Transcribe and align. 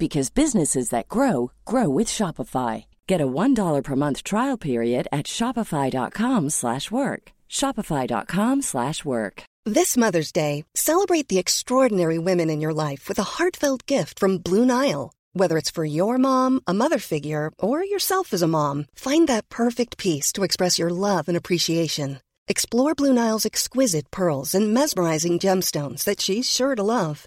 because 0.00 0.30
businesses 0.30 0.88
that 0.88 1.08
grow 1.08 1.52
grow 1.64 1.88
with 1.88 2.08
Shopify. 2.08 2.86
Get 3.06 3.20
a 3.20 3.26
$1 3.26 3.84
per 3.84 3.96
month 3.96 4.24
trial 4.24 4.56
period 4.56 5.06
at 5.12 5.26
Shopify.com 5.26 6.50
slash 6.50 6.90
work. 6.90 7.32
Shopify.com 7.48 8.62
slash 8.62 9.04
work. 9.04 9.44
This 9.66 9.96
Mother's 9.96 10.32
Day, 10.32 10.64
celebrate 10.74 11.28
the 11.28 11.38
extraordinary 11.38 12.18
women 12.18 12.48
in 12.48 12.62
your 12.62 12.72
life 12.72 13.08
with 13.08 13.18
a 13.18 13.30
heartfelt 13.34 13.84
gift 13.86 14.18
from 14.18 14.38
Blue 14.38 14.64
Nile. 14.64 15.12
Whether 15.34 15.58
it's 15.58 15.70
for 15.70 15.84
your 15.84 16.16
mom, 16.16 16.60
a 16.66 16.72
mother 16.72 16.98
figure, 16.98 17.52
or 17.58 17.84
yourself 17.84 18.32
as 18.32 18.42
a 18.42 18.48
mom, 18.48 18.86
find 18.94 19.28
that 19.28 19.50
perfect 19.50 19.98
piece 19.98 20.32
to 20.32 20.44
express 20.44 20.78
your 20.78 20.90
love 20.90 21.28
and 21.28 21.36
appreciation. 21.36 22.20
Explore 22.48 22.94
Blue 22.94 23.12
Nile's 23.12 23.46
exquisite 23.46 24.10
pearls 24.10 24.54
and 24.54 24.72
mesmerizing 24.72 25.38
gemstones 25.38 26.04
that 26.04 26.20
she's 26.20 26.50
sure 26.50 26.74
to 26.74 26.82
love. 26.82 27.26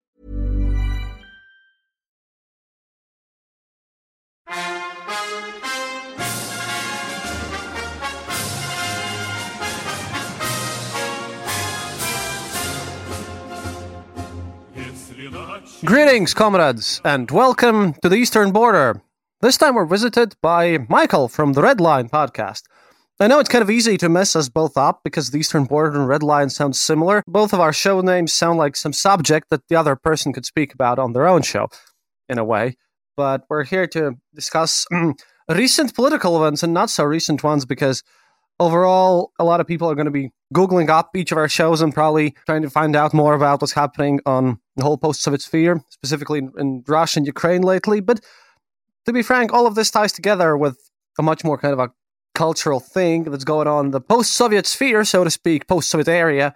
Greetings, 15.83 16.35
comrades, 16.35 17.01
and 17.03 17.31
welcome 17.31 17.93
to 18.03 18.09
the 18.09 18.15
Eastern 18.15 18.51
Border. 18.51 19.01
This 19.41 19.57
time 19.57 19.73
we're 19.73 19.85
visited 19.85 20.35
by 20.39 20.77
Michael 20.89 21.27
from 21.27 21.53
the 21.53 21.63
Red 21.63 21.81
Line 21.81 22.07
podcast. 22.07 22.65
I 23.19 23.25
know 23.25 23.39
it's 23.39 23.49
kind 23.49 23.63
of 23.63 23.69
easy 23.71 23.97
to 23.97 24.07
mess 24.07 24.35
us 24.35 24.47
both 24.47 24.77
up 24.77 25.01
because 25.03 25.31
the 25.31 25.39
Eastern 25.39 25.63
Border 25.63 25.99
and 25.99 26.07
Red 26.07 26.21
Line 26.21 26.51
sound 26.51 26.75
similar. 26.75 27.23
Both 27.25 27.51
of 27.51 27.59
our 27.59 27.73
show 27.73 27.99
names 28.01 28.31
sound 28.31 28.59
like 28.59 28.75
some 28.75 28.93
subject 28.93 29.49
that 29.49 29.67
the 29.69 29.75
other 29.75 29.95
person 29.95 30.33
could 30.33 30.45
speak 30.45 30.71
about 30.71 30.99
on 30.99 31.13
their 31.13 31.27
own 31.27 31.41
show, 31.41 31.67
in 32.29 32.37
a 32.37 32.45
way. 32.45 32.77
But 33.17 33.45
we're 33.49 33.63
here 33.63 33.87
to 33.87 34.17
discuss 34.35 34.85
mm, 34.93 35.19
recent 35.49 35.95
political 35.95 36.37
events 36.37 36.61
and 36.61 36.75
not 36.75 36.91
so 36.91 37.05
recent 37.05 37.43
ones 37.43 37.65
because 37.65 38.03
overall, 38.59 39.31
a 39.39 39.43
lot 39.43 39.59
of 39.59 39.65
people 39.65 39.89
are 39.89 39.95
going 39.95 40.05
to 40.05 40.11
be 40.11 40.29
Googling 40.53 40.89
up 40.89 41.15
each 41.15 41.31
of 41.31 41.37
our 41.37 41.49
shows 41.49 41.81
and 41.81 41.93
probably 41.93 42.35
trying 42.45 42.61
to 42.61 42.69
find 42.69 42.95
out 42.95 43.13
more 43.13 43.33
about 43.33 43.61
what's 43.61 43.73
happening 43.73 44.19
on 44.25 44.59
the 44.81 44.85
whole 44.85 44.97
post 44.97 45.21
Soviet 45.21 45.41
sphere, 45.41 45.83
specifically 45.89 46.39
in, 46.39 46.51
in 46.57 46.83
Russia 46.87 47.19
and 47.19 47.27
Ukraine 47.27 47.61
lately. 47.61 47.99
But 48.01 48.19
to 49.05 49.13
be 49.13 49.21
frank, 49.21 49.53
all 49.53 49.67
of 49.67 49.75
this 49.75 49.91
ties 49.91 50.11
together 50.11 50.57
with 50.57 50.77
a 51.19 51.23
much 51.23 51.43
more 51.43 51.57
kind 51.57 51.73
of 51.73 51.79
a 51.79 51.91
cultural 52.33 52.79
thing 52.79 53.23
that's 53.25 53.43
going 53.43 53.67
on 53.67 53.85
in 53.87 53.91
the 53.91 54.01
post 54.01 54.31
Soviet 54.31 54.65
sphere, 54.65 55.03
so 55.03 55.23
to 55.23 55.29
speak, 55.29 55.67
post 55.67 55.89
Soviet 55.89 56.07
area 56.07 56.55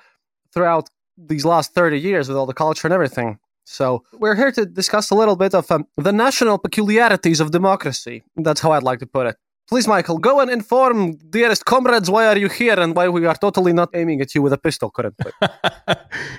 throughout 0.53 0.89
these 1.17 1.45
last 1.45 1.73
30 1.73 1.99
years 1.99 2.27
with 2.27 2.37
all 2.37 2.47
the 2.47 2.53
culture 2.53 2.87
and 2.87 2.93
everything. 2.93 3.37
So 3.65 4.03
we're 4.13 4.35
here 4.35 4.51
to 4.53 4.65
discuss 4.65 5.09
a 5.11 5.15
little 5.15 5.35
bit 5.35 5.53
of 5.53 5.69
um, 5.71 5.85
the 5.97 6.13
national 6.13 6.57
peculiarities 6.57 7.39
of 7.39 7.51
democracy. 7.51 8.23
That's 8.35 8.61
how 8.61 8.71
I'd 8.71 8.83
like 8.83 8.99
to 8.99 9.07
put 9.07 9.27
it. 9.27 9.35
Please, 9.67 9.87
Michael, 9.87 10.19
go 10.19 10.39
and 10.41 10.51
inform 10.51 11.15
dearest 11.31 11.65
comrades 11.65 12.09
why 12.09 12.27
are 12.27 12.37
you 12.37 12.49
here 12.49 12.79
and 12.79 12.95
why 12.95 13.09
we 13.09 13.25
are 13.25 13.33
totally 13.33 13.73
not 13.73 13.89
aiming 13.95 14.21
at 14.21 14.35
you 14.35 14.43
with 14.43 14.53
a 14.53 14.59
pistol 14.59 14.91
currently. 14.91 15.31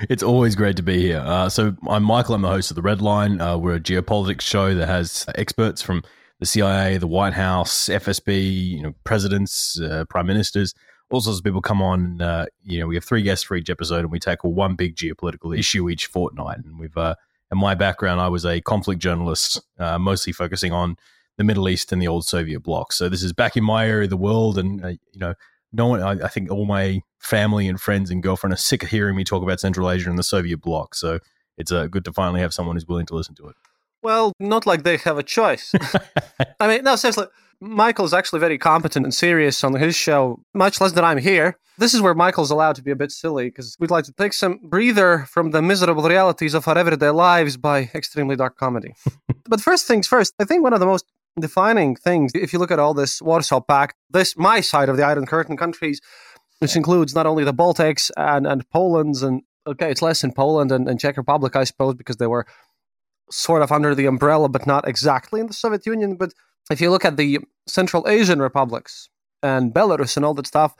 it's 0.09 0.23
always 0.23 0.55
great 0.55 0.77
to 0.77 0.83
be 0.83 1.01
here. 1.01 1.23
Uh, 1.25 1.49
so 1.49 1.75
I'm 1.89 2.05
Michael. 2.05 2.37
I'm 2.37 2.43
the 2.43 2.49
host 2.49 2.71
of 2.71 2.77
the 2.77 2.83
Red 2.83 3.03
Line. 3.03 3.41
Uh, 3.41 3.59
we're 3.59 3.75
a 3.75 3.81
geopolitics 3.81 4.43
show 4.43 4.75
that 4.77 4.87
has 4.87 5.27
experts 5.35 5.83
from 5.83 6.05
the 6.39 6.47
CIA, 6.47 6.99
the 6.99 7.09
White 7.09 7.33
House, 7.33 7.89
FSB, 7.89 8.69
you 8.71 8.83
know, 8.83 8.95
presidents, 9.03 9.81
uh, 9.81 10.05
prime 10.09 10.27
ministers, 10.29 10.73
all 11.11 11.21
sorts 11.21 11.39
of 11.39 11.45
people 11.45 11.61
come 11.61 11.83
on. 11.83 12.21
Uh, 12.21 12.47
you 12.63 12.79
know, 12.79 12.87
we 12.87 12.95
have 12.95 13.05
three 13.05 13.23
guests 13.23 13.45
for 13.45 13.57
each 13.57 13.71
episode, 13.71 14.01
and 14.01 14.13
we 14.13 14.21
tackle 14.21 14.53
one 14.53 14.77
big 14.77 14.95
geopolitical 14.95 15.57
issue 15.57 15.89
each 15.89 16.07
fortnight. 16.07 16.59
And 16.59 16.79
we've, 16.79 16.97
uh, 16.97 17.15
in 17.51 17.59
my 17.59 17.75
background, 17.75 18.21
I 18.21 18.29
was 18.29 18.45
a 18.45 18.61
conflict 18.61 19.01
journalist, 19.01 19.61
uh, 19.79 19.99
mostly 19.99 20.33
focusing 20.33 20.73
on 20.73 20.97
the 21.37 21.45
Middle 21.45 21.69
East 21.69 21.93
and 21.93 22.01
the 22.01 22.09
old 22.09 22.25
Soviet 22.25 22.61
bloc. 22.61 22.93
So 22.93 23.09
this 23.09 23.23
is 23.23 23.33
back 23.33 23.57
in 23.57 23.65
my 23.65 23.87
area 23.87 24.05
of 24.05 24.11
the 24.11 24.17
world, 24.17 24.59
and 24.59 24.85
uh, 24.85 24.89
you 24.89 25.19
know, 25.21 25.35
no 25.73 25.87
one. 25.87 26.03
I, 26.03 26.25
I, 26.25 26.29
think 26.29 26.51
all 26.51 26.65
my 26.65 27.03
family 27.19 27.69
and 27.69 27.81
friends 27.81 28.11
and 28.11 28.23
girlfriend 28.23 28.55
are 28.55 28.59
sick 28.59 28.83
of 28.83 28.89
hearing 28.89 29.17
me 29.17 29.25
talk 29.25 29.43
about 29.43 29.61
Central 29.61 29.91
Asia 29.91 30.09
and 30.09 30.19
the 30.19 30.23
Soviet 30.23 30.59
bloc. 30.59 30.95
So 30.95 31.21
it's 31.59 31.73
uh, 31.73 31.87
good 31.87 32.05
to 32.05 32.13
finally 32.13 32.41
have 32.41 32.55
someone 32.55 32.77
who's 32.77 32.87
willing 32.87 33.07
to 33.07 33.15
listen 33.15 33.35
to 33.37 33.49
it. 33.49 33.57
Well, 34.03 34.33
not 34.39 34.67
like 34.67 34.85
they 34.85 34.99
have 34.99 35.19
a 35.19 35.23
choice. 35.23 35.73
I 36.61 36.69
mean, 36.69 36.85
no, 36.85 36.97
seriously. 36.97 37.27
Michael's 37.61 38.13
actually 38.13 38.41
very 38.41 38.59
competent 38.59 39.07
and 39.07 39.15
serious 39.15 39.65
on 39.65 39.75
his 39.75 39.97
show, 39.97 40.43
much 40.53 40.81
less 40.81 40.93
than 40.93 41.05
I'm 41.05 41.19
here. 41.19 41.59
This 41.79 41.95
is 41.95 42.03
where 42.03 42.15
Michael's 42.15 42.51
allowed 42.51 42.77
to 42.77 42.83
be 42.83 42.91
a 42.91 42.97
bit 42.97 43.11
silly 43.11 43.47
because 43.47 43.77
we'd 43.81 43.91
like 43.91 44.05
to 44.05 44.13
take 44.13 44.35
some 44.35 44.61
breather 44.63 45.27
from 45.29 45.51
the 45.51 45.63
miserable 45.63 46.03
realities 46.03 46.55
of 46.55 46.69
our 46.69 46.77
everyday 46.77 47.11
lives 47.11 47.57
by 47.57 47.91
extremely 47.95 48.37
dark 48.37 48.57
comedy. 48.57 48.95
but 49.49 49.61
first 49.61 49.87
things 49.87 50.07
first, 50.07 50.35
I 50.39 50.45
think 50.45 50.63
one 50.63 50.75
of 50.75 50.81
the 50.81 50.87
most 50.87 51.07
defining 51.39 51.97
things, 51.97 52.33
if 52.35 52.53
you 52.53 52.59
look 52.59 52.71
at 52.71 52.79
all 52.79 52.95
this 52.95 53.21
Warsaw 53.21 53.61
Pact, 53.61 53.97
this 54.11 54.37
my 54.37 54.61
side 54.61 54.89
of 54.89 54.97
the 54.97 55.05
Iron 55.05 55.27
Curtain 55.27 55.57
countries, 55.57 56.01
which 56.59 56.77
includes 56.77 57.15
not 57.15 57.27
only 57.27 57.45
the 57.45 57.55
Baltics 57.55 58.11
and, 58.17 58.47
and 58.47 58.69
Poland's 58.71 59.23
and 59.23 59.43
okay, 59.67 59.91
it's 59.91 60.03
less 60.03 60.23
in 60.23 60.33
Poland 60.33 60.73
and, 60.73 60.89
and 60.89 60.99
Czech 61.01 61.17
Republic, 61.17 61.57
I 61.57 61.65
suppose, 61.65 61.95
because 61.95 62.17
they 62.17 62.27
were 62.27 62.47
sort 63.31 63.63
of 63.63 63.73
under 63.73 63.95
the 63.95 64.07
umbrella, 64.07 64.49
but 64.49 64.67
not 64.67 64.87
exactly 64.89 65.41
in 65.41 65.49
the 65.49 65.53
Soviet 65.53 65.85
Union. 65.87 66.17
But 66.17 66.33
if 66.71 66.81
you 66.81 66.91
look 66.91 67.05
at 67.05 67.17
the 67.17 67.41
Central 67.67 68.07
Asian 68.09 68.41
republics 68.41 69.09
and 69.43 69.75
Belarus 69.75 70.17
and 70.17 70.25
all 70.25 70.35
that 70.35 70.47
stuff, 70.47 70.75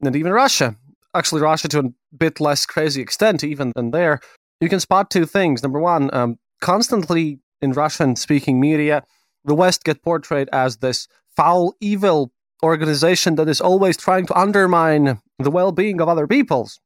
and 0.00 0.16
even 0.16 0.32
Russia, 0.32 0.76
actually 1.14 1.42
Russia 1.42 1.68
to 1.68 1.78
a 1.80 2.16
bit 2.16 2.40
less 2.40 2.66
crazy 2.66 3.02
extent 3.02 3.44
even 3.44 3.72
than 3.76 3.90
there, 3.90 4.20
you 4.60 4.68
can 4.68 4.80
spot 4.80 5.10
two 5.10 5.26
things. 5.26 5.62
Number 5.62 5.80
one, 5.80 6.12
um, 6.14 6.38
constantly 6.60 7.40
in 7.60 7.72
Russian 7.72 8.16
speaking 8.16 8.60
media, 8.60 9.04
the 9.44 9.54
West 9.54 9.84
get 9.84 10.02
portrayed 10.02 10.48
as 10.52 10.78
this 10.78 11.08
foul, 11.36 11.74
evil 11.80 12.32
organization 12.62 13.34
that 13.36 13.48
is 13.48 13.60
always 13.60 13.96
trying 13.96 14.26
to 14.26 14.38
undermine 14.38 15.20
the 15.38 15.50
well-being 15.50 16.00
of 16.00 16.08
other 16.08 16.26
peoples. 16.26 16.80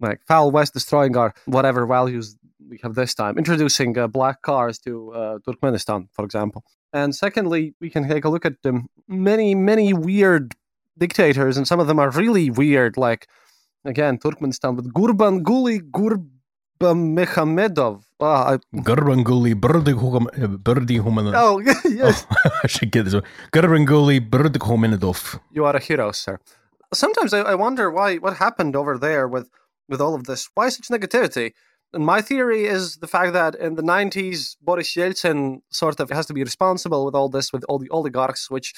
Like 0.00 0.20
foul 0.26 0.50
West 0.50 0.74
destroying 0.74 1.16
our 1.16 1.34
whatever 1.46 1.86
values 1.86 2.36
we 2.68 2.78
have 2.82 2.94
this 2.94 3.14
time, 3.14 3.38
introducing 3.38 3.96
uh, 3.98 4.06
black 4.06 4.42
cars 4.42 4.78
to 4.80 5.12
uh, 5.12 5.38
Turkmenistan, 5.38 6.08
for 6.12 6.24
example. 6.24 6.64
And 6.92 7.14
secondly, 7.14 7.74
we 7.80 7.90
can 7.90 8.08
take 8.08 8.24
a 8.24 8.28
look 8.28 8.46
at 8.46 8.62
the 8.62 8.82
many, 9.08 9.54
many 9.54 9.92
weird 9.92 10.54
dictators, 10.96 11.56
and 11.56 11.66
some 11.66 11.80
of 11.80 11.86
them 11.86 11.98
are 11.98 12.10
really 12.10 12.50
weird. 12.50 12.96
Like 12.96 13.26
again, 13.84 14.18
Turkmenistan 14.18 14.76
with 14.76 14.92
Gurban 14.92 15.42
Gurbanguly 15.42 15.90
Gurb 15.90 16.28
Mekhamedov. 16.80 18.02
Ah, 18.20 18.58
Gurbanguly 18.74 19.54
Berdihumanov. 19.54 21.34
Oh, 21.36 21.58
yes. 21.60 22.26
Oh, 22.30 22.50
I 22.64 22.66
should 22.66 22.90
get 22.90 23.04
this 23.04 23.14
one. 23.14 23.24
Gurbanguly 23.52 24.20
Berdihumanov. 24.20 25.40
You 25.52 25.64
are 25.64 25.76
a 25.76 25.80
hero, 25.80 26.12
sir. 26.12 26.38
Sometimes 26.92 27.32
I, 27.34 27.40
I 27.40 27.54
wonder 27.54 27.90
why 27.90 28.16
what 28.16 28.36
happened 28.36 28.74
over 28.74 28.98
there 28.98 29.28
with, 29.28 29.48
with 29.88 30.00
all 30.00 30.14
of 30.14 30.24
this. 30.24 30.48
Why 30.54 30.68
such 30.68 30.88
negativity? 30.88 31.52
And 31.92 32.04
my 32.04 32.20
theory 32.20 32.64
is 32.66 32.96
the 32.96 33.06
fact 33.06 33.32
that 33.32 33.54
in 33.54 33.76
the 33.76 33.82
90s, 33.82 34.56
Boris 34.60 34.94
Yeltsin 34.94 35.62
sort 35.70 36.00
of 36.00 36.10
has 36.10 36.26
to 36.26 36.34
be 36.34 36.42
responsible 36.42 37.04
with 37.04 37.14
all 37.14 37.28
this, 37.28 37.52
with 37.52 37.64
all 37.68 37.78
the 37.78 37.88
oligarchs, 37.88 38.50
which 38.50 38.74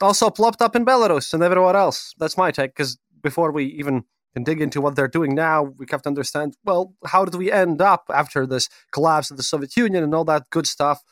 also 0.00 0.30
plopped 0.30 0.60
up 0.60 0.74
in 0.74 0.84
Belarus 0.84 1.32
and 1.32 1.42
everywhere 1.42 1.76
else. 1.76 2.12
That's 2.18 2.36
my 2.36 2.50
take, 2.50 2.74
because 2.74 2.98
before 3.22 3.52
we 3.52 3.66
even 3.66 4.04
can 4.34 4.44
dig 4.44 4.60
into 4.60 4.80
what 4.80 4.96
they're 4.96 5.08
doing 5.08 5.34
now, 5.34 5.62
we 5.62 5.86
have 5.90 6.02
to 6.02 6.08
understand 6.08 6.56
well, 6.64 6.94
how 7.06 7.24
did 7.24 7.36
we 7.36 7.50
end 7.50 7.80
up 7.80 8.04
after 8.12 8.46
this 8.46 8.68
collapse 8.92 9.30
of 9.30 9.36
the 9.36 9.42
Soviet 9.42 9.76
Union 9.76 10.02
and 10.04 10.14
all 10.14 10.24
that 10.24 10.50
good 10.50 10.66
stuff 10.66 11.02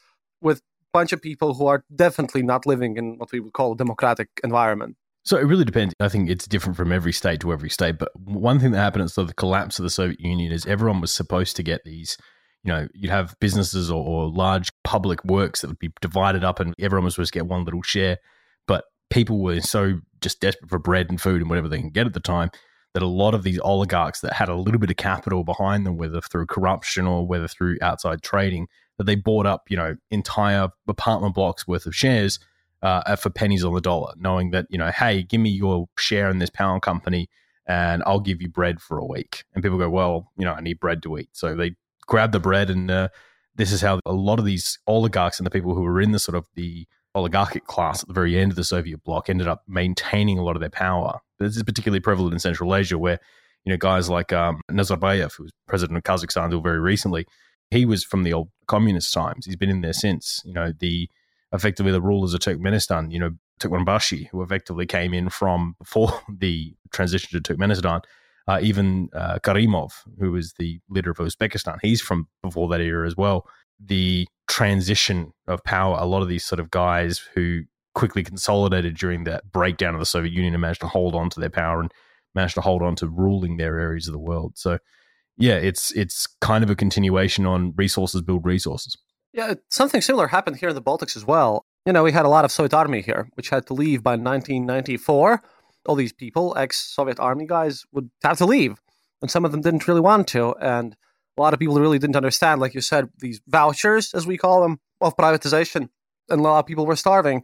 with 0.40 0.58
a 0.58 0.62
bunch 0.92 1.12
of 1.12 1.22
people 1.22 1.54
who 1.54 1.66
are 1.66 1.84
definitely 1.94 2.42
not 2.42 2.66
living 2.66 2.96
in 2.96 3.18
what 3.18 3.32
we 3.32 3.40
would 3.40 3.52
call 3.52 3.72
a 3.72 3.76
democratic 3.76 4.28
environment. 4.42 4.96
So 5.24 5.36
it 5.36 5.44
really 5.44 5.64
depends. 5.64 5.94
I 6.00 6.08
think 6.08 6.28
it's 6.28 6.48
different 6.48 6.76
from 6.76 6.90
every 6.90 7.12
state 7.12 7.40
to 7.40 7.52
every 7.52 7.70
state. 7.70 7.96
But 7.96 8.10
one 8.18 8.58
thing 8.58 8.72
that 8.72 8.78
happened 8.78 9.04
at 9.04 9.14
the 9.14 9.34
collapse 9.34 9.78
of 9.78 9.84
the 9.84 9.90
Soviet 9.90 10.20
Union 10.20 10.50
is 10.50 10.66
everyone 10.66 11.00
was 11.00 11.12
supposed 11.12 11.54
to 11.56 11.62
get 11.62 11.84
these. 11.84 12.16
You 12.64 12.72
know, 12.72 12.88
you'd 12.92 13.10
have 13.10 13.36
businesses 13.40 13.88
or, 13.88 14.04
or 14.04 14.28
large 14.28 14.70
public 14.82 15.24
works 15.24 15.60
that 15.60 15.68
would 15.68 15.78
be 15.78 15.92
divided 16.00 16.42
up, 16.42 16.58
and 16.58 16.74
everyone 16.80 17.04
was 17.04 17.14
supposed 17.14 17.32
to 17.32 17.38
get 17.38 17.46
one 17.46 17.64
little 17.64 17.82
share. 17.82 18.18
But 18.66 18.84
people 19.10 19.40
were 19.40 19.60
so 19.60 20.00
just 20.20 20.40
desperate 20.40 20.70
for 20.70 20.78
bread 20.80 21.08
and 21.08 21.20
food 21.20 21.40
and 21.40 21.48
whatever 21.48 21.68
they 21.68 21.80
can 21.80 21.90
get 21.90 22.06
at 22.06 22.14
the 22.14 22.20
time 22.20 22.50
that 22.94 23.02
a 23.02 23.06
lot 23.06 23.34
of 23.34 23.42
these 23.42 23.58
oligarchs 23.60 24.20
that 24.20 24.34
had 24.34 24.48
a 24.48 24.54
little 24.54 24.80
bit 24.80 24.90
of 24.90 24.96
capital 24.96 25.44
behind 25.44 25.86
them, 25.86 25.96
whether 25.96 26.20
through 26.20 26.46
corruption 26.46 27.06
or 27.06 27.26
whether 27.26 27.48
through 27.48 27.78
outside 27.80 28.22
trading, 28.22 28.68
that 28.98 29.04
they 29.04 29.14
bought 29.14 29.46
up, 29.46 29.70
you 29.70 29.76
know, 29.76 29.96
entire 30.10 30.68
apartment 30.86 31.34
blocks 31.34 31.66
worth 31.66 31.86
of 31.86 31.94
shares 31.94 32.38
uh, 32.82 33.16
for 33.16 33.30
pennies 33.30 33.64
on 33.64 33.74
the 33.74 33.80
dollar, 33.80 34.12
knowing 34.16 34.50
that, 34.50 34.66
you 34.68 34.76
know, 34.76 34.90
hey, 34.90 35.22
give 35.22 35.40
me 35.40 35.50
your 35.50 35.88
share 35.96 36.28
in 36.28 36.38
this 36.38 36.50
power 36.50 36.78
company 36.80 37.28
and 37.66 38.02
I'll 38.04 38.20
give 38.20 38.42
you 38.42 38.48
bread 38.48 38.80
for 38.80 38.98
a 38.98 39.06
week. 39.06 39.44
And 39.54 39.62
people 39.62 39.78
go, 39.78 39.88
well, 39.88 40.30
you 40.36 40.44
know, 40.44 40.52
I 40.52 40.60
need 40.60 40.80
bread 40.80 41.02
to 41.04 41.16
eat. 41.16 41.30
So 41.32 41.54
they 41.54 41.76
grab 42.06 42.32
the 42.32 42.40
bread 42.40 42.68
and 42.68 42.90
uh, 42.90 43.08
this 43.54 43.72
is 43.72 43.80
how 43.80 44.00
a 44.04 44.12
lot 44.12 44.38
of 44.38 44.44
these 44.44 44.78
oligarchs 44.86 45.38
and 45.38 45.46
the 45.46 45.50
people 45.50 45.74
who 45.74 45.82
were 45.82 46.00
in 46.00 46.12
the 46.12 46.18
sort 46.18 46.36
of 46.36 46.44
the 46.54 46.86
oligarchic 47.14 47.64
class 47.66 48.02
at 48.02 48.08
the 48.08 48.14
very 48.14 48.38
end 48.38 48.52
of 48.52 48.56
the 48.56 48.64
Soviet 48.64 49.02
bloc 49.04 49.28
ended 49.28 49.48
up 49.48 49.62
maintaining 49.68 50.38
a 50.38 50.44
lot 50.44 50.56
of 50.56 50.60
their 50.60 50.70
power. 50.70 51.20
This 51.38 51.56
is 51.56 51.62
particularly 51.62 52.00
prevalent 52.00 52.32
in 52.32 52.38
Central 52.38 52.74
Asia, 52.74 52.98
where 52.98 53.18
you 53.64 53.70
know 53.72 53.76
guys 53.76 54.08
like 54.08 54.32
um, 54.32 54.60
Nazarbayev, 54.70 55.34
who 55.36 55.44
was 55.44 55.52
president 55.66 55.96
of 55.98 56.04
Kazakhstan 56.04 56.46
until 56.46 56.60
very 56.60 56.80
recently, 56.80 57.26
he 57.70 57.84
was 57.84 58.04
from 58.04 58.22
the 58.22 58.32
old 58.32 58.50
communist 58.66 59.12
times. 59.12 59.46
He's 59.46 59.56
been 59.56 59.70
in 59.70 59.80
there 59.80 59.92
since. 59.92 60.40
You 60.44 60.52
know 60.52 60.72
the 60.78 61.08
effectively 61.52 61.92
the 61.92 62.00
rulers 62.00 62.34
of 62.34 62.40
Turkmenistan, 62.40 63.12
you 63.12 63.18
know 63.18 63.30
Turkmenbashi, 63.60 64.28
who 64.30 64.42
effectively 64.42 64.86
came 64.86 65.12
in 65.12 65.28
from 65.28 65.74
before 65.78 66.20
the 66.28 66.74
transition 66.92 67.40
to 67.40 67.54
Turkmenistan. 67.54 68.02
Uh, 68.48 68.58
even 68.60 69.08
uh, 69.14 69.38
Karimov, 69.38 69.92
who 70.18 70.32
was 70.32 70.54
the 70.54 70.80
leader 70.88 71.12
of 71.12 71.18
Uzbekistan, 71.18 71.78
he's 71.80 72.00
from 72.00 72.26
before 72.42 72.68
that 72.70 72.80
era 72.80 73.06
as 73.06 73.16
well. 73.16 73.46
The 73.78 74.26
transition 74.52 75.32
of 75.48 75.64
power, 75.64 75.96
a 75.98 76.04
lot 76.04 76.20
of 76.20 76.28
these 76.28 76.44
sort 76.44 76.60
of 76.60 76.70
guys 76.70 77.18
who 77.34 77.62
quickly 77.94 78.22
consolidated 78.22 78.94
during 78.94 79.24
that 79.24 79.50
breakdown 79.50 79.94
of 79.94 80.00
the 80.00 80.04
Soviet 80.06 80.30
Union 80.30 80.52
and 80.52 80.60
managed 80.60 80.82
to 80.82 80.86
hold 80.86 81.14
on 81.14 81.30
to 81.30 81.40
their 81.40 81.48
power 81.48 81.80
and 81.80 81.90
managed 82.34 82.54
to 82.54 82.60
hold 82.60 82.82
on 82.82 82.94
to 82.96 83.08
ruling 83.08 83.56
their 83.56 83.80
areas 83.80 84.06
of 84.06 84.12
the 84.12 84.18
world. 84.18 84.52
So, 84.56 84.78
yeah, 85.38 85.54
it's 85.54 85.90
it's 85.92 86.26
kind 86.42 86.62
of 86.62 86.68
a 86.68 86.74
continuation 86.74 87.46
on 87.46 87.72
resources 87.76 88.20
build 88.20 88.44
resources. 88.44 88.94
Yeah, 89.32 89.54
something 89.70 90.02
similar 90.02 90.26
happened 90.26 90.58
here 90.58 90.68
in 90.68 90.74
the 90.74 90.82
Baltics 90.82 91.16
as 91.16 91.24
well. 91.24 91.64
You 91.86 91.94
know, 91.94 92.02
we 92.02 92.12
had 92.12 92.26
a 92.26 92.28
lot 92.28 92.44
of 92.44 92.52
Soviet 92.52 92.74
army 92.74 93.00
here, 93.00 93.30
which 93.34 93.48
had 93.48 93.66
to 93.68 93.74
leave 93.74 94.02
by 94.02 94.12
1994. 94.12 95.42
All 95.86 95.94
these 95.94 96.12
people, 96.12 96.54
ex-Soviet 96.58 97.18
army 97.18 97.46
guys, 97.46 97.86
would 97.92 98.10
have 98.22 98.36
to 98.38 98.44
leave, 98.44 98.82
and 99.22 99.30
some 99.30 99.46
of 99.46 99.50
them 99.50 99.62
didn't 99.62 99.88
really 99.88 100.02
want 100.02 100.28
to, 100.28 100.54
and 100.60 100.94
a 101.36 101.40
lot 101.40 101.54
of 101.54 101.60
people 101.60 101.80
really 101.80 101.98
didn't 101.98 102.16
understand, 102.16 102.60
like 102.60 102.74
you 102.74 102.80
said, 102.80 103.08
these 103.18 103.40
vouchers, 103.46 104.12
as 104.14 104.26
we 104.26 104.36
call 104.36 104.62
them, 104.62 104.80
of 105.00 105.16
privatization. 105.16 105.88
And 106.28 106.40
a 106.40 106.42
lot 106.42 106.60
of 106.60 106.66
people 106.66 106.86
were 106.86 106.96
starving. 106.96 107.42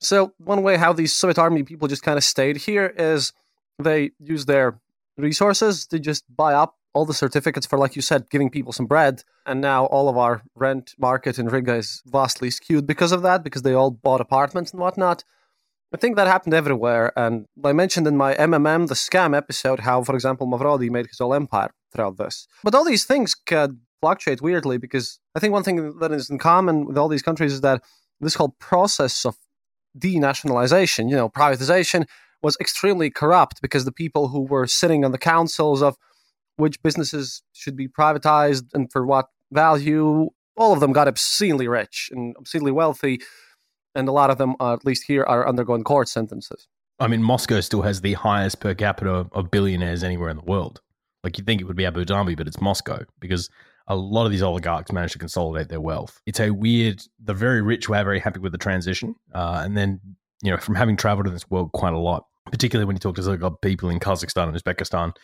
So, 0.00 0.32
one 0.38 0.62
way 0.62 0.76
how 0.76 0.92
these 0.92 1.12
Soviet 1.12 1.38
army 1.38 1.62
people 1.62 1.88
just 1.88 2.02
kind 2.02 2.16
of 2.16 2.24
stayed 2.24 2.56
here 2.56 2.92
is 2.96 3.32
they 3.78 4.10
use 4.18 4.46
their 4.46 4.80
resources 5.16 5.86
to 5.86 5.98
just 5.98 6.24
buy 6.34 6.54
up 6.54 6.76
all 6.92 7.04
the 7.06 7.14
certificates 7.14 7.66
for, 7.66 7.78
like 7.78 7.94
you 7.94 8.02
said, 8.02 8.28
giving 8.30 8.50
people 8.50 8.72
some 8.72 8.86
bread. 8.86 9.22
And 9.46 9.60
now 9.60 9.86
all 9.86 10.08
of 10.08 10.16
our 10.16 10.42
rent 10.56 10.94
market 10.98 11.38
in 11.38 11.46
Riga 11.46 11.76
is 11.76 12.02
vastly 12.06 12.50
skewed 12.50 12.86
because 12.86 13.12
of 13.12 13.22
that, 13.22 13.44
because 13.44 13.62
they 13.62 13.74
all 13.74 13.90
bought 13.90 14.20
apartments 14.20 14.72
and 14.72 14.80
whatnot. 14.80 15.22
I 15.94 15.98
think 15.98 16.16
that 16.16 16.26
happened 16.26 16.54
everywhere. 16.54 17.12
And 17.16 17.46
I 17.64 17.72
mentioned 17.72 18.06
in 18.06 18.16
my 18.16 18.34
MMM, 18.34 18.88
the 18.88 18.94
scam 18.94 19.36
episode, 19.36 19.80
how, 19.80 20.02
for 20.02 20.14
example, 20.14 20.46
Mavrodi 20.46 20.90
made 20.90 21.06
his 21.06 21.18
whole 21.18 21.34
empire 21.34 21.70
throughout 21.92 22.16
this. 22.16 22.46
But 22.62 22.74
all 22.74 22.84
these 22.84 23.04
things 23.04 23.34
could 23.34 23.78
fluctuate 24.00 24.40
weirdly 24.40 24.78
because 24.78 25.18
I 25.34 25.40
think 25.40 25.52
one 25.52 25.62
thing 25.62 25.98
that 25.98 26.12
is 26.12 26.30
in 26.30 26.38
common 26.38 26.86
with 26.86 26.96
all 26.96 27.08
these 27.08 27.22
countries 27.22 27.52
is 27.52 27.60
that 27.60 27.82
this 28.20 28.34
whole 28.34 28.56
process 28.58 29.24
of 29.24 29.36
denationalization, 29.98 31.08
you 31.10 31.16
know, 31.16 31.28
privatization, 31.28 32.06
was 32.42 32.56
extremely 32.60 33.10
corrupt 33.10 33.60
because 33.60 33.84
the 33.84 33.92
people 33.92 34.28
who 34.28 34.42
were 34.42 34.66
sitting 34.66 35.04
on 35.04 35.12
the 35.12 35.18
councils 35.18 35.82
of 35.82 35.96
which 36.56 36.82
businesses 36.82 37.42
should 37.52 37.76
be 37.76 37.88
privatized 37.88 38.64
and 38.72 38.90
for 38.90 39.06
what 39.06 39.26
value, 39.50 40.28
all 40.56 40.72
of 40.72 40.80
them 40.80 40.92
got 40.92 41.08
obscenely 41.08 41.68
rich 41.68 42.10
and 42.12 42.34
obscenely 42.38 42.72
wealthy 42.72 43.20
and 43.94 44.08
a 44.08 44.12
lot 44.12 44.30
of 44.30 44.38
them, 44.38 44.54
uh, 44.60 44.74
at 44.74 44.84
least 44.84 45.04
here, 45.04 45.24
are 45.24 45.48
undergoing 45.48 45.84
court 45.84 46.08
sentences. 46.08 46.68
I 46.98 47.08
mean, 47.08 47.22
Moscow 47.22 47.60
still 47.60 47.82
has 47.82 48.02
the 48.02 48.14
highest 48.14 48.60
per 48.60 48.74
capita 48.74 49.26
of 49.32 49.50
billionaires 49.50 50.04
anywhere 50.04 50.28
in 50.28 50.36
the 50.36 50.44
world. 50.44 50.80
Like 51.22 51.36
you'd 51.36 51.46
think 51.46 51.60
it 51.60 51.64
would 51.64 51.76
be 51.76 51.86
Abu 51.86 52.04
Dhabi, 52.04 52.36
but 52.36 52.46
it's 52.46 52.60
Moscow 52.60 53.04
because 53.20 53.50
a 53.86 53.96
lot 53.96 54.24
of 54.24 54.32
these 54.32 54.42
oligarchs 54.42 54.92
manage 54.92 55.12
to 55.12 55.18
consolidate 55.18 55.68
their 55.68 55.80
wealth. 55.80 56.20
It's 56.26 56.40
a 56.40 56.50
weird. 56.50 57.02
The 57.22 57.34
very 57.34 57.60
rich 57.60 57.88
were 57.88 58.02
very 58.02 58.20
happy 58.20 58.40
with 58.40 58.52
the 58.52 58.58
transition, 58.58 59.14
uh, 59.34 59.62
and 59.64 59.76
then 59.76 60.00
you 60.42 60.50
know 60.50 60.56
from 60.56 60.76
having 60.76 60.96
traveled 60.96 61.26
in 61.26 61.32
this 61.32 61.50
world 61.50 61.72
quite 61.72 61.92
a 61.92 61.98
lot, 61.98 62.24
particularly 62.50 62.86
when 62.86 62.96
you 62.96 63.00
talk 63.00 63.16
to 63.16 63.22
sort 63.22 63.42
of 63.42 63.60
people 63.60 63.90
in 63.90 64.00
Kazakhstan 64.00 64.48
and 64.48 64.56
Uzbekistan, 64.56 65.14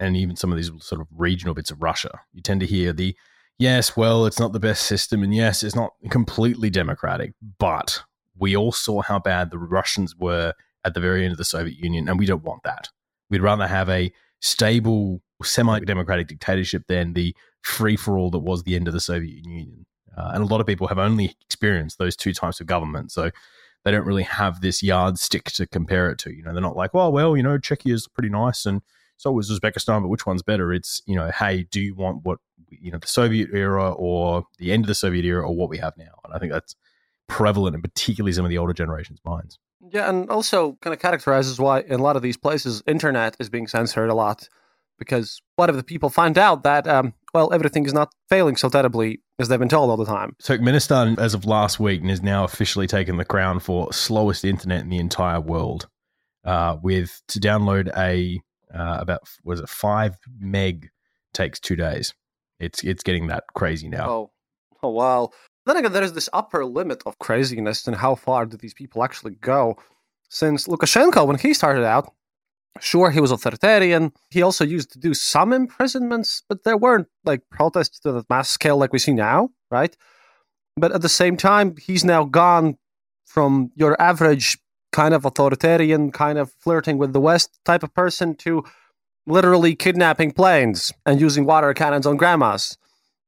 and 0.00 0.16
even 0.16 0.36
some 0.36 0.50
of 0.50 0.56
these 0.56 0.70
sort 0.80 1.00
of 1.00 1.06
regional 1.10 1.54
bits 1.54 1.70
of 1.70 1.80
Russia, 1.80 2.20
you 2.32 2.42
tend 2.42 2.60
to 2.60 2.66
hear 2.66 2.92
the 2.92 3.16
yes, 3.58 3.96
well, 3.96 4.26
it's 4.26 4.40
not 4.40 4.52
the 4.52 4.60
best 4.60 4.86
system, 4.86 5.22
and 5.22 5.34
yes, 5.34 5.62
it's 5.62 5.76
not 5.76 5.92
completely 6.10 6.68
democratic, 6.68 7.32
but 7.58 8.02
we 8.38 8.56
all 8.56 8.72
saw 8.72 9.02
how 9.02 9.18
bad 9.18 9.50
the 9.50 9.58
Russians 9.58 10.14
were 10.16 10.52
at 10.84 10.94
the 10.94 11.00
very 11.00 11.24
end 11.24 11.32
of 11.32 11.38
the 11.38 11.44
Soviet 11.44 11.78
Union, 11.78 12.08
and 12.08 12.18
we 12.18 12.26
don't 12.26 12.44
want 12.44 12.62
that. 12.64 12.88
We'd 13.30 13.40
rather 13.40 13.66
have 13.66 13.88
a 13.88 14.12
stable, 14.40 15.22
semi 15.42 15.80
democratic 15.80 16.28
dictatorship 16.28 16.84
than 16.88 17.12
the 17.12 17.34
free 17.62 17.96
for 17.96 18.18
all 18.18 18.30
that 18.30 18.38
was 18.38 18.62
the 18.62 18.76
end 18.76 18.88
of 18.88 18.94
the 18.94 19.00
Soviet 19.00 19.44
Union. 19.44 19.86
Uh, 20.16 20.30
and 20.34 20.42
a 20.42 20.46
lot 20.46 20.60
of 20.60 20.66
people 20.66 20.86
have 20.86 20.98
only 20.98 21.36
experienced 21.42 21.98
those 21.98 22.16
two 22.16 22.32
types 22.32 22.60
of 22.60 22.66
government. 22.66 23.12
So 23.12 23.30
they 23.84 23.90
don't 23.90 24.06
really 24.06 24.22
have 24.22 24.60
this 24.60 24.82
yardstick 24.82 25.44
to 25.52 25.66
compare 25.66 26.10
it 26.10 26.18
to. 26.18 26.34
You 26.34 26.42
know, 26.42 26.52
they're 26.52 26.62
not 26.62 26.76
like, 26.76 26.94
well, 26.94 27.12
well, 27.12 27.36
you 27.36 27.42
know, 27.42 27.58
Czechia 27.58 27.92
is 27.92 28.08
pretty 28.08 28.30
nice 28.30 28.64
and 28.66 28.82
so 29.18 29.32
was 29.32 29.50
Uzbekistan, 29.50 30.02
but 30.02 30.08
which 30.08 30.26
one's 30.26 30.42
better? 30.42 30.72
It's, 30.72 31.02
you 31.06 31.16
know, 31.16 31.30
hey, 31.30 31.66
do 31.70 31.80
you 31.80 31.94
want 31.94 32.24
what, 32.24 32.38
you 32.68 32.90
know, 32.90 32.98
the 32.98 33.06
Soviet 33.06 33.48
era 33.52 33.92
or 33.92 34.44
the 34.58 34.72
end 34.72 34.84
of 34.84 34.88
the 34.88 34.94
Soviet 34.94 35.24
era 35.24 35.42
or 35.42 35.54
what 35.54 35.70
we 35.70 35.78
have 35.78 35.96
now? 35.96 36.20
And 36.24 36.34
I 36.34 36.38
think 36.38 36.52
that's 36.52 36.76
prevalent 37.28 37.74
in 37.74 37.82
particularly 37.82 38.32
some 38.32 38.44
of 38.44 38.50
the 38.50 38.58
older 38.58 38.74
generation's 38.74 39.20
minds. 39.24 39.58
Yeah, 39.90 40.08
and 40.08 40.28
also 40.30 40.76
kind 40.80 40.92
of 40.92 41.00
characterizes 41.00 41.58
why 41.58 41.80
in 41.80 42.00
a 42.00 42.02
lot 42.02 42.16
of 42.16 42.22
these 42.22 42.36
places 42.36 42.82
internet 42.86 43.36
is 43.38 43.48
being 43.48 43.68
censored 43.68 44.10
a 44.10 44.14
lot 44.14 44.48
because 44.98 45.40
what 45.56 45.70
if 45.70 45.76
the 45.76 45.82
people 45.82 46.10
find 46.10 46.38
out 46.38 46.62
that 46.62 46.86
um, 46.86 47.12
well 47.34 47.52
everything 47.52 47.86
is 47.86 47.92
not 47.92 48.12
failing 48.28 48.56
so 48.56 48.68
terribly 48.68 49.20
as 49.38 49.48
they've 49.48 49.58
been 49.58 49.68
told 49.68 49.90
all 49.90 49.96
the 49.96 50.04
time. 50.06 50.34
Turkmenistan, 50.42 51.18
as 51.18 51.34
of 51.34 51.44
last 51.44 51.78
week, 51.78 52.02
has 52.04 52.22
now 52.22 52.44
officially 52.44 52.86
taken 52.86 53.16
the 53.16 53.24
crown 53.24 53.60
for 53.60 53.92
slowest 53.92 54.44
internet 54.44 54.82
in 54.82 54.88
the 54.88 54.98
entire 54.98 55.40
world. 55.40 55.88
Uh, 56.44 56.76
with 56.80 57.22
to 57.26 57.40
download 57.40 57.90
a 57.96 58.40
uh, 58.72 58.98
about 59.00 59.20
was 59.44 59.60
it 59.60 59.68
five 59.68 60.16
meg 60.38 60.88
takes 61.34 61.58
two 61.58 61.76
days. 61.76 62.14
It's 62.60 62.82
it's 62.84 63.02
getting 63.02 63.26
that 63.26 63.44
crazy 63.54 63.88
now. 63.88 64.08
Oh, 64.08 64.30
oh 64.82 64.90
wow! 64.90 65.30
Then 65.66 65.76
again, 65.76 65.92
there 65.92 66.04
is 66.04 66.12
this 66.12 66.28
upper 66.32 66.64
limit 66.64 67.02
of 67.04 67.18
craziness 67.18 67.86
and 67.86 67.96
how 67.96 68.14
far 68.14 68.46
do 68.46 68.56
these 68.56 68.74
people 68.74 69.02
actually 69.02 69.34
go? 69.34 69.76
Since 70.28 70.66
Lukashenko, 70.66 71.26
when 71.26 71.38
he 71.38 71.54
started 71.54 71.84
out, 71.84 72.12
sure, 72.80 73.10
he 73.10 73.20
was 73.20 73.30
authoritarian. 73.30 74.12
He 74.30 74.42
also 74.42 74.64
used 74.64 74.92
to 74.92 74.98
do 74.98 75.14
some 75.14 75.52
imprisonments, 75.52 76.42
but 76.48 76.64
there 76.64 76.76
weren't 76.76 77.08
like 77.24 77.42
protests 77.50 77.98
to 78.00 78.12
the 78.12 78.24
mass 78.28 78.48
scale 78.48 78.76
like 78.76 78.92
we 78.92 78.98
see 78.98 79.12
now, 79.12 79.50
right? 79.70 79.96
But 80.76 80.92
at 80.92 81.02
the 81.02 81.08
same 81.08 81.36
time, 81.36 81.76
he's 81.76 82.04
now 82.04 82.24
gone 82.24 82.76
from 83.24 83.70
your 83.74 84.00
average 84.00 84.58
kind 84.92 85.14
of 85.14 85.24
authoritarian, 85.24 86.10
kind 86.10 86.38
of 86.38 86.52
flirting 86.52 86.98
with 86.98 87.12
the 87.12 87.20
West 87.20 87.58
type 87.64 87.82
of 87.82 87.92
person 87.94 88.34
to 88.36 88.64
literally 89.26 89.74
kidnapping 89.74 90.30
planes 90.30 90.92
and 91.04 91.20
using 91.20 91.44
water 91.44 91.74
cannons 91.74 92.06
on 92.06 92.16
grandmas. 92.16 92.78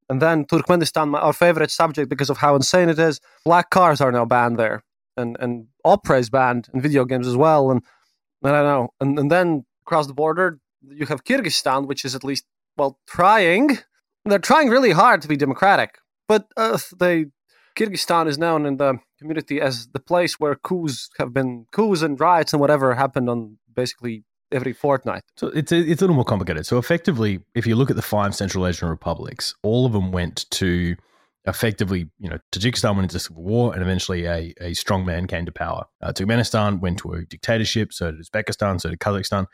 And 0.09 0.23
then 0.23 0.47
Turkmenistan, 0.47 1.15
our 1.15 1.33
favorite 1.33 1.71
subject 1.71 2.09
because 2.09 2.31
of 2.31 2.39
how 2.39 2.55
insane 2.57 2.89
it 2.89 2.99
is, 2.99 3.21
black 3.45 3.71
cars 3.71 4.01
are 4.01 4.13
now 4.13 4.25
banned 4.25 4.59
there. 4.59 4.83
And 5.17 5.37
and 5.41 5.67
opera 5.85 6.19
is 6.19 6.31
banned 6.31 6.69
in 6.73 6.81
video 6.81 7.05
games 7.05 7.27
as 7.27 7.37
well. 7.37 7.71
And, 7.71 7.83
and 7.83 7.98
I 8.43 8.51
don't 8.51 8.65
know. 8.65 8.89
And, 9.01 9.19
and 9.19 9.31
then 9.31 9.65
across 9.83 10.07
the 10.07 10.15
border, 10.15 10.61
you 10.87 11.07
have 11.07 11.25
Kyrgyzstan, 11.25 11.87
which 11.87 12.05
is 12.05 12.15
at 12.15 12.25
least, 12.25 12.45
well, 12.77 12.99
trying. 13.07 13.79
They're 14.25 14.39
trying 14.39 14.69
really 14.69 14.93
hard 14.93 15.23
to 15.23 15.29
be 15.29 15.37
democratic. 15.37 15.99
But 16.29 16.47
uh, 16.57 16.79
they 16.99 17.27
Kyrgyzstan 17.79 18.27
is 18.29 18.39
known 18.39 18.67
in 18.67 18.77
the 18.77 18.99
community 19.19 19.61
as 19.61 19.89
the 19.89 20.01
place 20.01 20.41
where 20.41 20.57
coups 20.57 21.11
have 21.19 21.33
been 21.33 21.67
coups 21.73 22.03
and 22.03 22.21
riots 22.21 22.53
and 22.53 22.61
whatever 22.61 22.95
happened 22.95 23.31
on 23.31 23.59
basically 23.73 24.25
every 24.51 24.73
fortnight. 24.73 25.23
So 25.37 25.49
it's 25.49 25.71
a, 25.73 25.79
it's 25.79 26.01
a 26.03 26.05
little 26.05 26.17
more 26.17 26.25
complicated. 26.25 26.67
So 26.67 26.79
effectively, 26.79 27.41
if 27.55 27.67
you 27.67 27.77
look 27.77 27.91
at 27.91 27.97
the 27.97 28.03
five 28.03 28.35
Central 28.35 28.67
Asian 28.67 28.89
republics, 28.89 29.55
all 29.63 29.87
of 29.87 29.93
them 29.93 30.11
went 30.11 30.51
to 30.51 30.97
effectively, 31.49 32.09
you 32.19 32.29
know, 32.29 32.39
Tajikistan 32.53 32.95
went 32.97 33.05
into 33.05 33.19
civil 33.19 33.43
war 33.43 33.73
and 33.73 33.83
eventually 33.83 34.27
a, 34.27 34.55
a 34.61 34.75
strong 34.75 35.05
man 35.05 35.27
came 35.27 35.47
to 35.47 35.53
power. 35.53 35.85
Uh, 36.03 36.13
Turkmenistan 36.13 36.81
went 36.81 36.99
to 36.99 37.13
a 37.13 37.25
dictatorship, 37.25 37.93
so 37.93 38.11
did 38.11 38.21
Uzbekistan, 38.21 38.81
so 38.81 38.91
did 38.91 39.01
Kazakhstan. 39.01 39.47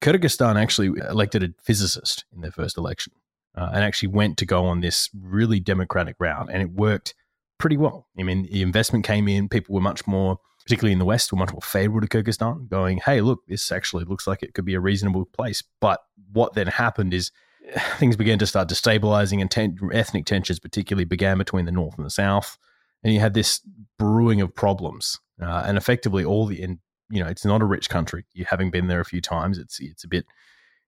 Kyrgyzstan 0.00 0.60
actually 0.60 0.90
elected 1.08 1.42
a 1.44 1.50
physicist 1.62 2.24
in 2.34 2.40
their 2.40 2.50
first 2.50 2.76
election 2.76 3.12
uh, 3.56 3.70
and 3.72 3.84
actually 3.84 4.08
went 4.08 4.36
to 4.38 4.46
go 4.46 4.64
on 4.66 4.80
this 4.80 5.08
really 5.14 5.60
democratic 5.60 6.16
route, 6.18 6.48
and 6.50 6.62
it 6.62 6.72
worked 6.72 7.14
pretty 7.58 7.76
well. 7.76 8.08
I 8.18 8.24
mean, 8.24 8.48
the 8.50 8.62
investment 8.62 9.04
came 9.04 9.28
in, 9.28 9.48
people 9.48 9.74
were 9.74 9.80
much 9.80 10.06
more, 10.06 10.38
particularly 10.64 10.92
in 10.92 10.98
the 10.98 11.04
West, 11.04 11.32
were 11.32 11.38
much 11.38 11.52
more 11.52 11.60
favorable 11.62 12.06
to 12.06 12.08
Kyrgyzstan, 12.08 12.68
going, 12.68 12.98
hey, 12.98 13.20
look, 13.20 13.40
this 13.46 13.70
actually 13.70 14.04
looks 14.04 14.26
like 14.26 14.42
it 14.42 14.54
could 14.54 14.64
be 14.64 14.74
a 14.74 14.80
reasonable 14.80 15.26
place. 15.26 15.62
But 15.80 16.00
what 16.32 16.54
then 16.54 16.66
happened 16.66 17.14
is 17.14 17.30
things 17.98 18.16
began 18.16 18.38
to 18.38 18.46
start 18.46 18.68
destabilizing 18.68 19.40
and 19.40 19.50
ten- 19.50 19.78
ethnic 19.92 20.26
tensions 20.26 20.58
particularly 20.58 21.04
began 21.04 21.38
between 21.38 21.64
the 21.64 21.72
north 21.72 21.96
and 21.96 22.06
the 22.06 22.10
south. 22.10 22.58
And 23.04 23.12
you 23.12 23.20
had 23.20 23.34
this 23.34 23.60
brewing 23.98 24.40
of 24.40 24.54
problems 24.54 25.18
uh, 25.40 25.64
and 25.66 25.76
effectively 25.76 26.24
all 26.24 26.46
the 26.46 26.62
and 26.62 26.78
you 27.10 27.22
know 27.22 27.28
it's 27.28 27.44
not 27.44 27.62
a 27.62 27.66
rich 27.66 27.88
country. 27.88 28.24
You 28.32 28.44
having 28.48 28.70
been 28.70 28.88
there 28.88 29.00
a 29.00 29.04
few 29.04 29.20
times 29.20 29.58
it's 29.58 29.80
it's 29.80 30.04
a 30.04 30.08
bit 30.08 30.26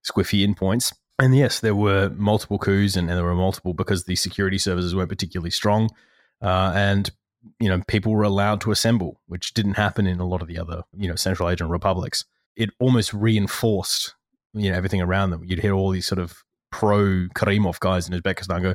squiffy 0.08 0.44
in 0.44 0.54
points. 0.54 0.92
And 1.18 1.36
yes 1.36 1.60
there 1.60 1.74
were 1.74 2.10
multiple 2.10 2.58
coups 2.58 2.96
and, 2.96 3.08
and 3.08 3.16
there 3.16 3.24
were 3.24 3.34
multiple 3.34 3.74
because 3.74 4.04
the 4.04 4.16
security 4.16 4.58
services 4.58 4.94
weren't 4.94 5.08
particularly 5.08 5.50
strong 5.50 5.90
uh, 6.42 6.72
and 6.74 7.10
you 7.60 7.68
know 7.68 7.82
people 7.86 8.12
were 8.12 8.22
allowed 8.22 8.60
to 8.62 8.72
assemble 8.72 9.20
which 9.26 9.54
didn't 9.54 9.74
happen 9.74 10.06
in 10.06 10.18
a 10.18 10.26
lot 10.26 10.42
of 10.42 10.48
the 10.48 10.58
other 10.58 10.82
you 10.96 11.08
know 11.08 11.16
central 11.16 11.48
asian 11.48 11.68
republics. 11.68 12.24
It 12.56 12.70
almost 12.78 13.12
reinforced 13.12 14.14
you 14.54 14.70
know 14.70 14.76
everything 14.76 15.02
around 15.02 15.30
them. 15.30 15.44
You'd 15.44 15.60
hear 15.60 15.74
all 15.74 15.90
these 15.90 16.06
sort 16.06 16.20
of 16.20 16.44
pro 16.78 17.28
Karimov 17.38 17.78
guys 17.88 18.08
in 18.08 18.12
Uzbekistan 18.18 18.62
go, 18.62 18.74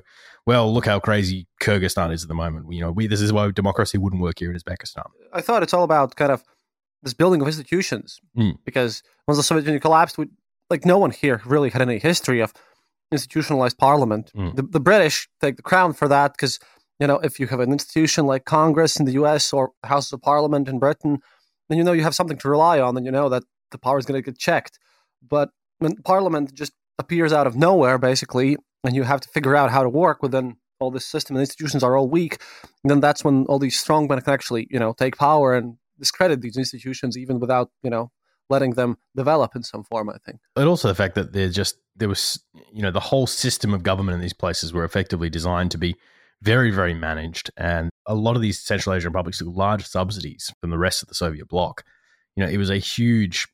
well, 0.49 0.65
look 0.75 0.85
how 0.91 0.99
crazy 0.99 1.39
Kyrgyzstan 1.63 2.09
is 2.15 2.21
at 2.23 2.29
the 2.33 2.39
moment. 2.43 2.63
You 2.75 2.81
know, 2.83 2.91
we 2.97 3.07
this 3.13 3.21
is 3.21 3.31
why 3.35 3.51
democracy 3.51 3.97
wouldn't 4.03 4.21
work 4.27 4.37
here 4.39 4.51
in 4.51 4.57
Uzbekistan. 4.59 5.07
I 5.39 5.41
thought 5.45 5.61
it's 5.65 5.73
all 5.77 5.83
about 5.91 6.15
kind 6.21 6.31
of 6.31 6.39
this 7.03 7.13
building 7.21 7.41
of 7.41 7.47
institutions 7.47 8.07
Mm. 8.37 8.53
because 8.69 8.93
once 9.27 9.37
the 9.39 9.43
Soviet 9.49 9.65
Union 9.65 9.81
collapsed, 9.87 10.17
we, 10.17 10.25
like 10.73 10.83
no 10.93 10.97
one 11.05 11.11
here 11.23 11.37
really 11.53 11.69
had 11.75 11.81
any 11.81 11.99
history 11.99 12.39
of 12.45 12.49
institutionalized 13.11 13.77
parliament. 13.77 14.25
Mm. 14.35 14.55
The, 14.57 14.63
the 14.77 14.79
British 14.89 15.15
take 15.41 15.55
the 15.57 15.67
crown 15.71 15.93
for 15.93 16.07
that 16.15 16.29
because 16.33 16.59
you 16.99 17.07
know 17.07 17.19
if 17.27 17.33
you 17.39 17.47
have 17.47 17.59
an 17.65 17.71
institution 17.77 18.21
like 18.33 18.43
Congress 18.45 18.93
in 18.99 19.05
the 19.05 19.13
U.S. 19.21 19.43
or 19.53 19.63
Houses 19.83 20.13
of 20.13 20.21
Parliament 20.21 20.67
in 20.71 20.79
Britain, 20.79 21.13
then 21.67 21.77
you 21.77 21.83
know 21.83 21.95
you 21.99 22.03
have 22.03 22.15
something 22.19 22.39
to 22.39 22.49
rely 22.49 22.79
on, 22.79 22.97
and 22.97 23.05
you 23.05 23.11
know 23.17 23.29
that 23.29 23.43
the 23.71 23.77
power 23.77 23.97
is 23.99 24.05
going 24.05 24.21
to 24.21 24.25
get 24.31 24.37
checked. 24.49 24.75
But 25.35 25.49
when 25.81 25.95
Parliament 26.13 26.53
just 26.53 26.73
appears 26.99 27.33
out 27.33 27.47
of 27.47 27.55
nowhere, 27.55 27.97
basically, 27.97 28.57
and 28.83 28.95
you 28.95 29.03
have 29.03 29.21
to 29.21 29.29
figure 29.29 29.55
out 29.55 29.71
how 29.71 29.81
to 29.81 29.89
work 29.89 30.21
within 30.21 30.57
all 30.79 30.91
this 30.91 31.05
system, 31.05 31.35
and 31.35 31.41
institutions 31.41 31.83
are 31.83 31.97
all 31.97 32.07
weak, 32.07 32.41
then 32.83 32.99
that's 32.99 33.23
when 33.23 33.45
all 33.45 33.59
these 33.59 33.81
strongmen 33.81 34.23
can 34.23 34.33
actually, 34.33 34.67
you 34.69 34.79
know, 34.79 34.93
take 34.93 35.17
power 35.17 35.55
and 35.55 35.77
discredit 35.97 36.41
these 36.41 36.57
institutions, 36.57 37.17
even 37.17 37.39
without, 37.39 37.69
you 37.83 37.89
know, 37.89 38.11
letting 38.49 38.71
them 38.71 38.97
develop 39.15 39.55
in 39.55 39.63
some 39.63 39.83
form. 39.83 40.09
I 40.09 40.17
think. 40.25 40.39
But 40.55 40.67
also 40.67 40.87
the 40.87 40.95
fact 40.95 41.15
that 41.15 41.33
they're 41.33 41.49
just 41.49 41.77
there 41.95 42.09
was 42.09 42.43
you 42.73 42.81
know 42.81 42.91
the 42.91 42.99
whole 42.99 43.27
system 43.27 43.73
of 43.73 43.83
government 43.83 44.15
in 44.15 44.21
these 44.21 44.33
places 44.33 44.73
were 44.73 44.85
effectively 44.85 45.29
designed 45.29 45.71
to 45.71 45.77
be 45.77 45.95
very 46.41 46.71
very 46.71 46.93
managed, 46.93 47.51
and 47.57 47.89
a 48.05 48.15
lot 48.15 48.35
of 48.35 48.41
these 48.41 48.59
Central 48.59 48.95
Asian 48.95 49.09
republics 49.09 49.39
took 49.39 49.49
large 49.49 49.85
subsidies 49.85 50.53
from 50.61 50.69
the 50.69 50.77
rest 50.77 51.01
of 51.01 51.09
the 51.09 51.15
Soviet 51.15 51.47
bloc. 51.47 51.83
You 52.35 52.45
know, 52.45 52.49
it 52.49 52.57
was 52.57 52.69
a 52.69 52.77
huge 52.77 53.47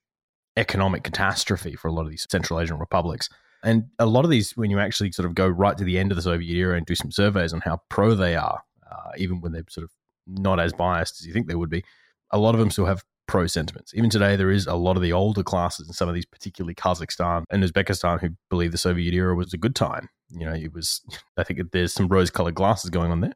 economic 0.57 1.03
catastrophe 1.03 1.75
for 1.75 1.87
a 1.87 1.91
lot 1.91 2.03
of 2.03 2.09
these 2.09 2.27
Central 2.29 2.59
Asian 2.59 2.77
republics. 2.77 3.29
And 3.63 3.85
a 3.97 4.05
lot 4.05 4.25
of 4.25 4.31
these, 4.31 4.55
when 4.55 4.69
you 4.69 4.79
actually 4.79 5.11
sort 5.11 5.25
of 5.25 5.35
go 5.35 5.47
right 5.47 5.77
to 5.77 5.83
the 5.83 5.97
end 5.97 6.11
of 6.11 6.15
the 6.15 6.21
Soviet 6.21 6.55
era 6.55 6.77
and 6.77 6.85
do 6.85 6.95
some 6.95 7.11
surveys 7.11 7.51
on 7.51 7.61
how 7.61 7.81
pro 7.89 8.13
they 8.13 8.35
are, 8.35 8.61
uh, 8.89 9.11
even 9.17 9.41
when 9.41 9.51
they're 9.51 9.65
sort 9.69 9.83
of 9.83 9.91
not 10.27 10.59
as 10.59 10.73
biased 10.73 11.19
as 11.19 11.27
you 11.27 11.33
think 11.33 11.47
they 11.47 11.55
would 11.55 11.69
be, 11.69 11.83
a 12.31 12.37
lot 12.37 12.53
of 12.53 12.59
them 12.59 12.69
still 12.69 12.85
have 12.85 13.03
pro 13.27 13.47
sentiments. 13.47 13.93
Even 13.95 14.09
today, 14.09 14.35
there 14.35 14.51
is 14.51 14.67
a 14.67 14.75
lot 14.75 14.97
of 14.97 15.03
the 15.03 15.13
older 15.13 15.43
classes 15.43 15.87
in 15.87 15.93
some 15.93 16.07
of 16.07 16.15
these, 16.15 16.25
particularly 16.25 16.75
Kazakhstan 16.75 17.43
and 17.49 17.63
Uzbekistan, 17.63 18.21
who 18.21 18.29
believe 18.49 18.71
the 18.71 18.77
Soviet 18.77 19.13
era 19.13 19.35
was 19.35 19.53
a 19.53 19.57
good 19.57 19.75
time. 19.75 20.09
You 20.29 20.45
know, 20.45 20.53
it 20.53 20.73
was. 20.73 21.01
I 21.37 21.43
think 21.43 21.59
there's 21.71 21.93
some 21.93 22.07
rose-colored 22.07 22.55
glasses 22.55 22.89
going 22.89 23.11
on 23.11 23.21
there, 23.21 23.33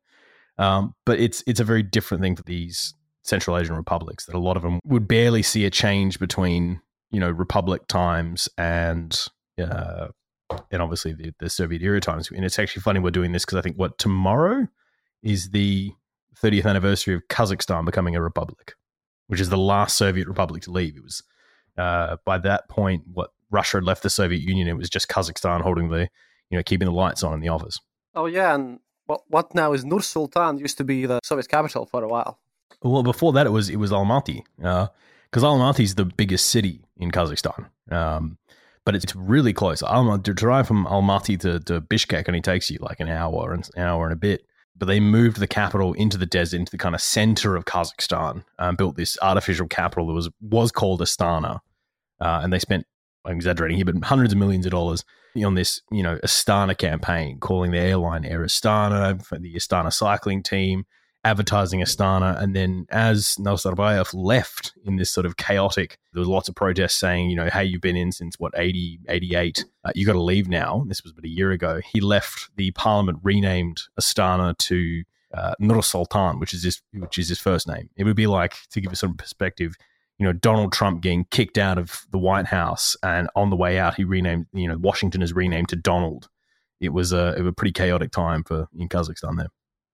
um, 0.57 0.93
but 1.05 1.19
it's 1.19 1.43
it's 1.47 1.59
a 1.59 1.63
very 1.65 1.83
different 1.83 2.21
thing 2.21 2.35
for 2.35 2.43
these 2.43 2.93
Central 3.23 3.57
Asian 3.57 3.75
republics. 3.75 4.25
That 4.25 4.35
a 4.35 4.39
lot 4.39 4.57
of 4.57 4.63
them 4.63 4.79
would 4.85 5.07
barely 5.07 5.41
see 5.41 5.65
a 5.65 5.69
change 5.69 6.19
between 6.19 6.81
you 7.11 7.19
know 7.19 7.29
republic 7.29 7.87
times 7.87 8.49
and 8.57 9.17
uh, 9.61 10.07
and 10.71 10.81
obviously 10.81 11.13
the, 11.13 11.33
the 11.39 11.49
Soviet 11.49 11.81
era 11.81 11.99
times. 11.99 12.29
And 12.31 12.45
it's 12.45 12.59
actually 12.59 12.81
funny 12.81 12.99
we're 12.99 13.11
doing 13.11 13.31
this 13.31 13.45
because 13.45 13.57
I 13.57 13.61
think 13.61 13.77
what 13.77 13.97
tomorrow 13.97 14.67
is 15.21 15.49
the 15.51 15.91
30th 16.41 16.65
anniversary 16.65 17.15
of 17.15 17.27
Kazakhstan 17.27 17.85
becoming 17.85 18.15
a 18.15 18.21
republic, 18.21 18.73
which 19.27 19.41
is 19.41 19.49
the 19.49 19.57
last 19.57 19.97
Soviet 19.97 20.27
republic 20.27 20.63
to 20.63 20.71
leave. 20.71 20.95
It 20.95 21.03
was 21.03 21.23
uh, 21.77 22.17
by 22.25 22.37
that 22.39 22.69
point 22.69 23.03
what 23.13 23.31
Russia 23.51 23.77
had 23.77 23.83
left 23.83 24.03
the 24.03 24.09
Soviet 24.09 24.41
Union. 24.41 24.67
It 24.67 24.77
was 24.77 24.89
just 24.89 25.09
Kazakhstan 25.09 25.61
holding 25.61 25.89
the 25.89 26.09
you 26.49 26.57
know 26.57 26.63
keeping 26.63 26.87
the 26.87 26.93
lights 26.93 27.23
on 27.23 27.33
in 27.33 27.39
the 27.39 27.49
office. 27.49 27.79
Oh 28.15 28.25
yeah, 28.25 28.55
and 28.55 28.79
what 29.05 29.21
what 29.27 29.53
now 29.53 29.73
is 29.73 29.85
Nur 29.85 30.01
Sultan 30.01 30.57
used 30.57 30.77
to 30.77 30.83
be 30.83 31.05
the 31.05 31.19
Soviet 31.23 31.49
capital 31.49 31.85
for 31.85 32.03
a 32.03 32.07
while. 32.07 32.39
Well, 32.81 33.03
before 33.03 33.33
that, 33.33 33.45
it 33.45 33.51
was 33.51 33.69
it 33.69 33.77
was 33.77 33.91
Almaty, 33.91 34.43
because 35.31 35.43
Almaty 35.43 35.81
is 35.81 35.95
the 35.95 36.05
biggest 36.05 36.47
city 36.47 36.81
in 36.97 37.11
Kazakhstan. 37.11 37.69
Um, 37.91 38.37
but 38.85 38.95
it's 38.95 39.15
really 39.15 39.53
close. 39.53 39.81
Almaty, 39.81 40.23
to 40.23 40.33
drive 40.33 40.67
from 40.67 40.85
Almaty 40.85 41.39
to, 41.41 41.59
to 41.59 41.81
Bishkek 41.81 42.27
only 42.27 42.41
takes 42.41 42.71
you 42.71 42.79
like 42.81 42.99
an 42.99 43.09
hour 43.09 43.53
an 43.53 43.63
hour 43.77 44.05
and 44.05 44.13
a 44.13 44.17
bit. 44.17 44.45
But 44.75 44.87
they 44.87 44.99
moved 44.99 45.39
the 45.39 45.47
capital 45.47 45.93
into 45.93 46.17
the 46.17 46.25
desert, 46.25 46.57
into 46.57 46.71
the 46.71 46.77
kind 46.77 46.95
of 46.95 47.01
center 47.01 47.55
of 47.55 47.65
Kazakhstan, 47.65 48.43
and 48.57 48.77
built 48.77 48.95
this 48.95 49.17
artificial 49.21 49.67
capital 49.67 50.07
that 50.07 50.13
was 50.13 50.29
was 50.41 50.71
called 50.71 51.01
Astana. 51.01 51.59
Uh, 52.21 52.39
and 52.43 52.51
they 52.51 52.59
spent, 52.59 52.85
I'm 53.25 53.35
exaggerating 53.35 53.77
here, 53.77 53.85
but 53.85 54.03
hundreds 54.03 54.33
of 54.33 54.39
millions 54.39 54.65
of 54.65 54.71
dollars 54.71 55.03
on 55.43 55.55
this, 55.55 55.81
you 55.91 56.01
know, 56.01 56.17
Astana 56.23 56.77
campaign, 56.77 57.39
calling 57.39 57.71
the 57.71 57.79
airline 57.79 58.25
Air 58.25 58.43
Astana 58.43 59.21
the 59.39 59.55
Astana 59.55 59.93
cycling 59.93 60.43
team, 60.43 60.85
advertising 61.23 61.81
Astana. 61.81 62.41
And 62.41 62.55
then 62.55 62.85
as 62.89 63.35
Nazarbayev 63.35 64.13
left 64.13 64.73
in 64.85 64.95
this 64.95 65.09
sort 65.09 65.25
of 65.25 65.37
chaotic, 65.37 65.97
there 66.13 66.19
was 66.19 66.29
lots 66.29 66.47
of 66.47 66.55
protests 66.55 66.95
saying, 66.95 67.29
you 67.29 67.35
know, 67.35 67.49
hey, 67.49 67.65
you've 67.65 67.81
been 67.81 67.97
in 67.97 68.11
since 68.11 68.39
what, 68.39 68.53
80, 68.55 68.99
88, 69.09 69.65
uh, 69.83 69.91
you 69.95 70.05
got 70.05 70.13
to 70.13 70.21
leave 70.21 70.47
now. 70.47 70.85
This 70.87 71.03
was 71.03 71.11
about 71.11 71.25
a 71.25 71.29
year 71.29 71.51
ago. 71.51 71.81
He 71.91 71.99
left 71.99 72.49
the 72.55 72.71
parliament 72.71 73.19
renamed 73.21 73.81
Astana 73.99 74.57
to 74.57 75.03
uh, 75.33 75.53
Nur 75.59 75.83
Sultan, 75.83 76.39
which 76.39 76.53
is 76.53 76.63
his, 76.63 76.81
which 76.93 77.17
is 77.17 77.29
his 77.29 77.39
first 77.39 77.67
name. 77.67 77.89
It 77.97 78.05
would 78.05 78.15
be 78.15 78.27
like, 78.27 78.55
to 78.71 78.81
give 78.81 78.91
you 78.91 78.95
some 78.95 79.15
perspective, 79.15 79.75
you 80.17 80.25
know, 80.25 80.33
Donald 80.33 80.73
Trump 80.73 81.01
getting 81.01 81.25
kicked 81.25 81.57
out 81.57 81.77
of 81.77 82.05
the 82.11 82.17
White 82.17 82.47
House, 82.47 82.97
and 83.03 83.29
on 83.35 83.49
the 83.49 83.55
way 83.55 83.79
out, 83.79 83.95
he 83.95 84.03
renamed, 84.03 84.47
you 84.53 84.67
know, 84.67 84.77
Washington 84.77 85.21
is 85.21 85.33
renamed 85.33 85.69
to 85.69 85.75
Donald. 85.75 86.27
It 86.81 86.89
was 86.89 87.13
a, 87.13 87.35
it 87.37 87.41
was 87.41 87.51
a 87.51 87.53
pretty 87.53 87.71
chaotic 87.71 88.11
time 88.11 88.43
for 88.43 88.67
in 88.77 88.89
Kazakhstan 88.89 89.37
there. 89.37 89.49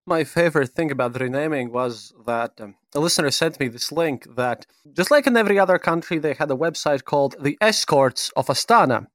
My 0.08 0.24
favorite 0.24 0.70
thing 0.70 0.92
about 0.92 1.14
the 1.14 1.20
renaming 1.20 1.72
was 1.72 2.14
that 2.28 2.62
um, 2.62 2.76
a 2.94 3.00
listener 3.00 3.32
sent 3.32 3.60
me 3.60 3.68
this 3.68 3.92
link 3.92 4.28
that, 4.36 4.68
just 4.94 5.10
like 5.10 5.26
in 5.26 5.36
every 5.36 5.58
other 5.58 5.80
country, 5.80 6.20
they 6.20 6.36
had 6.36 6.52
a 6.52 6.56
website 6.56 7.06
called 7.06 7.36
the 7.40 7.58
Escorts 7.60 8.30
of 8.36 8.46
Astana. 8.48 9.08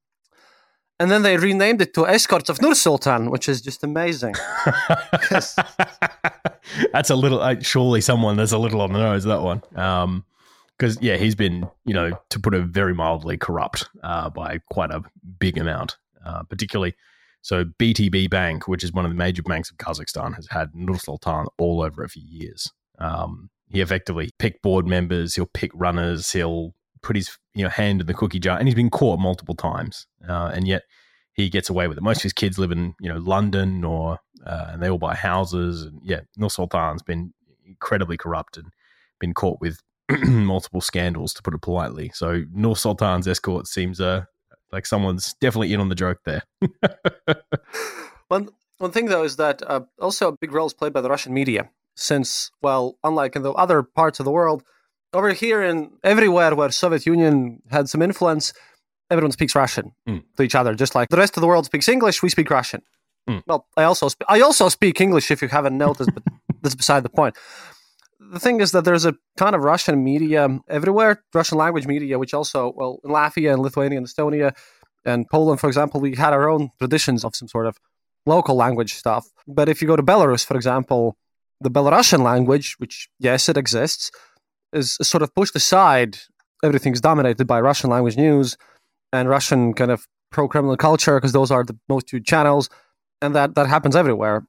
And 0.99 1.09
then 1.09 1.23
they 1.23 1.37
renamed 1.37 1.81
it 1.81 1.93
to 1.93 2.05
Escorts 2.05 2.49
of 2.49 2.61
Nur 2.61 2.75
Sultan, 2.75 3.31
which 3.31 3.47
is 3.47 3.61
just 3.61 3.83
amazing. 3.83 4.35
that's 5.31 7.09
a 7.09 7.15
little, 7.15 7.41
uh, 7.41 7.55
surely 7.61 8.01
someone 8.01 8.35
there's 8.35 8.51
a 8.51 8.57
little 8.57 8.81
on 8.81 8.91
the 8.91 8.99
nose, 8.99 9.23
that 9.23 9.41
one. 9.41 9.63
Um, 9.75 10.25
because 10.77 10.97
yeah, 10.99 11.15
he's 11.17 11.35
been, 11.35 11.69
you 11.85 11.93
know, 11.93 12.19
to 12.29 12.39
put 12.39 12.55
it 12.55 12.65
very 12.65 12.93
mildly, 12.93 13.37
corrupt 13.37 13.87
uh, 14.03 14.31
by 14.31 14.59
quite 14.71 14.89
a 14.89 15.03
big 15.39 15.57
amount. 15.57 15.97
Uh, 16.25 16.43
particularly, 16.43 16.95
so 17.41 17.65
BTB 17.65 18.29
Bank, 18.29 18.67
which 18.67 18.83
is 18.83 18.93
one 18.93 19.05
of 19.05 19.11
the 19.11 19.17
major 19.17 19.41
banks 19.41 19.71
of 19.71 19.77
Kazakhstan, 19.77 20.35
has 20.35 20.47
had 20.49 20.69
Nur 20.73 20.99
Sultan 20.99 21.47
all 21.57 21.81
over 21.81 22.03
it 22.03 22.11
for 22.11 22.19
years. 22.19 22.71
Um, 22.99 23.49
he 23.67 23.81
effectively 23.81 24.29
pick 24.37 24.61
board 24.61 24.85
members, 24.85 25.35
he'll 25.35 25.47
pick 25.47 25.71
runners, 25.73 26.31
he'll 26.31 26.75
put 27.01 27.15
his 27.15 27.37
you 27.53 27.63
know 27.63 27.69
hand 27.69 28.01
in 28.01 28.07
the 28.07 28.13
cookie 28.13 28.39
jar, 28.39 28.57
and 28.57 28.67
he's 28.67 28.75
been 28.75 28.89
caught 28.89 29.19
multiple 29.19 29.55
times, 29.55 30.07
uh, 30.27 30.51
and 30.53 30.67
yet 30.67 30.83
he 31.33 31.49
gets 31.49 31.69
away 31.69 31.87
with 31.87 31.97
it. 31.97 32.03
Most 32.03 32.17
of 32.17 32.23
his 32.23 32.33
kids 32.33 32.59
live 32.59 32.71
in 32.71 32.93
you 32.99 33.09
know 33.09 33.17
London, 33.17 33.83
or 33.83 34.19
uh, 34.45 34.67
and 34.69 34.83
they 34.83 34.89
all 34.89 34.97
buy 34.97 35.15
houses, 35.15 35.83
and 35.83 35.99
yeah, 36.03 36.21
Nur 36.37 36.49
Sultan's 36.49 37.01
been 37.01 37.33
incredibly 37.65 38.17
corrupt 38.17 38.57
and 38.57 38.67
been 39.19 39.33
caught 39.33 39.59
with 39.61 39.79
multiple 40.23 40.81
scandals, 40.81 41.33
to 41.33 41.41
put 41.41 41.53
it 41.53 41.61
politely. 41.61 42.11
So 42.13 42.43
Nur 42.53 42.75
Sultan's 42.75 43.27
escort 43.27 43.67
seems 43.67 43.99
uh, 43.99 44.25
like 44.71 44.85
someone's 44.85 45.33
definitely 45.41 45.73
in 45.73 45.79
on 45.79 45.89
the 45.89 45.95
joke 45.95 46.19
there. 46.25 46.43
one 48.27 48.49
one 48.77 48.91
thing 48.91 49.05
though 49.07 49.23
is 49.23 49.35
that 49.37 49.61
uh, 49.67 49.81
also 49.99 50.29
a 50.29 50.37
big 50.37 50.51
role 50.53 50.67
is 50.67 50.73
played 50.73 50.93
by 50.93 51.01
the 51.01 51.09
Russian 51.09 51.33
media, 51.33 51.69
since 51.95 52.51
well, 52.61 52.97
unlike 53.03 53.35
in 53.35 53.43
the 53.43 53.51
other 53.53 53.83
parts 53.83 54.19
of 54.19 54.25
the 54.25 54.31
world, 54.31 54.63
over 55.13 55.31
here 55.33 55.61
and 55.61 55.91
everywhere 56.03 56.55
where 56.55 56.71
Soviet 56.71 57.05
Union 57.05 57.61
had 57.69 57.89
some 57.89 58.01
influence, 58.01 58.53
everyone 59.09 59.31
speaks 59.31 59.55
Russian 59.55 59.91
Mm. 60.07 60.23
to 60.37 60.43
each 60.43 60.55
other, 60.55 60.73
just 60.73 60.95
like 60.95 61.09
the 61.09 61.17
rest 61.17 61.37
of 61.37 61.41
the 61.41 61.47
world 61.47 61.65
speaks 61.65 61.87
English. 61.87 62.23
We 62.23 62.29
speak 62.29 62.49
Russian. 62.49 62.81
Mm. 63.29 63.43
Well, 63.45 63.67
I 63.77 63.83
also 63.83 64.07
sp- 64.09 64.25
I 64.27 64.41
also 64.41 64.69
speak 64.69 64.99
English 64.99 65.29
if 65.31 65.41
you 65.41 65.47
haven't 65.47 65.77
noticed, 65.77 66.09
but 66.13 66.23
that's 66.61 66.75
beside 66.75 67.03
the 67.03 67.09
point. 67.09 67.35
The 68.29 68.39
thing 68.39 68.61
is 68.61 68.71
that 68.71 68.85
there's 68.85 69.05
a 69.05 69.15
kind 69.35 69.55
of 69.55 69.63
Russian 69.63 70.03
media 70.03 70.47
everywhere, 70.69 71.23
Russian 71.33 71.57
language 71.57 71.87
media, 71.87 72.19
which 72.19 72.33
also, 72.33 72.71
well, 72.75 72.99
in 73.03 73.09
Latvia 73.09 73.51
and 73.53 73.61
Lithuania 73.61 73.97
and 73.97 74.07
Estonia 74.07 74.55
and 75.03 75.27
Poland, 75.27 75.59
for 75.59 75.67
example, 75.67 75.99
we 75.99 76.15
had 76.15 76.31
our 76.31 76.47
own 76.49 76.69
traditions 76.77 77.25
of 77.25 77.35
some 77.35 77.47
sort 77.47 77.65
of 77.65 77.77
local 78.25 78.55
language 78.55 78.93
stuff. 78.93 79.27
But 79.47 79.69
if 79.69 79.81
you 79.81 79.87
go 79.87 79.95
to 79.95 80.03
Belarus, 80.03 80.45
for 80.45 80.55
example, 80.55 81.17
the 81.59 81.71
Belarusian 81.71 82.23
language, 82.23 82.75
which, 82.77 83.09
yes, 83.19 83.49
it 83.49 83.57
exists, 83.57 84.11
is 84.71 84.97
sort 85.01 85.23
of 85.23 85.33
pushed 85.33 85.55
aside. 85.55 86.17
Everything's 86.63 87.01
dominated 87.01 87.47
by 87.47 87.59
Russian 87.59 87.89
language 87.89 88.17
news 88.17 88.55
and 89.11 89.29
Russian 89.29 89.73
kind 89.73 89.91
of 89.91 90.07
pro 90.31 90.47
Kremlin 90.47 90.77
culture 90.77 91.17
because 91.17 91.33
those 91.33 91.51
are 91.51 91.63
the 91.63 91.77
most 91.89 92.11
viewed 92.11 92.25
channels. 92.25 92.69
And 93.21 93.35
that, 93.35 93.55
that 93.55 93.67
happens 93.67 93.95
everywhere. 93.95 94.45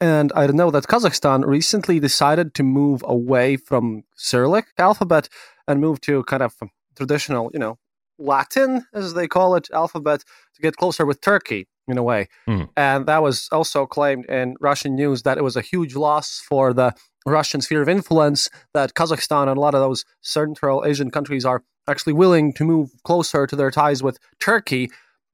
And 0.00 0.32
I 0.36 0.46
know 0.46 0.70
that 0.70 0.84
Kazakhstan 0.84 1.44
recently 1.44 1.98
decided 1.98 2.54
to 2.54 2.62
move 2.62 3.02
away 3.06 3.56
from 3.56 4.04
Cyrillic 4.16 4.66
alphabet 4.78 5.28
and 5.66 5.80
move 5.80 6.00
to 6.02 6.22
kind 6.24 6.42
of 6.42 6.54
traditional, 6.96 7.50
you 7.52 7.58
know, 7.58 7.78
Latin, 8.18 8.86
as 8.92 9.14
they 9.14 9.26
call 9.28 9.54
it, 9.54 9.68
alphabet 9.72 10.24
to 10.54 10.62
get 10.62 10.76
closer 10.76 11.04
with 11.04 11.20
Turkey 11.20 11.68
in 11.88 11.98
a 11.98 12.02
way. 12.02 12.28
Mm. 12.48 12.68
And 12.76 13.06
that 13.06 13.22
was 13.22 13.48
also 13.50 13.86
claimed 13.86 14.26
in 14.26 14.56
Russian 14.60 14.94
news 14.94 15.22
that 15.22 15.38
it 15.38 15.44
was 15.44 15.56
a 15.56 15.62
huge 15.62 15.96
loss 15.96 16.40
for 16.40 16.72
the 16.72 16.94
Russian 17.26 17.60
sphere 17.60 17.82
of 17.82 17.88
influence, 17.88 18.50
that 18.74 18.94
Kazakhstan 18.94 19.48
and 19.48 19.58
a 19.58 19.60
lot 19.60 19.74
of 19.74 19.80
those 19.80 20.04
Central 20.20 20.84
Asian 20.84 21.10
countries 21.10 21.44
are 21.44 21.62
actually 21.88 22.12
willing 22.12 22.52
to 22.54 22.64
move 22.64 22.90
closer 23.04 23.46
to 23.46 23.56
their 23.56 23.70
ties 23.70 24.02
with 24.02 24.18
Turkey 24.40 24.90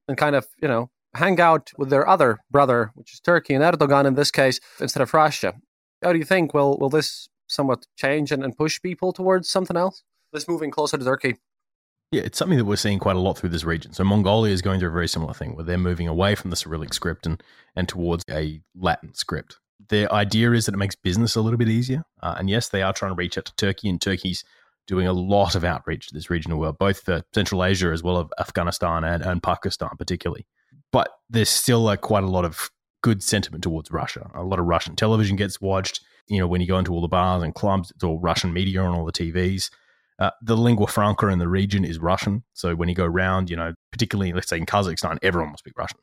and 0.07 0.17
kind 0.17 0.35
of, 0.35 0.47
you 0.61 0.67
know, 0.67 0.89
hang 1.15 1.39
out 1.39 1.71
with 1.77 1.89
their 1.89 2.07
other 2.07 2.39
brother, 2.51 2.91
which 2.95 3.13
is 3.13 3.19
Turkey 3.19 3.53
and 3.53 3.63
Erdogan 3.63 4.05
in 4.05 4.15
this 4.15 4.31
case, 4.31 4.59
instead 4.79 5.01
of 5.01 5.13
Russia. 5.13 5.53
How 6.03 6.13
do 6.13 6.19
you 6.19 6.25
think 6.25 6.53
will 6.53 6.77
will 6.77 6.89
this 6.89 7.27
somewhat 7.47 7.85
change 7.95 8.31
and, 8.31 8.43
and 8.43 8.57
push 8.57 8.81
people 8.81 9.13
towards 9.13 9.49
something 9.49 9.77
else? 9.77 10.03
This 10.33 10.47
moving 10.47 10.71
closer 10.71 10.97
to 10.97 11.03
Turkey. 11.03 11.37
Yeah, 12.11 12.21
it's 12.21 12.37
something 12.37 12.57
that 12.57 12.65
we're 12.65 12.75
seeing 12.75 12.99
quite 12.99 13.15
a 13.15 13.19
lot 13.19 13.37
through 13.37 13.49
this 13.49 13.63
region. 13.63 13.93
So 13.93 14.03
Mongolia 14.03 14.53
is 14.53 14.61
going 14.61 14.79
through 14.79 14.89
a 14.89 14.93
very 14.93 15.07
similar 15.07 15.33
thing 15.33 15.55
where 15.55 15.65
they're 15.65 15.77
moving 15.77 16.07
away 16.07 16.35
from 16.35 16.49
the 16.49 16.55
Cyrillic 16.55 16.93
script 16.93 17.25
and, 17.25 17.41
and 17.75 17.89
towards 17.89 18.23
a 18.29 18.61
Latin 18.75 19.13
script. 19.15 19.57
Their 19.89 20.11
idea 20.13 20.51
is 20.51 20.65
that 20.65 20.75
it 20.75 20.77
makes 20.77 20.95
business 20.95 21.35
a 21.35 21.41
little 21.41 21.57
bit 21.57 21.67
easier. 21.67 22.03
Uh, 22.21 22.35
and 22.37 22.49
yes, 22.49 22.69
they 22.69 22.81
are 22.81 22.93
trying 22.93 23.11
to 23.11 23.15
reach 23.15 23.37
out 23.37 23.45
to 23.45 23.55
Turkey, 23.55 23.89
and 23.89 23.99
Turkey's 23.99 24.43
doing 24.87 25.07
a 25.07 25.13
lot 25.13 25.55
of 25.55 25.63
outreach 25.63 26.07
to 26.07 26.13
this 26.13 26.29
regional 26.29 26.59
world, 26.59 26.77
both 26.77 27.01
for 27.01 27.23
Central 27.33 27.63
Asia 27.63 27.91
as 27.91 28.03
well 28.03 28.19
as 28.19 28.27
Afghanistan 28.39 29.03
and, 29.03 29.23
and 29.23 29.41
Pakistan, 29.41 29.89
particularly. 29.97 30.45
But 30.91 31.09
there's 31.29 31.49
still 31.49 31.87
uh, 31.87 31.97
quite 31.97 32.23
a 32.23 32.27
lot 32.27 32.45
of 32.45 32.69
good 33.01 33.21
sentiment 33.21 33.63
towards 33.63 33.91
Russia. 33.91 34.29
A 34.33 34.43
lot 34.43 34.59
of 34.59 34.65
Russian 34.65 34.95
television 34.95 35.35
gets 35.35 35.59
watched. 35.59 36.01
You 36.27 36.39
know, 36.39 36.47
when 36.47 36.61
you 36.61 36.67
go 36.67 36.79
into 36.79 36.91
all 36.93 37.01
the 37.01 37.07
bars 37.07 37.43
and 37.43 37.53
clubs, 37.53 37.91
it's 37.91 38.03
all 38.03 38.19
Russian 38.19 38.53
media 38.53 38.81
on 38.81 38.95
all 38.95 39.05
the 39.05 39.11
TVs. 39.11 39.69
Uh, 40.17 40.31
the 40.41 40.55
lingua 40.55 40.87
franca 40.87 41.27
in 41.27 41.39
the 41.39 41.47
region 41.47 41.83
is 41.83 41.99
Russian. 41.99 42.43
So 42.53 42.75
when 42.75 42.87
you 42.87 42.95
go 42.95 43.05
around, 43.05 43.49
you 43.49 43.55
know, 43.55 43.73
particularly 43.91 44.31
let's 44.33 44.47
say 44.47 44.57
in 44.57 44.65
Kazakhstan, 44.65 45.17
everyone 45.21 45.51
will 45.51 45.57
speak 45.57 45.77
Russian. 45.77 45.99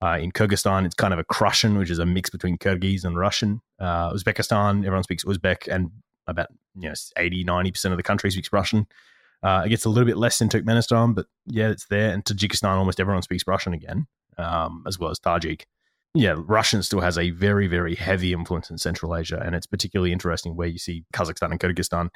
Uh, 0.00 0.18
in 0.20 0.30
Kyrgyzstan, 0.30 0.84
it's 0.84 0.94
kind 0.94 1.12
of 1.12 1.18
a 1.18 1.24
Krussian, 1.24 1.76
which 1.76 1.90
is 1.90 1.98
a 1.98 2.06
mix 2.06 2.30
between 2.30 2.56
Kyrgyz 2.56 3.04
and 3.04 3.18
Russian. 3.18 3.60
Uh, 3.80 4.12
Uzbekistan, 4.12 4.84
everyone 4.84 5.02
speaks 5.02 5.24
Uzbek, 5.24 5.66
and 5.66 5.90
about 6.28 6.48
you 6.76 6.88
know 6.88 6.94
80, 7.16 7.44
90 7.44 7.72
percent 7.72 7.92
of 7.92 7.96
the 7.96 8.02
country 8.02 8.30
speaks 8.30 8.52
Russian. 8.52 8.86
Uh, 9.42 9.62
it 9.66 9.68
gets 9.68 9.84
a 9.84 9.88
little 9.88 10.06
bit 10.06 10.16
less 10.16 10.40
in 10.40 10.48
Turkmenistan, 10.48 11.14
but 11.14 11.26
yeah, 11.46 11.68
it's 11.68 11.86
there. 11.86 12.12
And 12.12 12.24
Tajikistan, 12.24 12.76
almost 12.76 13.00
everyone 13.00 13.22
speaks 13.22 13.44
Russian 13.46 13.72
again, 13.72 14.06
um, 14.36 14.84
as 14.86 14.98
well 14.98 15.10
as 15.10 15.20
Tajik. 15.20 15.62
Yeah, 16.14 16.34
Russian 16.36 16.82
still 16.82 17.00
has 17.00 17.18
a 17.18 17.30
very, 17.30 17.66
very 17.68 17.94
heavy 17.94 18.32
influence 18.32 18.70
in 18.70 18.78
Central 18.78 19.14
Asia, 19.14 19.40
and 19.44 19.54
it's 19.54 19.66
particularly 19.66 20.12
interesting 20.12 20.56
where 20.56 20.66
you 20.66 20.78
see 20.78 21.04
Kazakhstan 21.12 21.50
and 21.50 21.60
Kyrgyzstan 21.60 22.08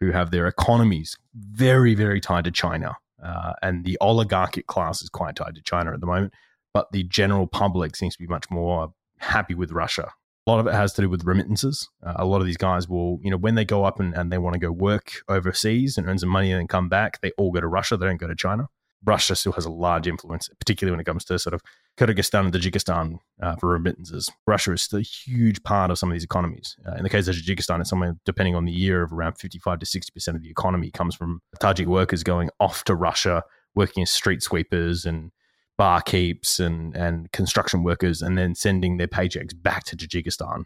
who 0.00 0.10
have 0.10 0.30
their 0.30 0.46
economies 0.46 1.16
very, 1.34 1.94
very 1.94 2.20
tied 2.20 2.44
to 2.44 2.50
China. 2.50 2.96
Uh, 3.22 3.52
and 3.62 3.84
the 3.84 3.96
oligarchic 4.00 4.66
class 4.66 5.02
is 5.02 5.08
quite 5.08 5.36
tied 5.36 5.54
to 5.54 5.62
China 5.62 5.92
at 5.92 6.00
the 6.00 6.06
moment. 6.06 6.32
But 6.72 6.90
the 6.92 7.04
general 7.04 7.46
public 7.46 7.96
seems 7.96 8.14
to 8.14 8.22
be 8.22 8.26
much 8.26 8.50
more 8.50 8.92
happy 9.18 9.54
with 9.54 9.70
Russia. 9.70 10.10
A 10.46 10.50
lot 10.50 10.60
of 10.60 10.66
it 10.66 10.74
has 10.74 10.92
to 10.94 11.02
do 11.02 11.08
with 11.08 11.24
remittances. 11.24 11.88
Uh, 12.04 12.14
a 12.16 12.26
lot 12.26 12.40
of 12.40 12.46
these 12.46 12.58
guys 12.58 12.86
will, 12.86 13.18
you 13.22 13.30
know, 13.30 13.36
when 13.38 13.54
they 13.54 13.64
go 13.64 13.84
up 13.84 13.98
and, 13.98 14.14
and 14.14 14.30
they 14.30 14.36
want 14.36 14.52
to 14.52 14.60
go 14.60 14.70
work 14.70 15.22
overseas 15.28 15.96
and 15.96 16.06
earn 16.06 16.18
some 16.18 16.28
money 16.28 16.52
and 16.52 16.60
then 16.60 16.66
come 16.66 16.88
back, 16.88 17.20
they 17.22 17.32
all 17.38 17.50
go 17.50 17.60
to 17.60 17.66
Russia. 17.66 17.96
They 17.96 18.06
don't 18.06 18.18
go 18.18 18.26
to 18.26 18.34
China. 18.34 18.68
Russia 19.04 19.36
still 19.36 19.52
has 19.52 19.64
a 19.64 19.70
large 19.70 20.06
influence, 20.06 20.48
particularly 20.58 20.92
when 20.92 21.00
it 21.00 21.04
comes 21.04 21.24
to 21.26 21.38
sort 21.38 21.54
of 21.54 21.62
Kyrgyzstan 21.98 22.46
and 22.46 22.52
Tajikistan 22.52 23.18
uh, 23.42 23.56
for 23.56 23.70
remittances. 23.70 24.30
Russia 24.46 24.72
is 24.72 24.82
still 24.82 24.98
a 24.98 25.02
huge 25.02 25.62
part 25.62 25.90
of 25.90 25.98
some 25.98 26.10
of 26.10 26.14
these 26.14 26.24
economies. 26.24 26.76
Uh, 26.86 26.94
in 26.94 27.02
the 27.02 27.10
case 27.10 27.28
of 27.28 27.36
Tajikistan, 27.36 27.80
it's 27.80 27.90
somewhere, 27.90 28.16
depending 28.24 28.54
on 28.54 28.64
the 28.64 28.72
year, 28.72 29.02
of 29.02 29.12
around 29.12 29.34
55 29.38 29.78
to 29.80 29.86
60% 29.86 30.28
of 30.34 30.42
the 30.42 30.50
economy 30.50 30.90
comes 30.90 31.14
from 31.14 31.40
Tajik 31.60 31.86
workers 31.86 32.22
going 32.22 32.50
off 32.60 32.84
to 32.84 32.94
Russia, 32.94 33.44
working 33.74 34.02
as 34.02 34.10
street 34.10 34.42
sweepers 34.42 35.04
and 35.04 35.32
barkeeps 35.78 36.60
and, 36.64 36.96
and 36.96 37.32
construction 37.32 37.82
workers, 37.82 38.22
and 38.22 38.38
then 38.38 38.54
sending 38.54 38.96
their 38.96 39.08
paychecks 39.08 39.52
back 39.60 39.84
to 39.84 39.96
Tajikistan. 39.96 40.64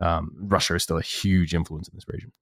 Um, 0.00 0.32
Russia 0.38 0.74
is 0.74 0.82
still 0.82 0.98
a 0.98 1.02
huge 1.02 1.54
influence 1.54 1.88
in 1.88 1.96
this 1.96 2.04
region. 2.08 2.32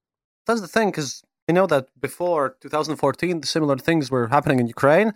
That's 0.45 0.61
the 0.61 0.67
thing, 0.67 0.89
because 0.89 1.23
I 1.49 1.53
know 1.53 1.67
that 1.67 1.87
before 1.99 2.57
2014, 2.61 3.43
similar 3.43 3.77
things 3.77 4.11
were 4.11 4.27
happening 4.27 4.59
in 4.59 4.67
Ukraine, 4.67 5.13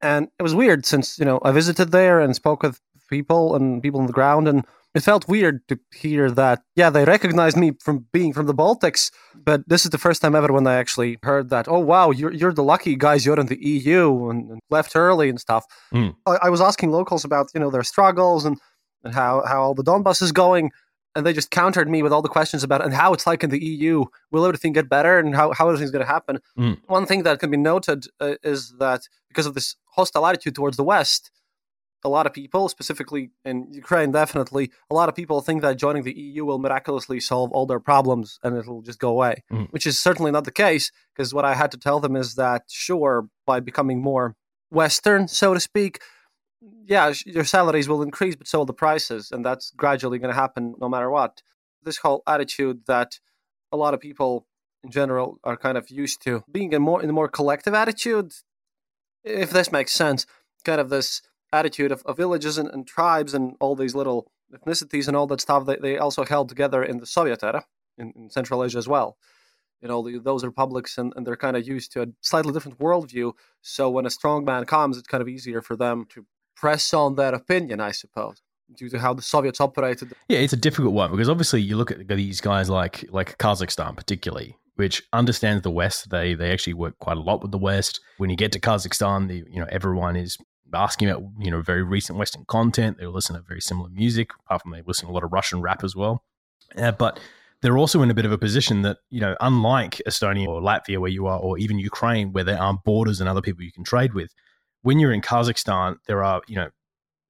and 0.00 0.28
it 0.38 0.42
was 0.42 0.54
weird 0.54 0.84
since 0.84 1.18
you 1.18 1.24
know 1.24 1.40
I 1.42 1.52
visited 1.52 1.92
there 1.92 2.20
and 2.20 2.34
spoke 2.34 2.62
with 2.62 2.80
people 3.08 3.54
and 3.54 3.82
people 3.82 4.00
on 4.00 4.06
the 4.06 4.12
ground, 4.12 4.48
and 4.48 4.64
it 4.94 5.02
felt 5.02 5.28
weird 5.28 5.66
to 5.68 5.78
hear 5.92 6.30
that. 6.30 6.62
Yeah, 6.76 6.90
they 6.90 7.04
recognized 7.04 7.56
me 7.56 7.72
from 7.80 8.06
being 8.12 8.32
from 8.32 8.46
the 8.46 8.54
Baltics, 8.54 9.10
but 9.34 9.68
this 9.68 9.84
is 9.84 9.90
the 9.90 9.98
first 9.98 10.22
time 10.22 10.34
ever 10.34 10.52
when 10.52 10.66
I 10.66 10.74
actually 10.74 11.18
heard 11.22 11.50
that. 11.50 11.66
Oh 11.68 11.80
wow, 11.80 12.10
you're 12.10 12.32
you're 12.32 12.52
the 12.52 12.62
lucky 12.62 12.96
guys. 12.96 13.26
You're 13.26 13.40
in 13.40 13.46
the 13.46 13.62
EU 13.64 14.30
and, 14.30 14.50
and 14.50 14.60
left 14.70 14.94
early 14.94 15.28
and 15.28 15.40
stuff. 15.40 15.64
Mm. 15.92 16.14
I, 16.26 16.38
I 16.42 16.50
was 16.50 16.60
asking 16.60 16.90
locals 16.90 17.24
about 17.24 17.48
you 17.54 17.60
know 17.60 17.70
their 17.70 17.82
struggles 17.82 18.44
and 18.44 18.58
and 19.02 19.14
how 19.14 19.42
how 19.46 19.62
all 19.62 19.74
the 19.74 19.84
Donbass 19.84 20.22
is 20.22 20.32
going 20.32 20.70
and 21.14 21.24
they 21.24 21.32
just 21.32 21.50
countered 21.50 21.88
me 21.88 22.02
with 22.02 22.12
all 22.12 22.22
the 22.22 22.28
questions 22.28 22.62
about 22.62 22.84
and 22.84 22.92
how 22.92 23.12
it's 23.12 23.26
like 23.26 23.44
in 23.44 23.50
the 23.50 23.64
EU. 23.64 24.04
Will 24.30 24.44
everything 24.44 24.72
get 24.72 24.88
better 24.88 25.18
and 25.18 25.34
how, 25.34 25.52
how 25.52 25.68
everything's 25.68 25.90
going 25.90 26.04
to 26.04 26.10
happen? 26.10 26.40
Mm. 26.58 26.80
One 26.86 27.06
thing 27.06 27.22
that 27.22 27.38
can 27.38 27.50
be 27.50 27.56
noted 27.56 28.06
uh, 28.20 28.34
is 28.42 28.74
that 28.78 29.02
because 29.28 29.46
of 29.46 29.54
this 29.54 29.76
hostile 29.90 30.26
attitude 30.26 30.54
towards 30.54 30.76
the 30.76 30.84
West, 30.84 31.30
a 32.04 32.08
lot 32.08 32.26
of 32.26 32.32
people, 32.32 32.68
specifically 32.68 33.30
in 33.44 33.72
Ukraine, 33.72 34.12
definitely, 34.12 34.70
a 34.90 34.94
lot 34.94 35.08
of 35.08 35.14
people 35.14 35.40
think 35.40 35.62
that 35.62 35.78
joining 35.78 36.02
the 36.02 36.16
EU 36.16 36.44
will 36.44 36.58
miraculously 36.58 37.18
solve 37.18 37.50
all 37.52 37.66
their 37.66 37.80
problems 37.80 38.38
and 38.42 38.56
it'll 38.56 38.82
just 38.82 38.98
go 38.98 39.08
away, 39.08 39.42
mm. 39.50 39.68
which 39.70 39.86
is 39.86 39.98
certainly 39.98 40.30
not 40.30 40.44
the 40.44 40.52
case. 40.52 40.92
Because 41.14 41.32
what 41.32 41.44
I 41.44 41.54
had 41.54 41.70
to 41.72 41.78
tell 41.78 42.00
them 42.00 42.14
is 42.14 42.34
that, 42.34 42.64
sure, 42.68 43.28
by 43.46 43.60
becoming 43.60 44.02
more 44.02 44.36
Western, 44.70 45.28
so 45.28 45.54
to 45.54 45.60
speak, 45.60 46.00
yeah, 46.86 47.12
your 47.24 47.44
salaries 47.44 47.88
will 47.88 48.02
increase, 48.02 48.36
but 48.36 48.46
so 48.46 48.58
will 48.58 48.66
the 48.66 48.74
prices, 48.74 49.30
and 49.30 49.44
that's 49.44 49.70
gradually 49.70 50.18
going 50.18 50.32
to 50.32 50.40
happen 50.40 50.74
no 50.78 50.88
matter 50.88 51.10
what. 51.10 51.42
This 51.82 51.98
whole 51.98 52.22
attitude 52.26 52.82
that 52.86 53.18
a 53.72 53.76
lot 53.76 53.94
of 53.94 54.00
people 54.00 54.46
in 54.82 54.90
general 54.90 55.38
are 55.44 55.56
kind 55.56 55.78
of 55.78 55.90
used 55.90 56.22
to 56.22 56.44
being 56.50 56.72
in 56.72 56.82
more 56.82 57.02
in 57.02 57.10
a 57.10 57.12
more 57.12 57.28
collective 57.28 57.74
attitude, 57.74 58.32
if 59.22 59.50
this 59.50 59.72
makes 59.72 59.92
sense, 59.92 60.26
kind 60.64 60.80
of 60.80 60.90
this 60.90 61.22
attitude 61.54 61.92
of, 61.92 62.02
of 62.04 62.16
villages 62.16 62.58
and, 62.58 62.68
and, 62.70 62.86
tribes 62.86 63.34
and 63.34 63.56
all 63.60 63.76
these 63.76 63.94
little 63.94 64.30
ethnicities 64.52 65.08
and 65.08 65.16
all 65.16 65.26
that 65.28 65.40
stuff. 65.40 65.66
They, 65.66 65.76
they 65.76 65.98
also 65.98 66.24
held 66.24 66.48
together 66.48 66.82
in 66.82 66.98
the 66.98 67.06
Soviet 67.06 67.42
era 67.42 67.64
in, 67.98 68.12
in 68.16 68.30
Central 68.30 68.64
Asia 68.64 68.78
as 68.78 68.88
well. 68.88 69.16
You 69.80 69.88
know, 69.88 70.02
the, 70.02 70.18
those 70.18 70.44
republics 70.44 70.98
and, 70.98 71.12
and 71.16 71.26
they're 71.26 71.36
kind 71.36 71.56
of 71.56 71.66
used 71.66 71.92
to 71.92 72.02
a 72.02 72.06
slightly 72.20 72.52
different 72.52 72.78
worldview. 72.78 73.32
So 73.62 73.90
when 73.90 74.06
a 74.06 74.10
strong 74.10 74.44
man 74.44 74.64
comes, 74.64 74.96
it's 74.96 75.08
kind 75.08 75.22
of 75.22 75.28
easier 75.28 75.60
for 75.62 75.76
them 75.76 76.06
to 76.10 76.26
press 76.56 76.94
on 76.94 77.16
their 77.16 77.34
opinion, 77.34 77.80
I 77.80 77.92
suppose, 77.92 78.40
due 78.74 78.88
to 78.90 78.98
how 78.98 79.14
the 79.14 79.22
Soviets 79.22 79.60
operated. 79.60 80.12
Yeah, 80.28 80.38
it's 80.38 80.52
a 80.52 80.58
difficult 80.58 80.94
one 80.94 81.10
because 81.10 81.28
obviously 81.28 81.60
you 81.60 81.76
look 81.76 81.90
at 81.90 82.08
these 82.08 82.40
guys 82.40 82.70
like 82.70 83.04
like 83.10 83.36
Kazakhstan, 83.38 83.96
particularly, 83.96 84.56
which 84.76 85.02
understands 85.12 85.62
the 85.62 85.70
West. 85.70 86.10
They 86.10 86.34
they 86.34 86.52
actually 86.52 86.74
work 86.74 86.98
quite 86.98 87.16
a 87.16 87.20
lot 87.20 87.42
with 87.42 87.50
the 87.50 87.58
West. 87.58 88.00
When 88.16 88.30
you 88.30 88.36
get 88.36 88.52
to 88.52 88.60
Kazakhstan, 88.60 89.28
the, 89.28 89.44
you 89.50 89.60
know 89.60 89.66
everyone 89.70 90.16
is 90.16 90.38
asking 90.72 91.10
about 91.10 91.22
you 91.38 91.50
know 91.50 91.60
very 91.60 91.82
recent 91.82 92.18
Western 92.18 92.44
content. 92.46 92.98
They 92.98 93.06
listen 93.06 93.36
to 93.36 93.42
very 93.42 93.60
similar 93.60 93.88
music, 93.90 94.30
apart 94.46 94.62
from 94.62 94.72
they 94.72 94.82
listen 94.82 95.06
to 95.06 95.12
a 95.12 95.14
lot 95.14 95.24
of 95.24 95.32
Russian 95.32 95.60
rap 95.60 95.84
as 95.84 95.94
well. 95.94 96.24
Uh, 96.76 96.92
but 96.92 97.20
they're 97.60 97.78
also 97.78 98.02
in 98.02 98.10
a 98.10 98.14
bit 98.14 98.26
of 98.26 98.32
a 98.32 98.38
position 98.38 98.82
that 98.82 98.98
you 99.10 99.20
know, 99.20 99.36
unlike 99.40 100.00
Estonia 100.06 100.48
or 100.48 100.60
Latvia, 100.60 100.98
where 100.98 101.10
you 101.10 101.26
are, 101.26 101.38
or 101.38 101.58
even 101.58 101.78
Ukraine, 101.78 102.32
where 102.32 102.44
there 102.44 102.60
aren't 102.60 102.84
borders 102.84 103.20
and 103.20 103.28
other 103.28 103.42
people 103.42 103.62
you 103.62 103.72
can 103.72 103.84
trade 103.84 104.14
with 104.14 104.34
when 104.84 104.98
you're 104.98 105.12
in 105.12 105.22
Kazakhstan, 105.22 105.96
there 106.06 106.22
are, 106.22 106.42
you 106.46 106.56
know, 106.56 106.68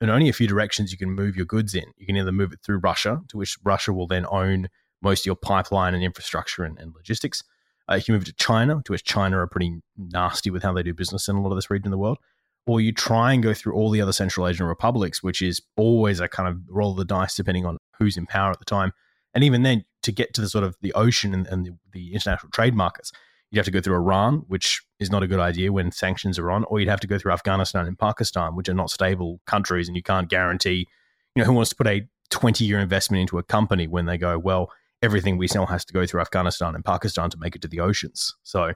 in 0.01 0.11
only 0.11 0.29
a 0.29 0.33
few 0.33 0.49
directions 0.49 0.91
you 0.91 0.99
can 0.99 1.13
move 1.13 1.37
your 1.37 1.47
goods 1.47 1.73
in. 1.73 1.85
You 1.97 2.05
can 2.05 2.17
either 2.17 2.33
move 2.33 2.53
it 2.53 2.59
through 2.63 2.79
Russia, 2.79 3.23
to 3.29 3.37
which 3.37 3.57
Russia 3.63 3.93
will 3.93 4.09
then 4.09 4.27
own 4.29 4.69
most 5.01 5.23
of 5.23 5.27
your 5.27 5.37
pipeline 5.37 5.95
and 5.95 6.03
infrastructure 6.03 6.65
and, 6.65 6.77
and 6.81 6.93
logistics. 6.95 7.45
Uh, 7.89 7.95
you 7.95 8.03
can 8.03 8.15
move 8.15 8.23
it 8.23 8.27
to 8.27 8.35
China, 8.35 8.83
to 8.85 8.93
which 8.93 9.05
China 9.05 9.39
are 9.39 9.47
pretty 9.47 9.81
nasty 9.97 10.51
with 10.51 10.65
how 10.65 10.73
they 10.73 10.83
do 10.83 10.93
business 10.93 11.29
in 11.29 11.37
a 11.37 11.41
lot 11.41 11.51
of 11.51 11.57
this 11.57 11.71
region 11.71 11.87
of 11.87 11.93
the 11.93 11.99
world. 11.99 12.19
Or 12.67 12.81
you 12.81 12.93
try 12.93 13.33
and 13.33 13.43
go 13.43 13.53
through 13.53 13.75
all 13.75 13.91
the 13.91 14.01
other 14.01 14.13
Central 14.13 14.49
Asian 14.49 14.67
republics, 14.67 15.23
which 15.23 15.43
is 15.43 15.61
always 15.77 16.21
a 16.21 16.29
kind 16.29 16.49
of 16.49 16.61
roll 16.69 16.93
of 16.93 16.97
the 16.97 17.05
dice 17.05 17.37
depending 17.37 17.67
on 17.67 17.79
who's 17.99 18.17
in 18.17 18.27
power 18.27 18.51
at 18.51 18.59
the 18.59 18.65
time. 18.65 18.93
And 19.35 19.45
even 19.45 19.63
then, 19.63 19.85
to 20.03 20.13
get 20.13 20.33
to 20.35 20.41
the 20.41 20.49
sort 20.49 20.65
of 20.65 20.77
the 20.81 20.93
ocean 20.93 21.35
and, 21.35 21.47
and 21.47 21.67
the, 21.67 21.77
the, 21.93 22.15
international 22.15 22.51
trade 22.51 22.75
markets, 22.75 23.11
you'd 23.51 23.59
have 23.59 23.65
to 23.65 23.71
go 23.71 23.81
through 23.81 23.97
Iran, 23.97 24.45
which 24.49 24.83
is 25.01 25.11
not 25.11 25.23
a 25.23 25.27
good 25.27 25.41
idea 25.41 25.73
when 25.73 25.91
sanctions 25.91 26.39
are 26.39 26.51
on, 26.51 26.65
or 26.65 26.79
you'd 26.79 26.89
have 26.89 27.01
to 27.01 27.07
go 27.07 27.19
through 27.19 27.33
Afghanistan 27.33 27.87
and 27.87 27.99
Pakistan, 27.99 28.55
which 28.55 28.69
are 28.69 28.75
not 28.75 28.91
stable 28.91 29.41
countries, 29.47 29.89
and 29.89 29.97
you 29.97 30.03
can't 30.03 30.29
guarantee, 30.29 30.87
you 31.35 31.43
know, 31.43 31.45
who 31.45 31.53
wants 31.53 31.71
to 31.71 31.77
put 31.77 31.87
a 31.87 32.07
20 32.31 32.65
year 32.65 32.79
investment 32.79 33.23
into 33.23 33.39
a 33.39 33.43
company 33.43 33.87
when 33.87 34.07
they 34.07 34.19
go, 34.19 34.39
well, 34.39 34.71
everything 35.03 35.37
we 35.37 35.49
sell 35.49 35.67
has 35.67 35.85
to 35.85 35.93
go 35.93 36.07
through 36.07 36.21
Afghanistan 36.21 36.75
and 36.75 36.85
Pakistan 36.85 37.31
to 37.31 37.39
make 37.39 37.55
it 37.55 37.63
to 37.63 37.69
the 37.69 37.81
oceans. 37.81 38.35
So 38.43 38.73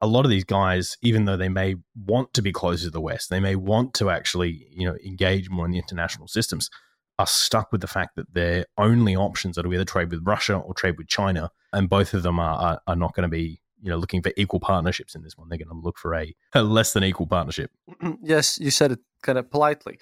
a 0.00 0.06
lot 0.06 0.24
of 0.24 0.30
these 0.30 0.44
guys, 0.44 0.96
even 1.02 1.24
though 1.24 1.36
they 1.36 1.48
may 1.48 1.76
want 1.94 2.34
to 2.34 2.42
be 2.42 2.52
closer 2.52 2.84
to 2.84 2.90
the 2.90 3.00
West, 3.00 3.30
they 3.30 3.40
may 3.40 3.56
want 3.56 3.94
to 3.94 4.10
actually, 4.10 4.66
you 4.70 4.86
know, 4.86 4.96
engage 5.04 5.48
more 5.48 5.64
in 5.64 5.72
the 5.72 5.78
international 5.78 6.28
systems, 6.28 6.70
are 7.18 7.26
stuck 7.26 7.72
with 7.72 7.80
the 7.80 7.86
fact 7.86 8.16
that 8.16 8.32
their 8.34 8.66
only 8.76 9.16
options 9.16 9.56
are 9.56 9.62
to 9.62 9.72
either 9.72 9.84
trade 9.84 10.10
with 10.10 10.26
Russia 10.26 10.56
or 10.56 10.74
trade 10.74 10.98
with 10.98 11.08
China, 11.08 11.50
and 11.72 11.88
both 11.88 12.12
of 12.12 12.22
them 12.22 12.38
are 12.38 12.58
are, 12.58 12.80
are 12.86 12.96
not 12.96 13.14
going 13.14 13.22
to 13.22 13.28
be, 13.28 13.60
you 13.80 13.90
know, 13.90 13.96
looking 13.96 14.22
for 14.22 14.32
equal 14.36 14.60
partnerships 14.60 15.14
in 15.14 15.22
this 15.22 15.36
one. 15.36 15.48
They're 15.48 15.58
going 15.58 15.68
to 15.68 15.74
look 15.74 15.98
for 15.98 16.14
a, 16.14 16.34
a 16.54 16.62
less 16.62 16.92
than 16.92 17.04
equal 17.04 17.26
partnership. 17.26 17.70
yes, 18.22 18.58
you 18.58 18.70
said 18.70 18.92
it 18.92 19.00
kind 19.22 19.38
of 19.38 19.50
politely. 19.50 19.98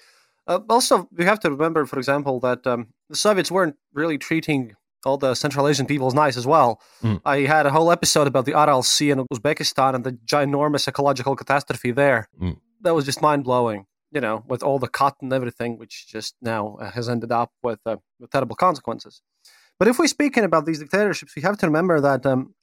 Uh, 0.47 0.59
also, 0.69 1.07
we 1.11 1.25
have 1.25 1.39
to 1.39 1.49
remember, 1.49 1.85
for 1.85 1.97
example, 1.97 2.39
that 2.41 2.67
um, 2.67 2.87
the 3.09 3.15
Soviets 3.15 3.49
weren't 3.49 3.77
really 3.93 4.17
treating 4.17 4.75
all 5.05 5.17
the 5.17 5.35
Central 5.35 5.67
Asian 5.67 5.85
peoples 5.85 6.13
nice 6.13 6.37
as 6.37 6.47
well. 6.47 6.81
Mm. 7.03 7.21
I 7.25 7.41
had 7.41 7.65
a 7.65 7.71
whole 7.71 7.91
episode 7.91 8.27
about 8.27 8.45
the 8.45 8.57
Aral 8.57 8.83
Sea 8.83 9.11
in 9.11 9.25
Uzbekistan 9.33 9.95
and 9.95 10.03
the 10.03 10.13
ginormous 10.13 10.87
ecological 10.87 11.35
catastrophe 11.35 11.91
there. 11.91 12.27
Mm. 12.41 12.57
That 12.81 12.95
was 12.95 13.05
just 13.05 13.21
mind 13.21 13.43
blowing, 13.43 13.85
you 14.11 14.21
know, 14.21 14.43
with 14.47 14.63
all 14.63 14.79
the 14.79 14.87
cotton 14.87 15.27
and 15.27 15.33
everything, 15.33 15.77
which 15.77 16.07
just 16.07 16.35
now 16.41 16.77
uh, 16.81 16.91
has 16.91 17.07
ended 17.09 17.31
up 17.31 17.51
with, 17.63 17.79
uh, 17.85 17.97
with 18.19 18.31
terrible 18.31 18.55
consequences. 18.55 19.21
But 19.77 19.87
if 19.87 19.99
we're 19.99 20.07
speaking 20.07 20.43
about 20.43 20.65
these 20.65 20.79
dictatorships, 20.79 21.35
we 21.35 21.41
have 21.41 21.57
to 21.57 21.67
remember 21.67 21.99
that 22.01 22.25
um, 22.25 22.53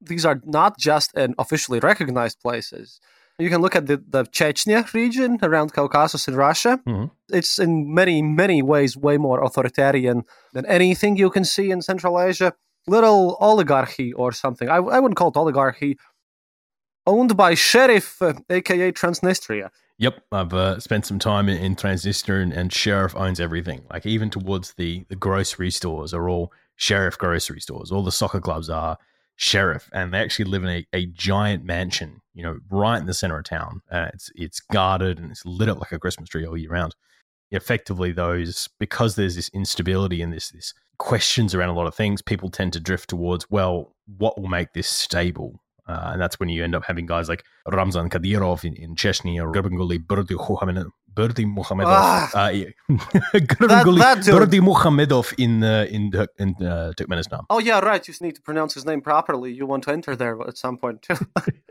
these 0.00 0.24
are 0.24 0.40
not 0.44 0.78
just 0.78 1.16
in 1.16 1.34
officially 1.38 1.80
recognized 1.80 2.40
places. 2.40 3.00
You 3.38 3.50
can 3.50 3.60
look 3.60 3.76
at 3.76 3.86
the, 3.86 4.02
the 4.08 4.24
Chechnya 4.24 4.92
region 4.92 5.38
around 5.42 5.72
Caucasus 5.72 6.26
in 6.26 6.34
Russia. 6.34 6.80
Mm-hmm. 6.86 7.04
It's 7.28 7.58
in 7.58 7.94
many, 7.94 8.20
many 8.20 8.62
ways 8.62 8.96
way 8.96 9.16
more 9.16 9.42
authoritarian 9.44 10.24
than 10.52 10.66
anything 10.66 11.16
you 11.16 11.30
can 11.30 11.44
see 11.44 11.70
in 11.70 11.80
Central 11.80 12.20
Asia. 12.20 12.54
Little 12.88 13.36
oligarchy 13.40 14.12
or 14.12 14.32
something. 14.32 14.68
I, 14.68 14.76
I 14.76 14.98
wouldn't 14.98 15.16
call 15.16 15.28
it 15.28 15.36
oligarchy. 15.36 15.98
Owned 17.06 17.36
by 17.36 17.54
Sheriff, 17.54 18.20
uh, 18.20 18.34
aka 18.50 18.90
Transnistria. 18.92 19.70
Yep, 19.98 20.24
I've 20.32 20.54
uh, 20.54 20.80
spent 20.80 21.06
some 21.06 21.18
time 21.18 21.48
in, 21.48 21.58
in 21.58 21.76
Transnistria, 21.76 22.42
and, 22.42 22.52
and, 22.52 22.72
Sheriff 22.72 23.16
owns 23.16 23.40
everything. 23.40 23.82
Like 23.90 24.06
even 24.06 24.30
towards 24.30 24.74
the 24.74 25.04
the 25.08 25.16
grocery 25.16 25.70
stores 25.70 26.12
are 26.12 26.28
all 26.28 26.52
Sheriff 26.76 27.18
grocery 27.18 27.60
stores. 27.60 27.90
All 27.90 28.02
the 28.02 28.12
soccer 28.12 28.40
clubs 28.40 28.68
are 28.68 28.98
sheriff, 29.38 29.88
and 29.92 30.12
they 30.12 30.18
actually 30.18 30.44
live 30.44 30.64
in 30.64 30.68
a, 30.68 30.86
a 30.92 31.06
giant 31.06 31.64
mansion, 31.64 32.20
you 32.38 32.44
know, 32.44 32.56
right 32.70 33.00
in 33.00 33.06
the 33.06 33.12
center 33.12 33.36
of 33.36 33.44
town. 33.44 33.82
Uh, 33.90 34.06
it's 34.14 34.30
it's 34.36 34.60
guarded 34.60 35.18
and 35.18 35.32
it's 35.32 35.44
lit 35.44 35.68
up 35.68 35.80
like 35.80 35.90
a 35.90 35.98
Christmas 35.98 36.28
tree 36.28 36.46
all 36.46 36.56
year 36.56 36.70
round. 36.70 36.94
Effectively, 37.50 38.12
those 38.12 38.68
because 38.78 39.16
there's 39.16 39.34
this 39.34 39.48
instability 39.48 40.22
and 40.22 40.32
this 40.32 40.50
this 40.50 40.72
questions 40.98 41.52
around 41.52 41.70
a 41.70 41.74
lot 41.74 41.88
of 41.88 41.96
things, 41.96 42.22
people 42.22 42.48
tend 42.48 42.72
to 42.74 42.80
drift 42.80 43.10
towards 43.10 43.50
well, 43.50 43.92
what 44.18 44.40
will 44.40 44.48
make 44.48 44.72
this 44.72 44.86
stable? 44.86 45.60
Uh, 45.88 46.10
and 46.12 46.20
that's 46.20 46.38
when 46.38 46.48
you 46.48 46.62
end 46.62 46.76
up 46.76 46.84
having 46.84 47.06
guys 47.06 47.28
like 47.28 47.44
Ramzan 47.66 48.08
Kadyrov 48.08 48.64
in, 48.64 48.74
in 48.74 48.94
Chechnya 48.94 49.42
or 49.42 49.50
Gurbanguly 49.50 49.98
Berdi 51.18 51.44
Muhamedov. 51.44 52.30
Ah, 52.34 52.48
yeah. 52.50 52.66
that, 52.88 53.58
that 53.58 54.60
Muhamedov 54.70 55.34
in 55.36 55.64
uh, 55.64 55.86
in 55.90 56.02
in 56.38 56.48
uh, 56.64 56.92
Turkmenistan. 56.96 57.44
Oh 57.50 57.58
yeah, 57.58 57.80
right. 57.80 58.06
You 58.06 58.14
need 58.20 58.36
to 58.36 58.42
pronounce 58.42 58.74
his 58.74 58.84
name 58.86 59.00
properly. 59.00 59.52
You 59.52 59.66
want 59.66 59.82
to 59.84 59.92
enter 59.92 60.14
there 60.14 60.40
at 60.50 60.56
some 60.56 60.78
point 60.78 61.02
too. 61.02 61.16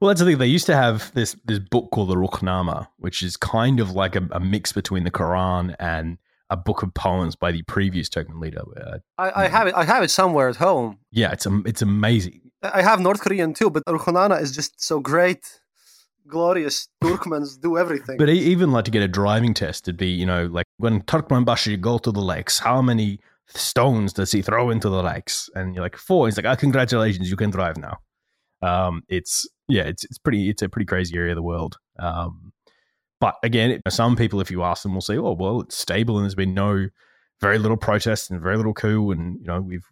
well, 0.00 0.08
that's 0.08 0.20
the 0.20 0.26
thing. 0.26 0.38
They 0.38 0.46
used 0.46 0.66
to 0.66 0.76
have 0.84 1.12
this 1.12 1.36
this 1.44 1.58
book 1.58 1.90
called 1.92 2.08
the 2.08 2.16
Ruhnama, 2.16 2.88
which 2.96 3.22
is 3.22 3.36
kind 3.36 3.80
of 3.80 3.90
like 4.02 4.16
a, 4.16 4.26
a 4.32 4.40
mix 4.40 4.72
between 4.72 5.04
the 5.04 5.10
Quran 5.10 5.76
and 5.78 6.16
a 6.48 6.56
book 6.56 6.82
of 6.82 6.94
poems 6.94 7.36
by 7.36 7.52
the 7.52 7.62
previous 7.62 8.08
Turkmen 8.08 8.40
leader. 8.40 8.62
Uh, 8.76 8.98
I, 9.18 9.44
I, 9.44 9.48
have 9.48 9.66
it. 9.68 9.74
I 9.74 9.84
have 9.84 10.02
it 10.02 10.10
somewhere 10.10 10.48
at 10.48 10.56
home. 10.56 10.98
Yeah, 11.10 11.32
it's 11.32 11.46
it's 11.70 11.82
amazing. 11.82 12.40
I 12.62 12.80
have 12.80 12.98
North 13.00 13.20
Korean 13.20 13.52
too, 13.52 13.68
but 13.70 13.82
Ruhnama 13.86 14.40
is 14.40 14.54
just 14.54 14.80
so 14.80 15.00
great 15.00 15.61
glorious 16.32 16.88
Turkmens 17.04 17.60
do 17.60 17.76
everything. 17.76 18.16
But 18.16 18.30
even 18.30 18.72
like 18.72 18.86
to 18.86 18.90
get 18.90 19.02
a 19.02 19.08
driving 19.08 19.52
test, 19.52 19.86
it'd 19.86 19.98
be, 19.98 20.08
you 20.08 20.26
know, 20.26 20.46
like 20.46 20.66
when 20.78 21.02
Turkmenbashi 21.02 21.78
go 21.80 21.98
to 21.98 22.10
the 22.10 22.20
lakes, 22.20 22.58
how 22.58 22.80
many 22.80 23.20
stones 23.46 24.14
does 24.14 24.32
he 24.32 24.40
throw 24.40 24.70
into 24.70 24.88
the 24.88 25.02
lakes? 25.02 25.50
And 25.54 25.74
you're 25.74 25.84
like, 25.84 25.96
four. 25.96 26.26
He's 26.26 26.38
like, 26.38 26.46
oh, 26.46 26.56
congratulations, 26.56 27.30
you 27.30 27.36
can 27.36 27.50
drive 27.50 27.76
now. 27.76 27.98
Um, 28.62 29.02
it's, 29.08 29.46
yeah, 29.68 29.82
it's, 29.82 30.04
it's 30.04 30.18
pretty, 30.18 30.48
it's 30.48 30.62
a 30.62 30.68
pretty 30.68 30.86
crazy 30.86 31.16
area 31.16 31.32
of 31.32 31.36
the 31.36 31.42
world. 31.42 31.76
Um, 31.98 32.52
but 33.20 33.36
again, 33.42 33.80
some 33.90 34.16
people, 34.16 34.40
if 34.40 34.50
you 34.50 34.62
ask 34.62 34.82
them, 34.82 34.94
will 34.94 35.02
say, 35.02 35.18
oh, 35.18 35.36
well, 35.38 35.60
it's 35.60 35.76
stable 35.76 36.16
and 36.16 36.24
there's 36.24 36.34
been 36.34 36.54
no, 36.54 36.88
very 37.42 37.58
little 37.58 37.76
protest 37.76 38.30
and 38.30 38.40
very 38.40 38.56
little 38.56 38.72
coup. 38.72 39.10
And, 39.10 39.38
you 39.40 39.46
know, 39.46 39.60
we've, 39.60 39.84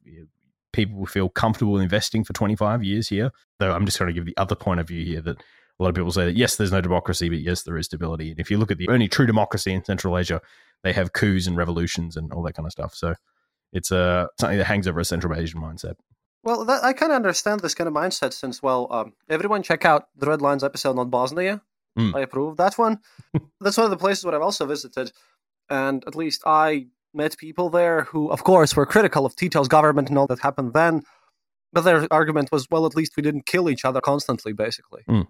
people 0.72 1.04
feel 1.04 1.28
comfortable 1.28 1.78
investing 1.78 2.24
for 2.24 2.32
25 2.32 2.82
years 2.82 3.08
here. 3.08 3.30
Though 3.58 3.72
I'm 3.72 3.84
just 3.84 3.98
going 3.98 4.08
to 4.08 4.14
give 4.14 4.24
the 4.24 4.36
other 4.36 4.54
point 4.54 4.80
of 4.80 4.88
view 4.88 5.04
here 5.04 5.20
that 5.22 5.42
a 5.80 5.82
lot 5.82 5.88
of 5.88 5.94
people 5.94 6.12
say 6.12 6.26
that 6.26 6.36
yes, 6.36 6.56
there's 6.56 6.72
no 6.72 6.82
democracy, 6.82 7.30
but 7.30 7.40
yes, 7.40 7.62
there 7.62 7.78
is 7.78 7.86
stability. 7.86 8.30
And 8.30 8.38
if 8.38 8.50
you 8.50 8.58
look 8.58 8.70
at 8.70 8.76
the 8.76 8.88
only 8.88 9.08
true 9.08 9.26
democracy 9.26 9.72
in 9.72 9.82
Central 9.82 10.18
Asia, 10.18 10.42
they 10.84 10.92
have 10.92 11.14
coups 11.14 11.46
and 11.46 11.56
revolutions 11.56 12.16
and 12.16 12.30
all 12.32 12.42
that 12.42 12.52
kind 12.52 12.66
of 12.66 12.72
stuff. 12.72 12.94
So 12.94 13.14
it's 13.72 13.90
uh, 13.90 14.26
something 14.38 14.58
that 14.58 14.66
hangs 14.66 14.86
over 14.86 15.00
a 15.00 15.04
Central 15.06 15.34
Asian 15.34 15.60
mindset. 15.60 15.94
Well, 16.44 16.66
that, 16.66 16.84
I 16.84 16.92
kind 16.92 17.12
of 17.12 17.16
understand 17.16 17.60
this 17.60 17.74
kind 17.74 17.88
of 17.88 17.94
mindset 17.94 18.34
since, 18.34 18.62
well, 18.62 18.88
um, 18.90 19.14
everyone 19.30 19.62
check 19.62 19.86
out 19.86 20.08
the 20.16 20.26
Red 20.26 20.42
Lines 20.42 20.62
episode 20.62 20.98
on 20.98 21.08
Bosnia. 21.08 21.62
Mm. 21.98 22.14
I 22.14 22.20
approve 22.20 22.58
that 22.58 22.76
one. 22.76 22.98
That's 23.60 23.78
one 23.78 23.84
of 23.84 23.90
the 23.90 23.96
places 23.96 24.24
where 24.24 24.34
I've 24.34 24.42
also 24.42 24.66
visited. 24.66 25.12
And 25.70 26.04
at 26.06 26.14
least 26.14 26.42
I 26.44 26.88
met 27.14 27.38
people 27.38 27.70
there 27.70 28.02
who, 28.02 28.30
of 28.30 28.44
course, 28.44 28.76
were 28.76 28.86
critical 28.86 29.24
of 29.24 29.34
Tito's 29.34 29.68
government 29.68 30.10
and 30.10 30.18
all 30.18 30.26
that 30.26 30.40
happened 30.40 30.74
then. 30.74 31.02
But 31.72 31.82
their 31.82 32.06
argument 32.10 32.50
was, 32.52 32.66
well, 32.70 32.84
at 32.84 32.96
least 32.96 33.16
we 33.16 33.22
didn't 33.22 33.46
kill 33.46 33.70
each 33.70 33.84
other 33.84 34.00
constantly, 34.00 34.52
basically. 34.52 35.02
Mm. 35.08 35.26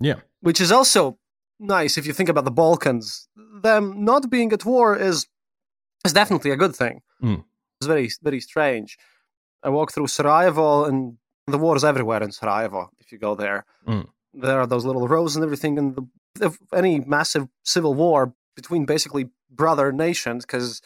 Yeah. 0.00 0.20
Which 0.40 0.60
is 0.60 0.70
also 0.72 1.18
nice 1.58 1.96
if 1.96 2.06
you 2.06 2.12
think 2.12 2.28
about 2.28 2.44
the 2.44 2.50
Balkans. 2.50 3.28
Them 3.62 4.04
not 4.04 4.30
being 4.30 4.52
at 4.52 4.64
war 4.64 4.96
is 4.96 5.26
is 6.04 6.12
definitely 6.12 6.50
a 6.50 6.56
good 6.56 6.74
thing. 6.74 7.02
Mm. 7.22 7.44
It's 7.80 7.86
very 7.86 8.10
very 8.22 8.40
strange. 8.40 8.98
I 9.62 9.70
walk 9.70 9.92
through 9.92 10.08
Sarajevo 10.08 10.84
and 10.84 11.16
the 11.46 11.58
war 11.58 11.76
is 11.76 11.84
everywhere 11.84 12.22
in 12.22 12.32
Sarajevo 12.32 12.90
if 12.98 13.12
you 13.12 13.18
go 13.18 13.34
there. 13.34 13.64
Mm. 13.86 14.08
There 14.34 14.60
are 14.60 14.66
those 14.66 14.84
little 14.84 15.08
roads 15.08 15.36
and 15.36 15.44
everything 15.44 15.78
and 15.78 15.96
the, 15.96 16.46
if 16.46 16.58
any 16.72 17.00
massive 17.00 17.48
civil 17.62 17.94
war 17.94 18.34
between 18.54 18.84
basically 18.84 19.30
brother 19.50 19.92
nations 19.92 20.44
because 20.44 20.82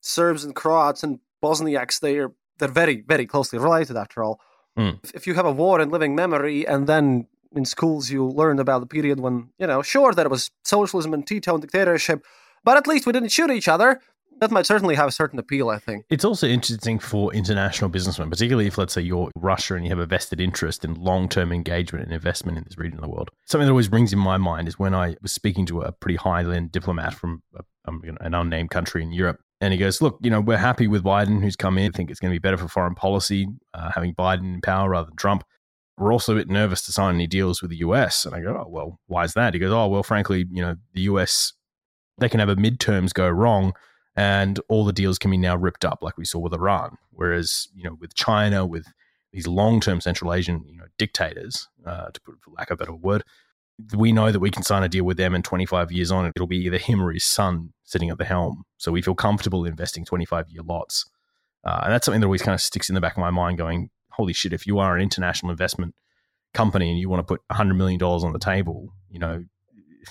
Serbs 0.00 0.44
and 0.44 0.54
Croats 0.54 1.02
and 1.02 1.18
Bosniaks 1.42 2.00
they 2.00 2.18
are 2.18 2.32
they're 2.58 2.68
very 2.68 3.02
very 3.06 3.26
closely 3.26 3.58
related 3.58 3.96
after 3.96 4.22
all. 4.22 4.40
Mm. 4.78 5.00
If, 5.02 5.14
if 5.14 5.26
you 5.26 5.34
have 5.34 5.46
a 5.46 5.52
war 5.52 5.80
in 5.80 5.90
living 5.90 6.14
memory 6.14 6.66
and 6.66 6.86
then 6.86 7.26
in 7.56 7.64
schools 7.64 8.10
you 8.10 8.26
learned 8.26 8.60
about 8.60 8.80
the 8.80 8.86
period 8.86 9.20
when, 9.20 9.50
you 9.58 9.66
know, 9.66 9.82
sure, 9.82 10.12
there 10.12 10.28
was 10.28 10.50
socialism 10.64 11.14
and 11.14 11.26
Tito 11.26 11.54
and 11.54 11.62
dictatorship, 11.62 12.24
but 12.62 12.76
at 12.76 12.86
least 12.86 13.06
we 13.06 13.12
didn't 13.12 13.30
shoot 13.30 13.50
each 13.50 13.68
other. 13.68 14.00
That 14.40 14.50
might 14.50 14.66
certainly 14.66 14.96
have 14.96 15.08
a 15.08 15.12
certain 15.12 15.38
appeal, 15.38 15.68
I 15.70 15.78
think. 15.78 16.06
It's 16.10 16.24
also 16.24 16.48
interesting 16.48 16.98
for 16.98 17.32
international 17.32 17.88
businessmen, 17.88 18.30
particularly 18.30 18.66
if, 18.66 18.76
let's 18.76 18.92
say, 18.92 19.00
you're 19.00 19.30
Russia 19.36 19.76
and 19.76 19.84
you 19.84 19.90
have 19.90 20.00
a 20.00 20.06
vested 20.06 20.40
interest 20.40 20.84
in 20.84 20.94
long 20.94 21.28
term 21.28 21.52
engagement 21.52 22.06
and 22.06 22.12
investment 22.12 22.58
in 22.58 22.64
this 22.64 22.76
region 22.76 22.98
of 22.98 23.02
the 23.02 23.08
world. 23.08 23.30
Something 23.46 23.66
that 23.66 23.70
always 23.70 23.92
rings 23.92 24.12
in 24.12 24.18
my 24.18 24.36
mind 24.36 24.66
is 24.66 24.78
when 24.78 24.92
I 24.92 25.16
was 25.22 25.30
speaking 25.30 25.66
to 25.66 25.82
a 25.82 25.92
pretty 25.92 26.16
high 26.16 26.40
end 26.40 26.72
diplomat 26.72 27.14
from 27.14 27.42
an 27.86 28.34
unnamed 28.34 28.70
country 28.70 29.02
in 29.02 29.12
Europe. 29.12 29.40
And 29.60 29.72
he 29.72 29.78
goes, 29.78 30.02
Look, 30.02 30.18
you 30.20 30.30
know, 30.30 30.40
we're 30.40 30.56
happy 30.56 30.88
with 30.88 31.04
Biden 31.04 31.40
who's 31.40 31.56
come 31.56 31.78
in. 31.78 31.92
I 31.94 31.96
think 31.96 32.10
it's 32.10 32.20
going 32.20 32.32
to 32.32 32.34
be 32.34 32.42
better 32.42 32.58
for 32.58 32.68
foreign 32.68 32.96
policy 32.96 33.46
uh, 33.72 33.92
having 33.94 34.14
Biden 34.14 34.54
in 34.54 34.60
power 34.60 34.90
rather 34.90 35.06
than 35.06 35.16
Trump 35.16 35.44
we're 35.96 36.12
also 36.12 36.32
a 36.32 36.36
bit 36.36 36.48
nervous 36.48 36.82
to 36.82 36.92
sign 36.92 37.14
any 37.14 37.26
deals 37.26 37.62
with 37.62 37.70
the 37.70 37.78
US. 37.78 38.24
And 38.24 38.34
I 38.34 38.40
go, 38.40 38.64
oh, 38.64 38.68
well, 38.68 39.00
why 39.06 39.24
is 39.24 39.34
that? 39.34 39.54
He 39.54 39.60
goes, 39.60 39.72
oh, 39.72 39.86
well, 39.88 40.02
frankly, 40.02 40.46
you 40.50 40.62
know, 40.62 40.76
the 40.92 41.02
US, 41.02 41.52
they 42.18 42.28
can 42.28 42.40
have 42.40 42.48
a 42.48 42.56
midterms 42.56 43.14
go 43.14 43.28
wrong 43.28 43.74
and 44.16 44.60
all 44.68 44.84
the 44.84 44.92
deals 44.92 45.18
can 45.18 45.30
be 45.30 45.36
now 45.36 45.56
ripped 45.56 45.84
up 45.84 46.02
like 46.02 46.16
we 46.16 46.24
saw 46.24 46.38
with 46.38 46.52
Iran. 46.52 46.96
Whereas, 47.10 47.68
you 47.74 47.84
know, 47.84 47.96
with 48.00 48.14
China, 48.14 48.66
with 48.66 48.86
these 49.32 49.46
long-term 49.46 50.00
Central 50.00 50.32
Asian, 50.32 50.64
you 50.68 50.76
know, 50.76 50.86
dictators, 50.98 51.68
uh, 51.84 52.10
to 52.10 52.20
put 52.20 52.40
for 52.40 52.50
lack 52.52 52.70
of 52.70 52.76
a 52.76 52.78
better 52.78 52.94
word, 52.94 53.24
we 53.96 54.12
know 54.12 54.30
that 54.30 54.40
we 54.40 54.50
can 54.50 54.62
sign 54.62 54.84
a 54.84 54.88
deal 54.88 55.04
with 55.04 55.16
them 55.16 55.34
and 55.34 55.44
25 55.44 55.90
years 55.90 56.12
on, 56.12 56.26
it'll 56.26 56.46
be 56.46 56.58
either 56.58 56.78
him 56.78 57.02
or 57.02 57.12
his 57.12 57.24
son 57.24 57.72
sitting 57.82 58.10
at 58.10 58.18
the 58.18 58.24
helm. 58.24 58.64
So 58.78 58.92
we 58.92 59.02
feel 59.02 59.16
comfortable 59.16 59.64
investing 59.64 60.04
25 60.04 60.48
year 60.48 60.62
lots. 60.62 61.06
Uh, 61.64 61.80
and 61.84 61.92
that's 61.92 62.04
something 62.04 62.20
that 62.20 62.26
always 62.26 62.42
kind 62.42 62.54
of 62.54 62.60
sticks 62.60 62.88
in 62.88 62.94
the 62.94 63.00
back 63.00 63.14
of 63.14 63.18
my 63.18 63.30
mind 63.30 63.58
going, 63.58 63.90
holy 64.16 64.32
shit, 64.32 64.52
if 64.52 64.66
you 64.66 64.78
are 64.78 64.96
an 64.96 65.02
international 65.02 65.50
investment 65.50 65.94
company 66.52 66.90
and 66.90 66.98
you 66.98 67.08
want 67.08 67.20
to 67.20 67.24
put 67.24 67.42
$100 67.50 67.76
million 67.76 68.00
on 68.02 68.32
the 68.32 68.38
table, 68.38 68.92
you 69.10 69.18
know, 69.18 69.44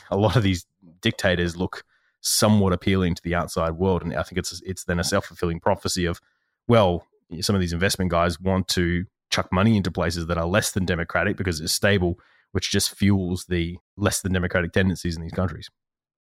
a 0.10 0.18
lot 0.18 0.36
of 0.36 0.44
these 0.44 0.66
dictators 1.02 1.56
look 1.56 1.84
somewhat 2.22 2.74
appealing 2.74 3.16
to 3.16 3.22
the 3.22 3.36
outside 3.36 3.72
world, 3.72 4.02
and 4.02 4.16
I 4.16 4.24
think 4.24 4.39
it's 4.39 4.62
it's 4.66 4.86
then 4.86 5.00
a 5.00 5.04
self 5.04 5.26
fulfilling 5.26 5.60
prophecy 5.60 6.06
of 6.06 6.20
well, 6.68 7.06
some 7.42 7.56
of 7.56 7.62
these 7.62 7.74
investment 7.74 8.10
guys 8.12 8.39
want 8.39 8.68
to 8.70 9.06
chuck 9.30 9.52
money 9.52 9.76
into 9.76 9.92
places 9.92 10.28
that 10.28 10.38
are 10.38 10.46
less 10.46 10.72
than 10.72 10.86
democratic 10.86 11.36
because 11.36 11.60
it's 11.60 11.74
stable, 11.74 12.18
which 12.52 12.72
just 12.72 12.96
fuels 12.96 13.46
the 13.46 13.78
less 13.98 14.22
than 14.22 14.32
democratic 14.32 14.72
tendencies 14.72 15.16
in 15.16 15.22
these 15.22 15.32
countries. 15.32 15.70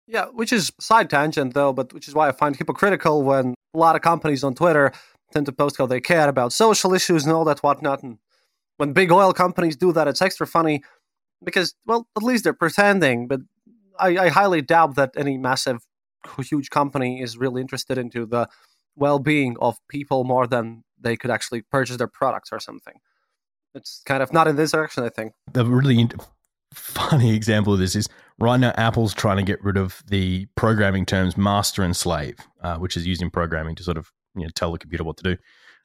Yeah, 0.07 0.27
which 0.27 0.53
is 0.53 0.73
side 0.81 1.11
tangent 1.11 1.55
though, 1.55 1.73
but 1.73 1.93
which 1.93 2.09
is 2.09 2.15
why 2.15 2.29
I 2.29 2.33
find 2.33 2.57
hypocritical 2.57 3.23
when 3.23 3.55
a 3.75 3.79
lot 3.79 3.97
of 3.97 4.03
companies 4.03 4.45
on 4.45 4.55
Twitter 4.55 4.93
tend 5.33 5.47
to 5.47 5.53
post 5.53 5.77
how 5.79 5.87
they 5.87 6.01
care 6.01 6.29
about 6.29 6.53
social 6.53 6.95
issues 6.95 7.25
and 7.25 7.33
all 7.33 7.45
that 7.45 7.63
whatnot. 7.63 8.03
And 8.03 8.19
when 8.77 8.93
big 8.93 9.13
oil 9.13 9.33
companies 9.33 9.77
do 9.77 9.93
that, 9.93 10.09
it's 10.09 10.23
extra 10.23 10.47
funny 10.47 10.83
because, 11.45 11.75
well, 11.87 12.09
at 12.17 12.23
least 12.23 12.45
they're 12.45 12.53
pretending. 12.53 13.29
But 13.29 13.41
I, 13.99 14.17
I 14.19 14.29
highly 14.29 14.63
doubt 14.63 14.97
that 14.97 15.13
any 15.17 15.39
massive, 15.39 15.81
huge 16.39 16.71
company 16.71 17.21
is 17.21 17.37
really 17.37 17.61
interested 17.61 17.99
into 17.99 18.27
the 18.27 18.49
well-being 18.97 19.57
of 19.61 19.79
people 19.89 20.25
more 20.25 20.47
than 20.47 20.85
they 21.01 21.17
could 21.17 21.31
actually 21.31 21.63
purchase 21.63 21.97
their 21.97 22.09
products 22.09 22.51
or 22.53 22.61
something. 22.61 22.95
It's 23.75 24.03
kind 24.05 24.23
of 24.23 24.33
not 24.33 24.49
in 24.49 24.57
this 24.57 24.73
direction, 24.73 25.05
I 25.05 25.09
think. 25.11 25.33
The 25.53 25.65
really 25.65 26.09
funny 26.75 27.35
example 27.35 27.73
of 27.73 27.79
this 27.79 27.97
is 27.97 28.09
right 28.39 28.59
now 28.59 28.73
Apple's 28.77 29.15
trying 29.15 29.37
to 29.37 29.43
get 29.43 29.63
rid 29.63 29.77
of 29.77 30.03
the 30.09 30.47
programming 30.57 31.07
terms 31.07 31.37
master 31.37 31.83
and 31.83 31.97
slave, 31.97 32.37
uh, 32.63 32.77
which 32.79 32.97
is 32.97 33.07
used 33.07 33.23
in 33.23 33.31
programming 33.31 33.77
to 33.77 33.83
sort 33.83 33.97
of 33.97 34.13
you 34.35 34.43
know, 34.43 34.49
tell 34.55 34.73
the 34.73 34.79
computer 34.79 35.05
what 35.05 35.17
to 35.19 35.23
do. 35.23 35.37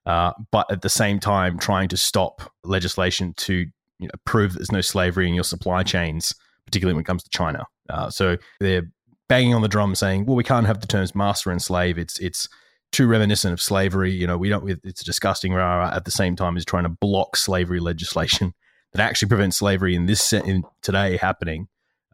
Uh, 0.05 0.31
but 0.51 0.71
at 0.71 0.81
the 0.81 0.89
same 0.89 1.19
time, 1.19 1.58
trying 1.58 1.89
to 1.89 1.97
stop 1.97 2.51
legislation 2.63 3.34
to 3.38 3.65
you 3.99 4.08
know, 4.08 4.13
prove 4.25 4.53
there's 4.53 4.71
no 4.71 4.81
slavery 4.81 5.27
in 5.27 5.34
your 5.34 5.43
supply 5.43 5.84
chains, 5.84 6.36
particularly 6.65 6.93
when 6.93 7.01
it 7.01 7.08
comes 7.08 7.23
to 7.23 7.29
China. 7.29 7.65
Uh, 7.89 8.10
so 8.10 8.38
they're 8.60 8.91
banging 9.29 9.53
on 9.53 9.62
the 9.62 9.67
drum, 9.67 9.95
saying, 9.95 10.25
"Well, 10.25 10.36
we 10.36 10.43
can't 10.43 10.67
have 10.67 10.81
the 10.81 10.88
terms 10.88 11.15
master 11.15 11.51
and 11.51 11.62
slave. 11.62 11.97
It's 11.97 12.19
it's 12.19 12.47
too 12.91 13.08
reminiscent 13.08 13.53
of 13.53 13.62
slavery. 13.62 14.12
You 14.12 14.27
know, 14.27 14.38
we 14.38 14.49
don't. 14.49 14.69
It's 14.84 15.03
disgusting." 15.03 15.53
At 15.53 16.05
the 16.05 16.12
same 16.12 16.36
time, 16.36 16.58
is 16.58 16.65
trying 16.65 16.84
to 16.84 16.89
block 16.89 17.36
slavery 17.36 17.79
legislation 17.79 18.53
that 18.93 19.01
actually 19.01 19.29
prevents 19.29 19.58
slavery 19.58 19.95
in 19.95 20.05
this 20.05 20.34
in 20.34 20.63
today 20.81 21.17
happening 21.17 21.67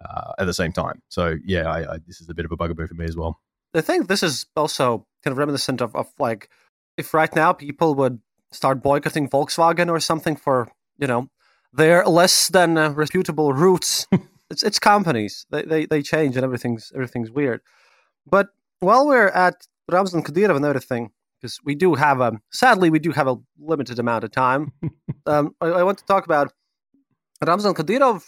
uh, 0.03 0.33
at 0.37 0.45
the 0.45 0.53
same 0.53 0.71
time. 0.71 1.01
So 1.09 1.37
yeah, 1.43 1.69
I, 1.69 1.95
I, 1.95 1.97
this 2.07 2.21
is 2.21 2.29
a 2.29 2.33
bit 2.33 2.45
of 2.45 2.51
a 2.51 2.57
bugaboo 2.57 2.87
for 2.87 2.95
me 2.95 3.05
as 3.05 3.15
well. 3.15 3.39
I 3.73 3.81
think 3.81 4.07
this 4.07 4.23
is 4.23 4.45
also 4.55 5.07
kind 5.23 5.33
of 5.33 5.37
reminiscent 5.37 5.81
of, 5.81 5.95
of 5.95 6.07
like 6.19 6.49
if 6.97 7.13
right 7.13 7.33
now 7.35 7.53
people 7.53 7.95
would 7.95 8.19
start 8.51 8.83
boycotting 8.83 9.29
Volkswagen 9.29 9.89
or 9.89 9.99
something 9.99 10.35
for 10.35 10.71
you 10.97 11.07
know 11.07 11.29
their 11.73 12.05
less 12.05 12.49
than 12.49 12.77
uh, 12.77 12.89
reputable 12.91 13.53
roots. 13.53 14.07
it's 14.49 14.63
it's 14.63 14.79
companies 14.79 15.45
they, 15.49 15.63
they 15.63 15.85
they 15.85 16.01
change 16.01 16.35
and 16.35 16.43
everything's 16.43 16.91
everything's 16.93 17.31
weird. 17.31 17.61
But 18.25 18.49
while 18.79 19.07
we're 19.07 19.29
at 19.29 19.67
Ramzan 19.89 20.23
Kadyrov 20.23 20.57
and 20.57 20.65
everything, 20.65 21.11
because 21.39 21.59
we 21.63 21.75
do 21.75 21.95
have 21.95 22.21
a 22.21 22.39
sadly 22.51 22.89
we 22.89 22.99
do 22.99 23.11
have 23.11 23.27
a 23.27 23.37
limited 23.59 23.99
amount 23.99 24.23
of 24.23 24.31
time. 24.31 24.73
um, 25.25 25.55
I, 25.61 25.67
I 25.67 25.83
want 25.83 25.97
to 25.99 26.05
talk 26.05 26.25
about 26.25 26.53
Ramzan 27.45 27.73
Kadyrov, 27.73 28.23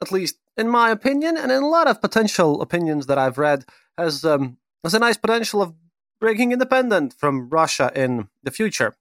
at 0.00 0.12
least 0.12 0.38
in 0.56 0.68
my 0.68 0.90
opinion, 0.90 1.36
and 1.36 1.52
in 1.52 1.62
a 1.62 1.68
lot 1.68 1.88
of 1.88 2.00
potential 2.00 2.62
opinions 2.62 3.06
that 3.06 3.18
I've 3.18 3.38
read, 3.38 3.64
has 3.96 4.24
um, 4.24 4.58
has 4.84 4.94
a 4.94 4.98
nice 4.98 5.16
potential 5.16 5.62
of 5.62 5.74
breaking 6.20 6.52
independent 6.52 7.14
from 7.14 7.48
Russia 7.48 7.90
in 7.94 8.28
the 8.42 8.50
future. 8.50 8.94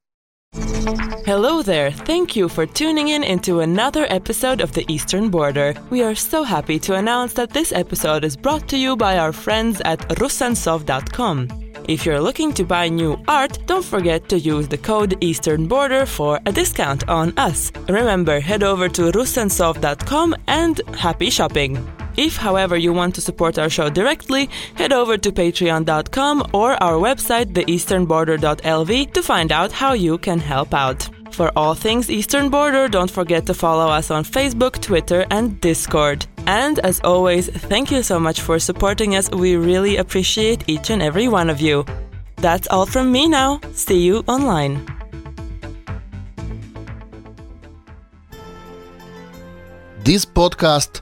Hello 1.26 1.62
there. 1.62 1.92
Thank 1.92 2.36
you 2.38 2.48
for 2.48 2.66
tuning 2.66 3.10
in 3.10 3.24
into 3.24 3.60
another 3.60 4.08
episode 4.10 4.62
of 4.62 4.72
The 4.72 4.86
Eastern 4.88 5.30
Border. 5.30 5.74
We 5.90 6.02
are 6.02 6.16
so 6.16 6.44
happy 6.44 6.80
to 6.80 6.96
announce 6.96 7.34
that 7.34 7.50
this 7.50 7.74
episode 7.74 8.24
is 8.24 8.38
brought 8.38 8.70
to 8.70 8.78
you 8.78 8.96
by 8.96 9.18
our 9.18 9.34
friends 9.34 9.82
at 9.82 10.00
Rusansov.com. 10.20 11.50
If 11.88 12.06
you're 12.06 12.22
looking 12.22 12.54
to 12.54 12.64
buy 12.64 12.88
new 12.88 13.18
art, 13.28 13.60
don't 13.66 13.84
forget 13.84 14.30
to 14.30 14.40
use 14.40 14.68
the 14.68 14.78
code 14.78 15.18
Eastern 15.22 15.68
Border 15.68 16.06
for 16.06 16.40
a 16.46 16.52
discount 16.52 17.08
on 17.10 17.34
us. 17.38 17.72
Remember, 17.90 18.40
head 18.40 18.64
over 18.64 18.88
to 18.90 19.12
rusansov.com 19.12 20.36
and 20.48 20.80
happy 20.96 21.30
shopping. 21.30 21.78
If, 22.18 22.36
however, 22.36 22.76
you 22.76 22.92
want 22.92 23.14
to 23.16 23.22
support 23.22 23.60
our 23.60 23.70
show 23.70 23.90
directly, 23.90 24.50
head 24.76 24.92
over 24.92 25.18
to 25.18 25.32
patreon.com 25.32 26.50
or 26.52 26.82
our 26.84 27.00
website, 27.00 27.54
theeasternborder.lv, 27.54 29.14
to 29.14 29.22
find 29.24 29.52
out 29.52 29.72
how 29.72 29.94
you 29.94 30.18
can 30.18 30.40
help 30.40 30.74
out. 30.74 31.08
For 31.32 31.52
all 31.56 31.76
things 31.76 32.10
Eastern 32.10 32.50
Border, 32.50 32.88
don't 32.88 33.12
forget 33.12 33.46
to 33.46 33.54
follow 33.54 33.88
us 33.88 34.10
on 34.10 34.24
Facebook, 34.24 34.82
Twitter, 34.82 35.26
and 35.30 35.62
Discord. 35.62 36.26
And 36.48 36.80
as 36.80 37.00
always, 37.04 37.50
thank 37.50 37.92
you 37.92 38.02
so 38.02 38.20
much 38.20 38.42
for 38.42 38.58
supporting 38.58 39.16
us. 39.16 39.30
We 39.30 39.56
really 39.56 39.98
appreciate 39.98 40.64
each 40.68 40.90
and 40.90 41.02
every 41.04 41.28
one 41.28 41.52
of 41.52 41.62
you. 41.62 41.86
That's 42.38 42.68
all 42.70 42.88
from 42.88 43.12
me 43.12 43.28
now. 43.28 43.60
See 43.74 44.00
you 44.02 44.24
online. 44.28 44.86
This 50.04 50.26
podcast 50.26 51.02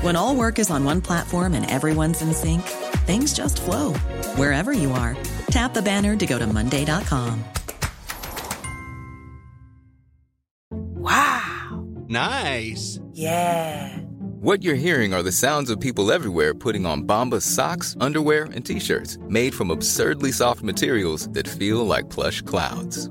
When 0.00 0.16
all 0.16 0.34
work 0.34 0.58
is 0.58 0.70
on 0.70 0.84
one 0.84 1.02
platform 1.02 1.52
and 1.52 1.70
everyone's 1.70 2.22
in 2.22 2.32
sync, 2.32 2.62
things 3.04 3.34
just 3.34 3.60
flow 3.60 3.92
wherever 4.36 4.72
you 4.72 4.92
are. 4.92 5.14
Tap 5.50 5.74
the 5.74 5.82
banner 5.82 6.16
to 6.16 6.26
go 6.26 6.38
to 6.38 6.46
Monday.com. 6.46 7.44
Wow. 10.70 11.86
Nice. 12.08 12.98
Yeah. 13.12 13.94
What 14.40 14.62
you're 14.62 14.74
hearing 14.74 15.12
are 15.12 15.22
the 15.22 15.32
sounds 15.32 15.68
of 15.68 15.78
people 15.78 16.10
everywhere 16.10 16.54
putting 16.54 16.86
on 16.86 17.02
Bombas 17.02 17.42
socks, 17.42 17.94
underwear, 18.00 18.44
and 18.44 18.64
t 18.64 18.80
shirts 18.80 19.18
made 19.28 19.54
from 19.54 19.70
absurdly 19.70 20.32
soft 20.32 20.62
materials 20.62 21.28
that 21.32 21.46
feel 21.46 21.86
like 21.86 22.08
plush 22.08 22.40
clouds. 22.40 23.10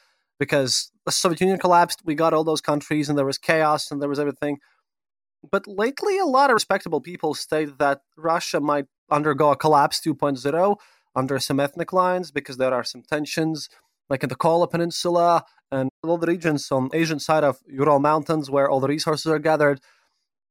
Because 0.41 0.91
the 1.05 1.11
Soviet 1.11 1.39
Union 1.39 1.59
collapsed, 1.59 2.01
we 2.03 2.15
got 2.15 2.33
all 2.33 2.43
those 2.43 2.61
countries, 2.61 3.07
and 3.07 3.15
there 3.15 3.27
was 3.31 3.37
chaos, 3.37 3.91
and 3.91 4.01
there 4.01 4.09
was 4.09 4.19
everything. 4.19 4.57
But 5.53 5.67
lately, 5.67 6.17
a 6.17 6.25
lot 6.25 6.49
of 6.49 6.55
respectable 6.55 6.99
people 6.99 7.35
state 7.35 7.77
that 7.77 8.01
Russia 8.17 8.59
might 8.59 8.87
undergo 9.11 9.51
a 9.51 9.55
collapse 9.55 10.01
2.0 10.01 10.77
under 11.15 11.37
some 11.37 11.59
ethnic 11.59 11.93
lines 11.93 12.31
because 12.31 12.57
there 12.57 12.73
are 12.73 12.83
some 12.83 13.03
tensions, 13.03 13.69
like 14.09 14.23
in 14.23 14.29
the 14.29 14.35
Kola 14.35 14.67
Peninsula 14.67 15.45
and 15.71 15.91
all 16.03 16.17
the 16.17 16.25
regions 16.25 16.71
on 16.71 16.89
Asian 16.91 17.19
side 17.19 17.43
of 17.43 17.59
Ural 17.67 17.99
Mountains 17.99 18.49
where 18.49 18.67
all 18.67 18.79
the 18.79 18.87
resources 18.87 19.27
are 19.27 19.37
gathered. 19.37 19.79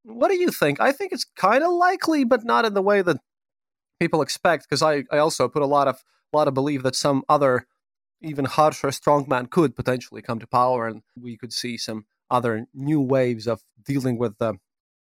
What 0.04 0.28
do 0.28 0.36
you 0.36 0.52
think? 0.52 0.80
I 0.80 0.92
think 0.92 1.10
it's 1.12 1.24
kind 1.24 1.64
of 1.64 1.72
likely, 1.72 2.22
but 2.22 2.44
not 2.44 2.64
in 2.64 2.74
the 2.74 2.88
way 2.90 3.02
that 3.02 3.16
people 3.98 4.22
expect. 4.22 4.66
Because 4.68 4.82
I, 4.82 5.02
I 5.10 5.18
also 5.18 5.48
put 5.48 5.62
a 5.62 5.66
lot 5.66 5.88
of 5.88 6.04
a 6.32 6.36
lot 6.36 6.46
of 6.46 6.54
belief 6.54 6.84
that 6.84 6.94
some 6.94 7.24
other, 7.28 7.66
even 8.22 8.44
harsher 8.44 8.88
strongman 8.88 9.50
could 9.50 9.76
potentially 9.76 10.22
come 10.22 10.38
to 10.38 10.46
power, 10.46 10.86
and 10.86 11.02
we 11.20 11.36
could 11.36 11.52
see 11.52 11.76
some 11.76 12.06
other 12.30 12.66
new 12.74 13.00
waves 13.00 13.46
of 13.46 13.62
dealing 13.84 14.18
with 14.18 14.38
the 14.38 14.54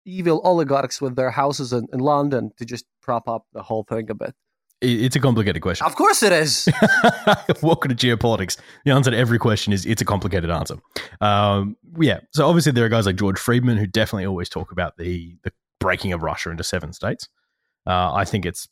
evil 0.04 0.40
oligarchs 0.44 1.00
with 1.00 1.16
their 1.16 1.30
houses 1.30 1.72
in, 1.72 1.86
in 1.92 2.00
London 2.00 2.50
to 2.56 2.64
just 2.64 2.86
prop 3.02 3.28
up 3.28 3.46
the 3.52 3.62
whole 3.62 3.84
thing 3.84 4.10
a 4.10 4.14
bit. 4.14 4.34
It's 4.82 5.14
a 5.14 5.20
complicated 5.20 5.60
question. 5.60 5.86
Of 5.86 5.94
course 5.94 6.22
it 6.22 6.32
is. 6.32 6.66
Welcome 7.62 7.94
to 7.94 8.16
geopolitics. 8.16 8.56
The 8.86 8.92
answer 8.92 9.10
to 9.10 9.16
every 9.16 9.38
question 9.38 9.74
is 9.74 9.84
it's 9.84 10.00
a 10.00 10.06
complicated 10.06 10.50
answer. 10.50 10.76
Um, 11.20 11.76
yeah. 11.98 12.20
So 12.32 12.48
obviously 12.48 12.72
there 12.72 12.86
are 12.86 12.88
guys 12.88 13.04
like 13.04 13.16
George 13.16 13.38
Friedman 13.38 13.76
who 13.76 13.86
definitely 13.86 14.24
always 14.24 14.48
talk 14.48 14.72
about 14.72 14.96
the 14.96 15.36
the 15.44 15.52
breaking 15.80 16.14
of 16.14 16.22
Russia 16.22 16.50
into 16.50 16.64
seven 16.64 16.94
states. 16.94 17.28
Uh, 17.86 18.14
I 18.14 18.24
think 18.24 18.46
it's 18.46 18.68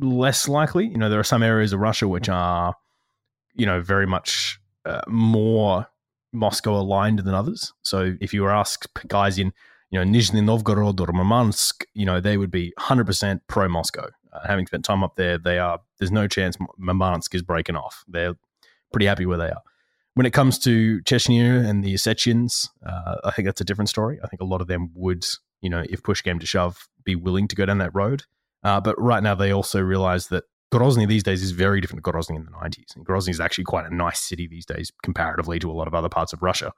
less 0.00 0.46
likely. 0.46 0.86
You 0.86 0.98
know, 0.98 1.08
there 1.08 1.20
are 1.20 1.24
some 1.24 1.42
areas 1.42 1.72
of 1.72 1.80
Russia 1.80 2.06
which 2.06 2.28
are, 2.28 2.74
you 3.58 3.66
know, 3.66 3.82
very 3.82 4.06
much 4.06 4.58
uh, 4.86 5.02
more 5.06 5.86
Moscow 6.32 6.80
aligned 6.80 7.18
than 7.18 7.34
others. 7.34 7.72
So 7.82 8.16
if 8.20 8.32
you 8.32 8.42
were 8.42 8.54
asked 8.54 8.88
guys 9.08 9.38
in, 9.38 9.52
you 9.90 9.98
know, 9.98 10.10
Nizhny 10.10 10.42
Novgorod 10.42 11.00
or 11.00 11.12
Murmansk, 11.12 11.84
you 11.92 12.06
know, 12.06 12.20
they 12.20 12.36
would 12.36 12.50
be 12.50 12.72
100% 12.78 13.40
pro 13.48 13.68
Moscow. 13.68 14.06
Uh, 14.32 14.46
having 14.46 14.66
spent 14.66 14.84
time 14.84 15.02
up 15.02 15.16
there, 15.16 15.38
they 15.38 15.58
are. 15.58 15.80
There's 15.98 16.12
no 16.12 16.28
chance 16.28 16.56
Murmansk 16.78 17.34
is 17.34 17.42
breaking 17.42 17.76
off. 17.76 18.04
They're 18.06 18.34
pretty 18.92 19.06
happy 19.06 19.26
where 19.26 19.38
they 19.38 19.48
are. 19.48 19.62
When 20.14 20.26
it 20.26 20.32
comes 20.32 20.58
to 20.60 21.00
Chechnya 21.02 21.66
and 21.66 21.82
the 21.82 21.94
Ossetians, 21.94 22.68
uh, 22.84 23.16
I 23.24 23.30
think 23.30 23.46
that's 23.46 23.60
a 23.60 23.64
different 23.64 23.88
story. 23.88 24.18
I 24.22 24.26
think 24.26 24.40
a 24.40 24.44
lot 24.44 24.60
of 24.60 24.66
them 24.66 24.90
would, 24.94 25.24
you 25.60 25.70
know, 25.70 25.84
if 25.88 26.02
push 26.02 26.22
came 26.22 26.38
to 26.38 26.46
shove, 26.46 26.88
be 27.04 27.14
willing 27.14 27.48
to 27.48 27.56
go 27.56 27.64
down 27.64 27.78
that 27.78 27.94
road. 27.94 28.24
Uh, 28.62 28.80
but 28.80 29.00
right 29.00 29.22
now, 29.22 29.34
they 29.34 29.52
also 29.52 29.80
realize 29.80 30.28
that 30.28 30.44
Grozny 30.72 31.08
these 31.08 31.22
days 31.22 31.42
is 31.42 31.52
very 31.52 31.80
different 31.80 32.04
to 32.04 32.10
Grozny 32.10 32.36
in 32.36 32.44
the 32.44 32.50
90s. 32.50 32.94
And 32.94 33.06
Grozny 33.06 33.30
is 33.30 33.40
actually 33.40 33.64
quite 33.64 33.86
a 33.86 33.94
nice 33.94 34.20
city 34.20 34.46
these 34.46 34.66
days, 34.66 34.92
comparatively 35.02 35.58
to 35.60 35.70
a 35.70 35.72
lot 35.72 35.88
of 35.88 35.94
other 35.94 36.08
parts 36.08 36.32
of 36.32 36.42
Russia. 36.42 36.72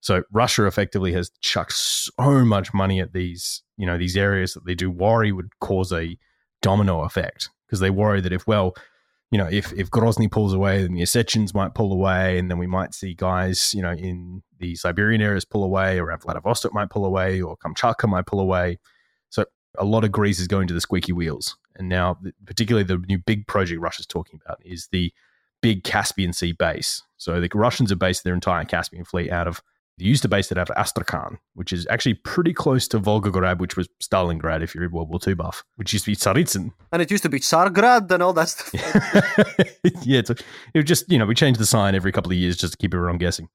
So 0.00 0.22
Russia 0.32 0.66
effectively 0.66 1.12
has 1.14 1.30
chucked 1.40 1.72
so 1.72 2.44
much 2.44 2.74
money 2.74 3.00
at 3.00 3.12
these, 3.12 3.62
you 3.76 3.86
know, 3.86 3.98
these 3.98 4.16
areas 4.16 4.54
that 4.54 4.66
they 4.66 4.74
do 4.74 4.90
worry 4.90 5.32
would 5.32 5.48
cause 5.60 5.92
a 5.92 6.18
domino 6.62 7.02
effect 7.02 7.48
because 7.66 7.80
they 7.80 7.90
worry 7.90 8.20
that 8.20 8.32
if, 8.32 8.46
well, 8.46 8.74
you 9.30 9.38
know, 9.38 9.48
if, 9.50 9.72
if 9.72 9.90
Grozny 9.90 10.30
pulls 10.30 10.52
away, 10.52 10.82
then 10.82 10.92
the 10.92 11.02
Ossetians 11.02 11.54
might 11.54 11.74
pull 11.74 11.92
away, 11.92 12.38
and 12.38 12.50
then 12.50 12.58
we 12.58 12.66
might 12.68 12.94
see 12.94 13.14
guys, 13.14 13.74
you 13.74 13.82
know, 13.82 13.90
in 13.92 14.42
the 14.60 14.76
Siberian 14.76 15.20
areas 15.20 15.44
pull 15.44 15.64
away, 15.64 15.98
or 15.98 16.16
Vladivostok 16.16 16.72
might 16.72 16.90
pull 16.90 17.04
away, 17.04 17.40
or 17.40 17.56
Kamchatka 17.56 18.08
might 18.08 18.26
pull 18.26 18.38
away. 18.38 18.78
So 19.30 19.44
a 19.76 19.84
lot 19.84 20.04
of 20.04 20.12
grease 20.12 20.38
is 20.38 20.46
going 20.46 20.68
to 20.68 20.74
the 20.74 20.80
squeaky 20.80 21.12
wheels. 21.12 21.56
And 21.76 21.88
now, 21.88 22.18
particularly 22.46 22.84
the 22.84 22.98
new 23.08 23.18
big 23.18 23.46
project 23.46 23.80
Russia's 23.80 24.06
talking 24.06 24.40
about 24.44 24.58
is 24.64 24.88
the 24.92 25.12
big 25.60 25.84
Caspian 25.84 26.32
Sea 26.32 26.52
base. 26.52 27.02
So 27.16 27.40
the 27.40 27.48
Russians 27.54 27.90
have 27.90 27.98
based 27.98 28.24
their 28.24 28.34
entire 28.34 28.64
Caspian 28.64 29.04
fleet 29.04 29.30
out 29.30 29.48
of 29.48 29.62
they 29.98 30.06
used 30.06 30.22
to 30.22 30.28
base 30.28 30.50
it 30.50 30.58
out 30.58 30.70
of 30.70 30.76
Astrakhan, 30.76 31.38
which 31.54 31.72
is 31.72 31.86
actually 31.88 32.14
pretty 32.14 32.52
close 32.52 32.88
to 32.88 32.98
Volgograd, 32.98 33.58
which 33.58 33.76
was 33.76 33.88
Stalingrad 34.02 34.60
if 34.60 34.74
you're 34.74 34.84
a 34.84 34.88
World 34.88 35.08
War 35.08 35.20
II 35.24 35.34
buff, 35.34 35.64
which 35.76 35.92
used 35.92 36.04
to 36.06 36.10
be 36.10 36.16
Tsaritsyn. 36.16 36.72
And 36.90 37.00
it 37.00 37.10
used 37.12 37.22
to 37.22 37.28
be 37.28 37.38
Tsargrad 37.38 38.10
and 38.10 38.22
all 38.22 38.32
that 38.32 38.48
stuff. 38.48 38.72
yeah, 40.02 40.18
it's, 40.18 40.30
it 40.30 40.42
was 40.74 40.84
just, 40.84 41.10
you 41.10 41.18
know, 41.18 41.26
we 41.26 41.34
changed 41.34 41.60
the 41.60 41.66
sign 41.66 41.94
every 41.94 42.10
couple 42.10 42.32
of 42.32 42.36
years 42.36 42.56
just 42.56 42.72
to 42.72 42.76
keep 42.76 42.92
everyone 42.92 43.18
guessing. 43.18 43.48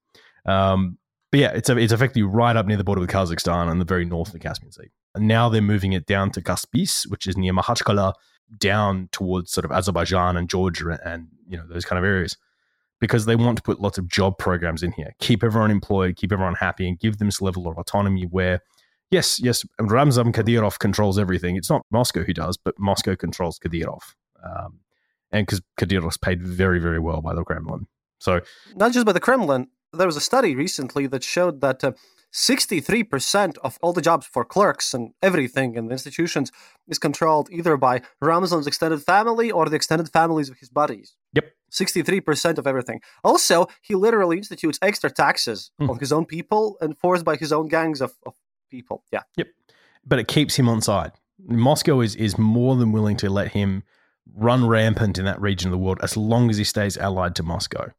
Um, 0.46 0.96
but 1.30 1.40
yeah, 1.40 1.52
it's, 1.52 1.70
it's 1.70 1.92
effectively 1.92 2.22
right 2.22 2.56
up 2.56 2.66
near 2.66 2.76
the 2.76 2.84
border 2.84 3.00
with 3.00 3.10
Kazakhstan 3.10 3.68
on 3.68 3.78
the 3.78 3.84
very 3.84 4.04
north 4.04 4.28
of 4.28 4.32
the 4.32 4.38
Caspian 4.38 4.72
Sea. 4.72 4.90
And 5.14 5.28
now 5.28 5.48
they're 5.48 5.62
moving 5.62 5.92
it 5.92 6.06
down 6.06 6.30
to 6.32 6.42
Kaspiysk, 6.42 7.08
which 7.08 7.26
is 7.26 7.36
near 7.36 7.52
Makhachkala, 7.52 8.14
down 8.58 9.08
towards 9.12 9.52
sort 9.52 9.64
of 9.64 9.72
Azerbaijan 9.72 10.36
and 10.36 10.48
Georgia 10.48 10.98
and, 11.04 11.28
you 11.48 11.56
know, 11.56 11.66
those 11.68 11.84
kind 11.84 11.98
of 11.98 12.04
areas 12.04 12.36
because 13.00 13.24
they 13.24 13.34
want 13.34 13.56
to 13.56 13.62
put 13.62 13.80
lots 13.80 13.98
of 13.98 14.06
job 14.06 14.38
programs 14.38 14.82
in 14.82 14.92
here, 14.92 15.14
keep 15.18 15.42
everyone 15.42 15.70
employed, 15.70 16.16
keep 16.16 16.32
everyone 16.32 16.54
happy, 16.54 16.86
and 16.86 16.98
give 16.98 17.18
them 17.18 17.28
this 17.28 17.40
level 17.40 17.66
of 17.66 17.78
autonomy 17.78 18.24
where, 18.24 18.60
yes, 19.10 19.40
yes, 19.40 19.64
Ramzan 19.80 20.32
Kadyrov 20.32 20.78
controls 20.78 21.18
everything. 21.18 21.56
It's 21.56 21.70
not 21.70 21.86
Moscow 21.90 22.22
who 22.22 22.34
does, 22.34 22.58
but 22.58 22.78
Moscow 22.78 23.16
controls 23.16 23.58
Kadyrov. 23.58 24.02
Um, 24.44 24.80
and 25.32 25.46
because 25.46 25.62
Kadyrov's 25.78 26.18
paid 26.18 26.42
very, 26.42 26.78
very 26.78 26.98
well 26.98 27.22
by 27.22 27.34
the 27.34 27.42
Kremlin. 27.42 27.86
So, 28.18 28.42
not 28.74 28.92
just 28.92 29.06
by 29.06 29.12
the 29.12 29.20
Kremlin, 29.20 29.68
there 29.92 30.06
was 30.06 30.16
a 30.16 30.20
study 30.20 30.54
recently 30.54 31.06
that 31.06 31.22
showed 31.22 31.60
that 31.60 31.82
uh, 31.82 31.92
63% 32.32 33.58
of 33.58 33.78
all 33.82 33.92
the 33.92 34.02
jobs 34.02 34.26
for 34.26 34.44
clerks 34.44 34.94
and 34.94 35.12
everything 35.20 35.74
in 35.74 35.86
the 35.86 35.92
institutions 35.92 36.52
is 36.86 36.98
controlled 36.98 37.48
either 37.50 37.76
by 37.76 38.02
Ramzan's 38.20 38.66
extended 38.66 39.02
family 39.02 39.50
or 39.50 39.68
the 39.68 39.76
extended 39.76 40.08
families 40.10 40.48
of 40.48 40.58
his 40.58 40.68
buddies. 40.68 41.16
Yep. 41.34 41.52
63% 41.72 42.58
of 42.58 42.66
everything. 42.66 43.00
Also, 43.24 43.66
he 43.80 43.94
literally 43.94 44.38
institutes 44.38 44.78
extra 44.82 45.10
taxes 45.10 45.70
mm. 45.80 45.88
on 45.88 45.98
his 45.98 46.12
own 46.12 46.24
people 46.24 46.76
enforced 46.80 47.24
by 47.24 47.36
his 47.36 47.52
own 47.52 47.68
gangs 47.68 48.00
of, 48.00 48.14
of 48.24 48.34
people. 48.70 49.04
Yeah. 49.12 49.22
Yep. 49.36 49.48
But 50.06 50.18
it 50.18 50.28
keeps 50.28 50.56
him 50.56 50.68
on 50.68 50.80
side. 50.80 51.12
Moscow 51.46 52.00
is, 52.00 52.14
is 52.16 52.38
more 52.38 52.76
than 52.76 52.92
willing 52.92 53.16
to 53.18 53.30
let 53.30 53.52
him 53.52 53.82
run 54.34 54.66
rampant 54.66 55.18
in 55.18 55.24
that 55.24 55.40
region 55.40 55.68
of 55.68 55.72
the 55.72 55.78
world 55.78 55.98
as 56.02 56.16
long 56.16 56.50
as 56.50 56.56
he 56.56 56.64
stays 56.64 56.96
allied 56.96 57.34
to 57.36 57.42
Moscow. 57.42 57.90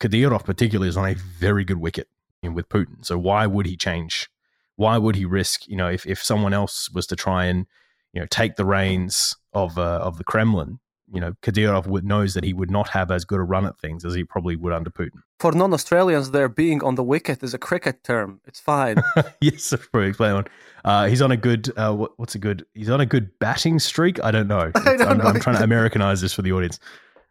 Kadyrov, 0.00 0.44
particularly, 0.44 0.88
is 0.88 0.96
on 0.96 1.08
a 1.08 1.14
very 1.14 1.64
good 1.64 1.78
wicket 1.78 2.08
with 2.42 2.68
Putin. 2.68 3.04
So 3.04 3.18
why 3.18 3.46
would 3.46 3.66
he 3.66 3.76
change? 3.76 4.28
Why 4.76 4.96
would 4.98 5.16
he 5.16 5.24
risk? 5.24 5.66
You 5.66 5.76
know, 5.76 5.88
if, 5.88 6.06
if 6.06 6.22
someone 6.22 6.52
else 6.52 6.90
was 6.90 7.06
to 7.08 7.16
try 7.16 7.46
and 7.46 7.66
you 8.12 8.20
know 8.20 8.26
take 8.30 8.56
the 8.56 8.64
reins 8.64 9.36
of 9.52 9.78
uh, 9.78 10.00
of 10.02 10.18
the 10.18 10.24
Kremlin, 10.24 10.78
you 11.12 11.20
know, 11.20 11.32
Kadyrov 11.42 11.86
would, 11.86 12.04
knows 12.04 12.34
that 12.34 12.44
he 12.44 12.52
would 12.52 12.70
not 12.70 12.88
have 12.90 13.10
as 13.10 13.24
good 13.24 13.40
a 13.40 13.42
run 13.42 13.66
at 13.66 13.78
things 13.78 14.04
as 14.04 14.14
he 14.14 14.24
probably 14.24 14.56
would 14.56 14.72
under 14.72 14.90
Putin. 14.90 15.22
For 15.40 15.52
non-Australians, 15.52 16.32
there 16.32 16.48
being 16.48 16.82
on 16.82 16.96
the 16.96 17.02
wicket 17.02 17.42
is 17.42 17.54
a 17.54 17.58
cricket 17.58 18.04
term. 18.04 18.40
It's 18.46 18.60
fine. 18.60 19.02
yes, 19.40 19.74
probably 19.92 20.10
explain 20.10 20.34
one. 20.34 20.46
Uh, 20.84 21.06
he's 21.06 21.22
on 21.22 21.30
a 21.30 21.36
good. 21.36 21.70
Uh, 21.76 21.94
what, 21.94 22.12
what's 22.18 22.34
a 22.34 22.38
good? 22.38 22.64
He's 22.74 22.90
on 22.90 23.00
a 23.00 23.06
good 23.06 23.30
batting 23.38 23.78
streak. 23.78 24.22
I 24.22 24.30
don't 24.30 24.48
know. 24.48 24.70
I 24.74 24.96
don't 24.96 25.02
I'm, 25.02 25.18
know. 25.18 25.24
I'm, 25.24 25.40
trying 25.40 25.56
to 25.56 25.64
Americanize 25.64 26.20
this 26.20 26.32
for 26.32 26.42
the 26.42 26.52
audience. 26.52 26.78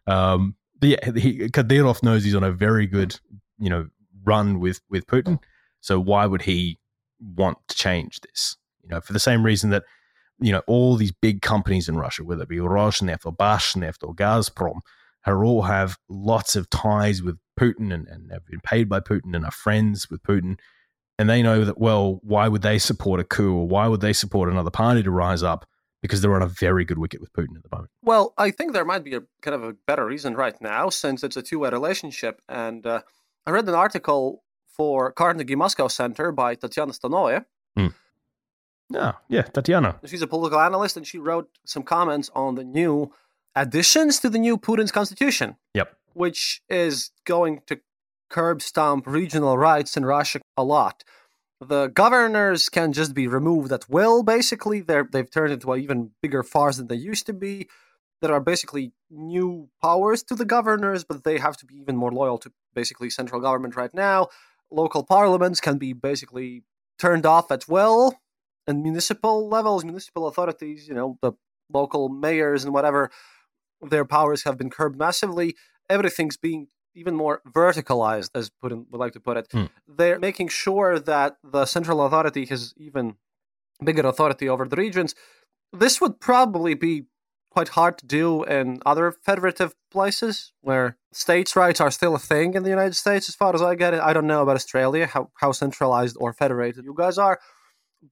Um, 0.06 0.54
yeah, 0.80 1.12
he, 1.12 1.48
Kadyrov 1.48 2.02
knows 2.02 2.24
he's 2.24 2.34
on 2.34 2.44
a 2.44 2.52
very 2.52 2.86
good, 2.86 3.18
you 3.58 3.70
know, 3.70 3.88
run 4.24 4.60
with 4.60 4.80
with 4.88 5.06
Putin. 5.06 5.34
Mm. 5.34 5.42
So 5.80 6.00
why 6.00 6.26
would 6.26 6.42
he 6.42 6.78
want 7.20 7.58
to 7.68 7.76
change 7.76 8.20
this? 8.20 8.56
You 8.82 8.90
know, 8.90 9.00
for 9.00 9.12
the 9.12 9.20
same 9.20 9.44
reason 9.44 9.70
that 9.70 9.84
you 10.40 10.52
know 10.52 10.62
all 10.66 10.96
these 10.96 11.12
big 11.12 11.42
companies 11.42 11.88
in 11.88 11.96
Russia, 11.96 12.24
whether 12.24 12.42
it 12.42 12.48
be 12.48 12.56
Rosneft 12.56 13.26
or 13.26 13.32
Bashneft 13.34 14.02
or 14.02 14.14
Gazprom, 14.14 14.80
are 15.26 15.44
all 15.44 15.62
have 15.62 15.98
lots 16.08 16.56
of 16.56 16.70
ties 16.70 17.22
with 17.22 17.38
Putin 17.58 17.92
and, 17.92 18.06
and 18.08 18.30
have 18.32 18.46
been 18.46 18.60
paid 18.60 18.88
by 18.88 19.00
Putin 19.00 19.34
and 19.34 19.44
are 19.44 19.50
friends 19.50 20.08
with 20.10 20.22
Putin. 20.22 20.58
And 21.18 21.28
they 21.28 21.42
know 21.42 21.64
that, 21.64 21.78
well, 21.78 22.20
why 22.22 22.46
would 22.46 22.62
they 22.62 22.78
support 22.78 23.18
a 23.18 23.24
coup 23.24 23.52
or 23.52 23.66
why 23.66 23.88
would 23.88 24.00
they 24.00 24.12
support 24.12 24.48
another 24.48 24.70
party 24.70 25.02
to 25.02 25.10
rise 25.10 25.42
up? 25.42 25.66
Because 26.00 26.20
they're 26.20 26.34
on 26.34 26.42
a 26.42 26.46
very 26.46 26.84
good 26.84 26.98
wicket 26.98 27.20
with 27.20 27.32
Putin 27.32 27.56
at 27.56 27.62
the 27.62 27.68
moment. 27.72 27.90
Well, 28.02 28.32
I 28.38 28.50
think 28.52 28.72
there 28.72 28.84
might 28.84 29.02
be 29.02 29.14
a 29.14 29.22
kind 29.42 29.54
of 29.54 29.64
a 29.64 29.72
better 29.72 30.06
reason 30.06 30.34
right 30.34 30.54
now 30.60 30.90
since 30.90 31.24
it's 31.24 31.36
a 31.36 31.42
two 31.42 31.58
way 31.60 31.70
relationship. 31.70 32.40
And 32.48 32.86
uh, 32.86 33.02
I 33.46 33.50
read 33.50 33.68
an 33.68 33.74
article 33.74 34.44
for 34.68 35.10
Carnegie 35.10 35.56
Moscow 35.56 35.88
Center 35.88 36.30
by 36.30 36.54
Tatiana 36.54 36.92
Stanovaya. 36.92 37.44
Mm. 37.76 37.94
Yeah, 38.90 39.12
yeah, 39.28 39.42
Tatiana. 39.42 39.98
She's 40.06 40.22
a 40.22 40.26
political 40.26 40.60
analyst, 40.60 40.96
and 40.96 41.06
she 41.06 41.18
wrote 41.18 41.50
some 41.66 41.82
comments 41.82 42.30
on 42.34 42.54
the 42.54 42.64
new 42.64 43.12
additions 43.54 44.20
to 44.20 44.30
the 44.30 44.38
new 44.38 44.56
Putin's 44.56 44.92
constitution. 44.92 45.56
Yep. 45.74 45.94
Which 46.14 46.62
is 46.68 47.10
going 47.24 47.60
to 47.66 47.80
curb 48.30 48.62
stomp 48.62 49.06
regional 49.06 49.58
rights 49.58 49.96
in 49.96 50.04
Russia 50.04 50.40
a 50.56 50.64
lot. 50.64 51.04
The 51.60 51.88
governors 51.88 52.68
can 52.68 52.92
just 52.92 53.14
be 53.14 53.26
removed 53.26 53.72
at 53.72 53.88
will, 53.88 54.22
basically. 54.22 54.80
They're, 54.80 55.08
they've 55.10 55.30
turned 55.30 55.52
into 55.52 55.72
an 55.72 55.80
even 55.80 56.10
bigger 56.22 56.42
farce 56.42 56.76
than 56.76 56.86
they 56.86 56.96
used 56.96 57.26
to 57.26 57.32
be 57.32 57.68
there 58.20 58.32
are 58.32 58.40
basically 58.40 58.92
new 59.10 59.68
powers 59.80 60.22
to 60.24 60.34
the 60.34 60.44
governors, 60.44 61.04
but 61.04 61.24
they 61.24 61.38
have 61.38 61.56
to 61.58 61.66
be 61.66 61.76
even 61.76 61.96
more 61.96 62.10
loyal 62.10 62.38
to 62.38 62.52
basically 62.74 63.10
central 63.10 63.40
government 63.40 63.76
right 63.76 63.94
now. 63.94 64.28
Local 64.70 65.04
parliaments 65.04 65.60
can 65.60 65.78
be 65.78 65.92
basically 65.92 66.64
turned 66.98 67.24
off 67.24 67.50
at 67.50 67.68
will, 67.68 68.14
and 68.66 68.82
municipal 68.82 69.48
levels, 69.48 69.84
municipal 69.84 70.26
authorities, 70.26 70.88
you 70.88 70.94
know, 70.94 71.16
the 71.22 71.32
local 71.72 72.08
mayors 72.08 72.64
and 72.64 72.74
whatever, 72.74 73.10
their 73.80 74.04
powers 74.04 74.42
have 74.44 74.58
been 74.58 74.70
curbed 74.70 74.98
massively. 74.98 75.54
Everything's 75.88 76.36
being 76.36 76.66
even 76.94 77.14
more 77.14 77.40
verticalized, 77.48 78.30
as 78.34 78.50
Putin 78.50 78.86
would 78.90 78.98
like 78.98 79.12
to 79.12 79.20
put 79.20 79.36
it. 79.36 79.48
Hmm. 79.52 79.64
They're 79.86 80.18
making 80.18 80.48
sure 80.48 80.98
that 80.98 81.36
the 81.44 81.66
central 81.66 82.04
authority 82.04 82.44
has 82.46 82.74
even 82.76 83.16
bigger 83.84 84.06
authority 84.06 84.48
over 84.48 84.66
the 84.66 84.76
regions. 84.76 85.14
This 85.72 86.00
would 86.00 86.20
probably 86.20 86.74
be 86.74 87.04
quite 87.50 87.68
hard 87.68 87.98
to 87.98 88.06
do 88.06 88.44
in 88.44 88.80
other 88.84 89.10
federative 89.10 89.74
places 89.90 90.52
where 90.60 90.96
states' 91.12 91.56
rights 91.56 91.80
are 91.80 91.90
still 91.90 92.14
a 92.14 92.18
thing 92.18 92.54
in 92.54 92.62
the 92.62 92.70
United 92.70 92.94
States, 92.94 93.28
as 93.28 93.34
far 93.34 93.54
as 93.54 93.62
I 93.62 93.74
get 93.74 93.94
it. 93.94 94.00
I 94.00 94.12
don't 94.12 94.26
know 94.26 94.42
about 94.42 94.56
Australia, 94.56 95.06
how, 95.06 95.30
how 95.40 95.52
centralized 95.52 96.16
or 96.20 96.32
federated 96.32 96.84
you 96.84 96.94
guys 96.96 97.18
are. 97.18 97.40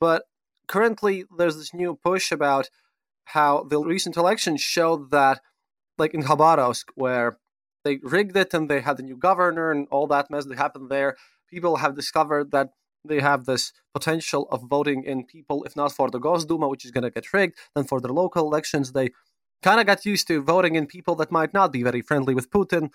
But 0.01 0.25
currently, 0.69 1.25
there's 1.37 1.57
this 1.57 1.75
new 1.75 1.99
push 2.03 2.33
about 2.33 2.71
how 3.27 3.65
the 3.65 3.79
recent 3.79 4.17
elections 4.17 4.61
showed 4.61 5.11
that, 5.11 5.41
like 5.99 6.15
in 6.15 6.23
Khabarovsk, 6.23 6.85
where 6.95 7.39
they 7.86 8.00
rigged 8.04 8.38
it 8.38 8.54
and 8.54 8.70
they 8.70 8.82
had 8.82 9.00
a 9.00 9.04
new 9.04 9.18
governor 9.18 9.72
and 9.72 9.88
all 9.92 10.08
that 10.08 10.30
mess 10.30 10.46
that 10.46 10.58
happened 10.58 10.90
there, 10.90 11.18
people 11.50 11.78
have 11.78 11.96
discovered 11.96 12.52
that 12.52 12.70
they 13.04 13.20
have 13.20 13.46
this 13.46 13.74
potential 13.94 14.48
of 14.52 14.62
voting 14.70 15.04
in 15.04 15.26
people, 15.26 15.64
if 15.64 15.76
not 15.76 15.92
for 15.92 16.10
the 16.10 16.20
Gosduma, 16.20 16.70
which 16.70 16.86
is 16.86 16.92
going 16.92 17.04
to 17.04 17.10
get 17.10 17.34
rigged, 17.34 17.56
then 17.76 17.86
for 17.86 18.00
the 18.00 18.14
local 18.14 18.46
elections, 18.46 18.92
they 18.92 19.10
kind 19.64 19.80
of 19.80 19.88
got 19.88 20.06
used 20.06 20.28
to 20.28 20.42
voting 20.42 20.76
in 20.76 20.86
people 20.86 21.16
that 21.16 21.32
might 21.32 21.54
not 21.54 21.72
be 21.72 21.84
very 21.84 22.02
friendly 22.02 22.36
with 22.36 22.52
Putin, 22.52 22.92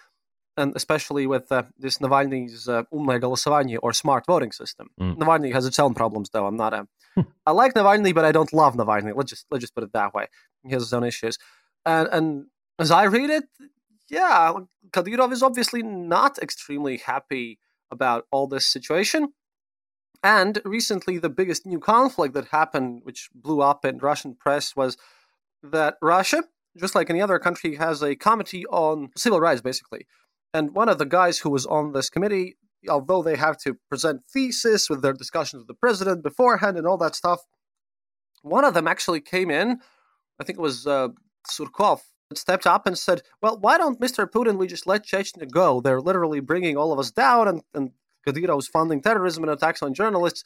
and 0.57 0.74
especially 0.74 1.26
with 1.26 1.51
uh, 1.53 1.64
this 1.78 1.99
Navalny's 1.99 2.68
uh, 2.68 2.84
umное 2.93 3.20
голосование 3.20 3.78
or 3.82 3.93
smart 3.93 4.24
voting 4.26 4.53
system. 4.53 4.89
Mm. 5.01 5.16
Navalny 5.18 5.53
has 5.53 5.66
its 5.66 5.78
own 5.78 5.95
problems, 5.95 6.30
though. 6.30 6.47
I'm 6.47 6.57
not 6.57 6.72
a. 6.72 6.87
I 7.47 7.51
like 7.53 7.74
Navalny, 7.74 8.14
but 8.14 8.24
I 8.24 8.32
don't 8.32 8.53
love 8.53 8.74
Navalny. 8.74 9.12
Let's 9.14 9.30
just 9.30 9.47
let's 9.51 9.62
just 9.62 9.74
put 9.74 9.84
it 9.84 9.93
that 9.93 10.14
way. 10.14 10.26
He 10.64 10.72
has 10.72 10.82
his 10.82 10.93
own 10.93 11.05
issues. 11.05 11.39
And, 11.84 12.09
and 12.11 12.47
as 12.78 12.91
I 12.91 13.05
read 13.05 13.30
it, 13.30 13.45
yeah, 14.12 14.51
Kadyrov 14.91 15.32
is 15.32 15.41
obviously 15.41 15.82
not 15.82 16.38
extremely 16.39 16.97
happy 16.97 17.59
about 17.89 18.26
all 18.30 18.45
this 18.45 18.66
situation. 18.66 19.30
And 20.22 20.62
recently, 20.66 21.18
the 21.18 21.30
biggest 21.30 21.66
new 21.66 21.80
conflict 21.80 22.34
that 22.34 22.49
happened, 22.49 23.01
which 23.03 23.30
blew 23.34 23.62
up 23.62 23.86
in 23.86 23.97
Russian 23.99 24.36
press, 24.36 24.76
was 24.76 24.97
that 25.64 25.95
Russia, 26.01 26.43
just 26.78 26.93
like 26.93 27.09
any 27.09 27.22
other 27.22 27.39
country, 27.39 27.76
has 27.76 28.03
a 28.03 28.16
committee 28.16 28.66
on 28.68 29.09
civil 29.16 29.39
rights, 29.39 29.62
basically. 29.62 30.05
And 30.53 30.76
one 30.76 30.89
of 30.89 30.97
the 30.97 31.05
guys 31.05 31.39
who 31.39 31.49
was 31.49 31.66
on 31.66 31.93
this 31.93 32.09
committee, 32.09 32.57
although 32.89 33.24
they 33.24 33.38
have 33.38 33.57
to 33.59 33.78
present 33.89 34.24
thesis 34.32 34.89
with 34.89 35.01
their 35.01 35.14
discussions 35.14 35.62
with 35.62 35.68
the 35.68 35.74
president 35.74 36.22
beforehand 36.22 36.78
and 36.78 36.86
all 36.86 36.97
that 36.97 37.16
stuff, 37.16 37.39
one 38.41 38.66
of 38.66 38.74
them 38.74 38.89
actually 38.89 39.22
came 39.22 39.49
in. 39.49 39.80
I 40.39 40.43
think 40.43 40.59
it 40.59 40.62
was 40.62 40.86
uh, 40.86 41.09
Surkov 41.49 42.01
stepped 42.38 42.67
up 42.67 42.86
and 42.88 42.97
said, 42.97 43.21
"Well, 43.41 43.57
why 43.59 43.77
don't 43.77 43.99
Mr. 43.99 44.29
Putin 44.29 44.57
we 44.57 44.67
just 44.67 44.88
let 44.88 45.05
Chechnya 45.05 45.49
go? 45.49 45.82
They're 45.82 46.01
literally 46.01 46.39
bringing 46.39 46.77
all 46.77 46.91
of 46.91 46.99
us 46.99 47.11
down, 47.11 47.47
and 47.47 47.61
and 47.73 47.91
Kadyrov's 48.27 48.67
funding 48.67 49.01
terrorism 49.01 49.43
and 49.43 49.51
attacks 49.51 49.82
on 49.82 49.93
journalists. 49.93 50.43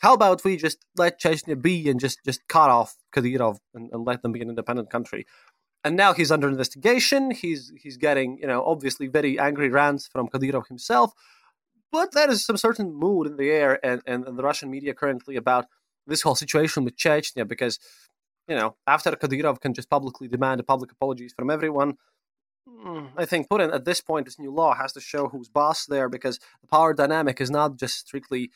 How 0.00 0.14
about 0.14 0.44
we 0.44 0.56
just 0.56 0.84
let 0.96 1.20
Chechnya 1.20 1.60
be 1.60 1.88
and 1.88 1.98
just 1.98 2.24
just 2.24 2.46
cut 2.48 2.70
off 2.70 2.96
Kadyrov 3.12 3.58
and, 3.74 3.90
and 3.92 4.06
let 4.06 4.22
them 4.22 4.32
be 4.32 4.42
an 4.42 4.48
independent 4.48 4.90
country?" 4.90 5.26
And 5.84 5.96
now 5.96 6.12
he's 6.12 6.32
under 6.32 6.48
investigation. 6.48 7.30
He's 7.30 7.72
he's 7.80 7.96
getting 7.96 8.38
you 8.38 8.46
know 8.46 8.64
obviously 8.64 9.06
very 9.06 9.38
angry 9.38 9.68
rants 9.68 10.06
from 10.06 10.28
Kadyrov 10.28 10.68
himself, 10.68 11.12
but 11.90 12.12
there 12.12 12.30
is 12.30 12.44
some 12.44 12.56
certain 12.56 12.94
mood 12.94 13.26
in 13.26 13.36
the 13.36 13.50
air 13.50 13.84
and, 13.84 14.02
and, 14.06 14.26
and 14.26 14.38
the 14.38 14.42
Russian 14.42 14.70
media 14.70 14.94
currently 14.94 15.36
about 15.36 15.66
this 16.06 16.22
whole 16.22 16.34
situation 16.34 16.84
with 16.84 16.96
Chechnya 16.96 17.46
because 17.46 17.78
you 18.48 18.56
know, 18.56 18.76
after 18.86 19.10
Kadyrov 19.12 19.60
can 19.60 19.74
just 19.74 19.90
publicly 19.90 20.26
demand 20.26 20.60
a 20.60 20.64
public 20.64 20.90
apologies 20.90 21.34
from 21.34 21.50
everyone, 21.50 21.98
mm, 22.68 23.08
I 23.16 23.26
think 23.26 23.48
Putin 23.48 23.72
at 23.74 23.84
this 23.84 24.00
point, 24.00 24.24
this 24.24 24.38
new 24.38 24.52
law 24.52 24.74
has 24.74 24.92
to 24.94 25.00
show 25.00 25.28
who's 25.28 25.48
boss 25.48 25.86
there 25.86 26.08
because 26.08 26.38
the 26.62 26.66
power 26.66 26.94
dynamic 26.94 27.40
is 27.40 27.50
not 27.50 27.76
just 27.76 27.98
strictly 27.98 28.50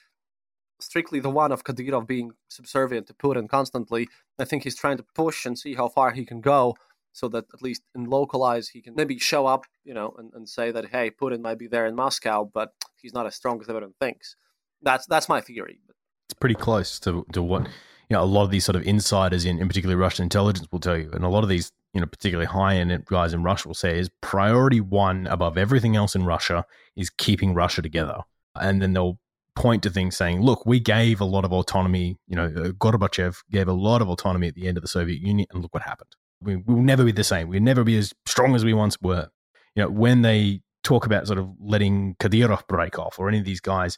strictly 0.81 1.21
the 1.21 1.31
one 1.31 1.53
of 1.53 1.63
Kadyrov 1.63 2.07
being 2.09 2.33
subservient 2.49 3.07
to 3.07 3.15
Putin 3.15 3.49
constantly. 3.49 4.09
I 4.39 4.45
think 4.45 4.65
he's 4.65 4.75
trying 4.75 4.97
to 4.97 5.05
push 5.15 5.47
and 5.47 5.57
see 5.57 5.75
how 5.75 5.89
far 5.89 6.11
he 6.11 6.25
can 6.25 6.41
go 6.41 6.75
so 7.13 7.29
that 7.29 7.45
at 7.53 7.63
least 7.63 7.83
in 7.95 8.07
localize 8.07 8.71
he 8.71 8.81
can 8.81 8.95
maybe 8.97 9.19
show 9.19 9.47
up, 9.47 9.67
you 9.85 9.95
know, 9.95 10.15
and, 10.19 10.33
and 10.35 10.49
say 10.49 10.73
that 10.73 10.87
hey, 10.87 11.11
Putin 11.11 11.41
might 11.41 11.59
be 11.59 11.69
there 11.69 11.87
in 11.87 11.95
Moscow, 11.95 12.51
but 12.53 12.73
he's 12.97 13.13
not 13.15 13.27
as 13.27 13.37
strong 13.37 13.61
as 13.61 13.69
everyone 13.69 13.95
thinks. 14.01 14.37
That's 14.81 15.07
that's 15.07 15.29
my 15.29 15.41
theory. 15.41 15.81
It's 16.27 16.39
pretty 16.39 16.55
close 16.55 16.99
to 17.01 17.25
to 17.33 17.43
what 17.43 17.69
you 18.13 18.19
know, 18.19 18.25
a 18.25 18.27
lot 18.27 18.45
of 18.45 18.51
these 18.51 18.67
sort 18.67 18.77
of 18.77 18.83
insiders 18.83 19.47
in, 19.47 19.59
in 19.59 19.67
particularly 19.67 19.99
Russian 19.99 20.25
intelligence 20.25 20.69
will 20.71 20.81
tell 20.81 20.99
you, 20.99 21.09
and 21.15 21.25
a 21.25 21.31
lot 21.31 21.45
of 21.45 21.49
these, 21.49 21.73
you 21.95 22.01
know, 22.03 22.07
particularly 22.07 22.45
high 22.45 22.77
end 22.77 23.07
guys 23.07 23.33
in 23.33 23.43
Russia 23.43 23.69
will 23.69 23.75
say 23.75 23.99
is 23.99 24.11
priority 24.21 24.83
one 24.83 25.27
above 25.29 25.57
everything 25.57 25.97
else 25.97 26.15
in 26.15 26.27
Russia 26.27 26.67
is 26.95 27.09
keeping 27.09 27.55
Russia 27.55 27.81
together. 27.81 28.19
And 28.55 28.83
then 28.83 28.93
they'll 28.93 29.19
point 29.57 29.83
to 29.85 29.91
things 29.91 30.15
saying, 30.15 30.43
look, 30.43 30.67
we 30.67 30.79
gave 30.79 31.23
a 31.23 31.25
lot 31.25 31.47
of 31.47 31.55
autonomy, 31.55 32.19
you 32.29 32.37
know, 32.37 32.45
uh, 32.45 32.73
Gorbachev 32.73 33.39
gave 33.51 33.67
a 33.67 33.73
lot 33.73 34.03
of 34.03 34.11
autonomy 34.11 34.47
at 34.47 34.57
the 34.57 34.69
end 34.69 34.77
of 34.77 34.83
the 34.83 34.89
Soviet 34.89 35.23
Union, 35.23 35.47
and 35.51 35.63
look 35.63 35.73
what 35.73 35.85
happened. 35.85 36.11
We, 36.43 36.57
will 36.57 36.83
never 36.83 37.05
be 37.05 37.13
the 37.13 37.25
same. 37.25 37.49
We'll 37.49 37.63
never 37.63 37.83
be 37.83 37.97
as 37.97 38.13
strong 38.27 38.55
as 38.55 38.63
we 38.63 38.75
once 38.75 38.99
were. 39.01 39.31
You 39.75 39.85
know, 39.85 39.89
when 39.89 40.21
they 40.21 40.61
talk 40.85 41.07
about 41.07 41.29
sort 41.29 41.39
of 41.39 41.49
letting 41.59 42.17
Kadyrov 42.17 42.67
break 42.67 42.99
off 42.99 43.19
or 43.19 43.31
any 43.31 43.39
of 43.39 43.47
these 43.47 43.63
guys, 43.63 43.97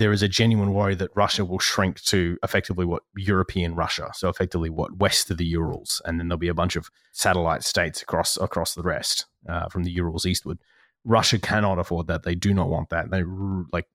there 0.00 0.12
is 0.12 0.22
a 0.22 0.28
genuine 0.28 0.72
worry 0.72 0.94
that 0.94 1.10
Russia 1.14 1.44
will 1.44 1.58
shrink 1.58 2.00
to 2.00 2.38
effectively 2.42 2.86
what 2.86 3.02
European 3.18 3.74
Russia, 3.74 4.10
so 4.14 4.30
effectively 4.30 4.70
what 4.70 4.96
west 4.96 5.30
of 5.30 5.36
the 5.36 5.44
Urals, 5.44 6.00
and 6.06 6.18
then 6.18 6.28
there'll 6.28 6.38
be 6.38 6.48
a 6.48 6.54
bunch 6.54 6.74
of 6.74 6.90
satellite 7.12 7.62
states 7.64 8.00
across 8.00 8.38
across 8.38 8.74
the 8.74 8.82
rest 8.82 9.26
uh, 9.46 9.68
from 9.68 9.84
the 9.84 9.90
Urals 9.90 10.24
eastward. 10.24 10.58
Russia 11.04 11.38
cannot 11.38 11.78
afford 11.78 12.06
that. 12.06 12.22
They 12.22 12.34
do 12.34 12.54
not 12.54 12.70
want 12.70 12.88
that. 12.88 13.10
They 13.10 13.22
like 13.74 13.88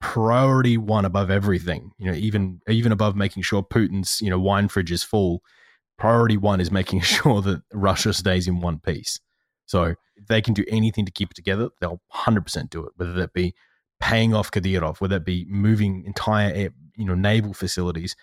priority 0.00 0.76
one 0.76 1.06
above 1.06 1.30
everything. 1.30 1.92
You 1.96 2.10
know, 2.10 2.16
even 2.18 2.60
even 2.68 2.92
above 2.92 3.16
making 3.16 3.42
sure 3.42 3.62
Putin's 3.62 4.20
you 4.20 4.28
know 4.28 4.38
wine 4.38 4.68
fridge 4.68 4.92
is 4.92 5.02
full. 5.02 5.42
Priority 5.96 6.36
one 6.36 6.60
is 6.60 6.70
making 6.70 7.00
sure 7.16 7.40
that 7.40 7.62
Russia 7.72 8.12
stays 8.12 8.46
in 8.46 8.60
one 8.60 8.80
piece. 8.80 9.18
So 9.64 9.94
if 10.14 10.26
they 10.28 10.42
can 10.42 10.52
do 10.52 10.64
anything 10.68 11.06
to 11.06 11.10
keep 11.10 11.30
it 11.30 11.36
together, 11.36 11.70
they'll 11.80 12.02
hundred 12.10 12.42
percent 12.42 12.68
do 12.68 12.84
it. 12.84 12.92
Whether 12.96 13.14
that 13.14 13.32
be 13.32 13.54
paying 14.00 14.34
off 14.34 14.50
Kadyrov, 14.50 15.00
whether 15.00 15.16
it 15.16 15.24
be 15.24 15.46
moving 15.48 16.04
entire 16.04 16.52
air, 16.52 16.70
you 16.96 17.04
know 17.04 17.14
naval 17.14 17.54
facilities 17.54 18.16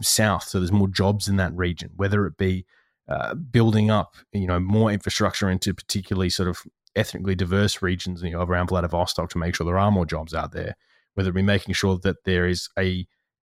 south 0.00 0.44
so 0.44 0.58
there's 0.58 0.72
more 0.72 0.88
jobs 0.88 1.28
in 1.28 1.36
that 1.36 1.54
region, 1.54 1.90
whether 1.96 2.24
it 2.24 2.38
be 2.38 2.64
uh, 3.08 3.34
building 3.34 3.90
up 3.90 4.16
you 4.32 4.46
know 4.46 4.58
more 4.58 4.90
infrastructure 4.90 5.50
into 5.50 5.74
particularly 5.74 6.30
sort 6.30 6.48
of 6.48 6.62
ethnically 6.96 7.34
diverse 7.34 7.82
regions 7.82 8.22
you 8.22 8.30
know, 8.30 8.42
around 8.42 8.68
Vladivostok 8.68 9.30
to 9.30 9.38
make 9.38 9.54
sure 9.54 9.64
there 9.64 9.78
are 9.78 9.90
more 9.90 10.06
jobs 10.06 10.34
out 10.34 10.52
there, 10.52 10.76
whether 11.14 11.30
it 11.30 11.34
be 11.34 11.42
making 11.42 11.74
sure 11.74 11.98
that 11.98 12.24
there 12.24 12.46
is 12.46 12.68
a 12.78 13.06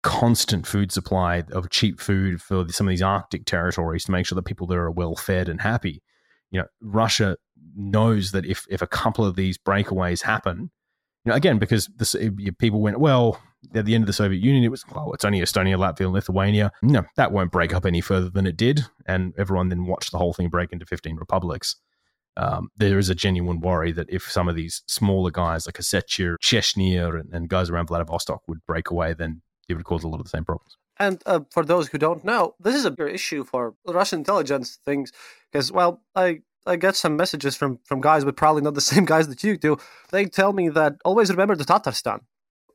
constant 0.02 0.66
food 0.66 0.92
supply 0.92 1.42
of 1.52 1.70
cheap 1.70 2.00
food 2.00 2.40
for 2.40 2.66
some 2.68 2.86
of 2.86 2.90
these 2.90 3.02
Arctic 3.02 3.44
territories 3.44 4.04
to 4.04 4.12
make 4.12 4.26
sure 4.26 4.36
that 4.36 4.44
people 4.44 4.66
there 4.66 4.82
are 4.82 4.90
well 4.90 5.16
fed 5.16 5.48
and 5.48 5.60
happy. 5.60 6.02
You 6.50 6.60
know, 6.60 6.66
Russia 6.80 7.36
knows 7.76 8.32
that 8.32 8.46
if 8.46 8.64
if 8.70 8.80
a 8.80 8.86
couple 8.86 9.24
of 9.24 9.36
these 9.36 9.58
breakaways 9.58 10.22
happen, 10.22 10.70
know, 11.26 11.34
again, 11.34 11.58
because 11.58 11.86
this, 11.96 12.16
people 12.58 12.80
went, 12.80 13.00
well, 13.00 13.40
at 13.74 13.84
the 13.84 13.94
end 13.94 14.02
of 14.02 14.06
the 14.06 14.12
Soviet 14.12 14.42
Union, 14.42 14.64
it 14.64 14.70
was, 14.70 14.84
well, 14.94 15.12
it's 15.12 15.24
only 15.24 15.40
Estonia, 15.40 15.76
Latvia, 15.76 16.06
and 16.06 16.12
Lithuania. 16.12 16.72
No, 16.82 17.04
that 17.16 17.32
won't 17.32 17.50
break 17.50 17.74
up 17.74 17.84
any 17.84 18.00
further 18.00 18.30
than 18.30 18.46
it 18.46 18.56
did. 18.56 18.82
And 19.06 19.34
everyone 19.36 19.68
then 19.68 19.86
watched 19.86 20.12
the 20.12 20.18
whole 20.18 20.32
thing 20.32 20.48
break 20.48 20.72
into 20.72 20.86
15 20.86 21.16
republics. 21.16 21.76
Um, 22.36 22.68
there 22.76 22.98
is 22.98 23.10
a 23.10 23.16
genuine 23.16 23.60
worry 23.60 23.90
that 23.92 24.08
if 24.08 24.30
some 24.30 24.48
of 24.48 24.54
these 24.54 24.82
smaller 24.86 25.32
guys 25.32 25.66
like 25.66 25.76
Ossetia, 25.76 26.36
Chechnya, 26.40 27.18
and, 27.18 27.34
and 27.34 27.48
guys 27.48 27.68
around 27.68 27.88
Vladivostok 27.88 28.42
would 28.46 28.64
break 28.64 28.90
away, 28.90 29.12
then 29.12 29.42
it 29.68 29.74
would 29.74 29.84
cause 29.84 30.04
a 30.04 30.08
lot 30.08 30.20
of 30.20 30.24
the 30.24 30.30
same 30.30 30.44
problems. 30.44 30.76
And 31.00 31.22
uh, 31.26 31.40
for 31.50 31.64
those 31.64 31.88
who 31.88 31.98
don't 31.98 32.24
know, 32.24 32.54
this 32.60 32.74
is 32.74 32.84
a 32.84 32.90
big 32.90 33.14
issue 33.14 33.44
for 33.44 33.74
Russian 33.86 34.20
intelligence 34.20 34.78
things 34.84 35.12
because, 35.50 35.70
well, 35.70 36.02
I 36.14 36.42
I 36.68 36.76
get 36.76 36.96
some 36.96 37.16
messages 37.16 37.56
from 37.56 37.78
from 37.84 38.00
guys, 38.00 38.24
but 38.24 38.36
probably 38.36 38.62
not 38.62 38.74
the 38.74 38.80
same 38.92 39.04
guys 39.04 39.28
that 39.28 39.42
you 39.42 39.56
do. 39.56 39.78
They 40.10 40.26
tell 40.26 40.52
me 40.52 40.68
that 40.70 40.96
always 41.04 41.30
remember 41.30 41.56
the 41.56 41.64
Tatarstan. 41.64 42.20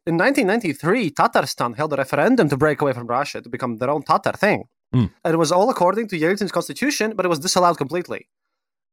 In 0.06 0.18
1993, 0.18 1.12
Tatarstan 1.12 1.78
held 1.78 1.94
a 1.94 1.96
referendum 1.96 2.50
to 2.50 2.58
break 2.58 2.82
away 2.82 2.92
from 2.92 3.08
Russia 3.08 3.42
to 3.42 3.50
become 3.50 3.78
their 3.78 3.90
own 3.90 4.04
Tatar 4.04 4.34
thing. 4.34 4.66
Mm. 4.94 5.12
And 5.24 5.34
it 5.34 5.38
was 5.38 5.52
all 5.52 5.70
according 5.70 6.10
to 6.10 6.20
Yeltsin's 6.20 6.52
constitution, 6.52 7.14
but 7.16 7.26
it 7.26 7.30
was 7.30 7.40
disallowed 7.40 7.78
completely. 7.78 8.28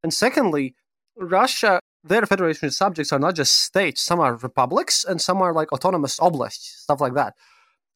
And 0.05 0.14
secondly, 0.14 0.76
Russia, 1.16 1.80
their 2.05 2.24
federation 2.26 2.70
subjects 2.70 3.12
are 3.12 3.18
not 3.18 3.34
just 3.34 3.55
states. 3.55 4.01
Some 4.03 4.20
are 4.20 4.36
republics 4.36 5.05
and 5.05 5.20
some 5.20 5.42
are 5.42 5.53
like 5.53 5.72
autonomous 5.72 6.20
oblasts, 6.20 6.82
stuff 6.84 7.01
like 7.01 7.14
that. 7.14 7.34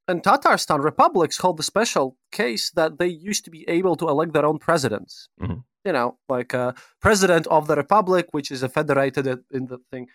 And 0.09 0.23
Tatarstan 0.23 0.83
republics 0.83 1.39
hold 1.39 1.57
the 1.57 1.63
special 1.63 2.17
case 2.33 2.73
that 2.73 2.99
they 2.99 3.07
used 3.07 3.45
to 3.45 3.51
be 3.51 3.65
able 3.69 3.95
to 3.97 4.09
elect 4.09 4.33
their 4.33 4.45
own 4.45 4.59
presidents. 4.59 5.29
Mm-hmm 5.41 5.61
you 5.85 5.93
know, 5.93 6.17
like 6.29 6.55
a 6.55 6.75
president 7.01 7.47
of 7.49 7.67
the 7.67 7.77
republic, 7.77 8.29
which 8.33 8.51
is 8.51 8.63
a 8.63 8.69
federated 8.69 9.27
in 9.51 9.67
the 9.67 9.79
thing. 9.91 10.09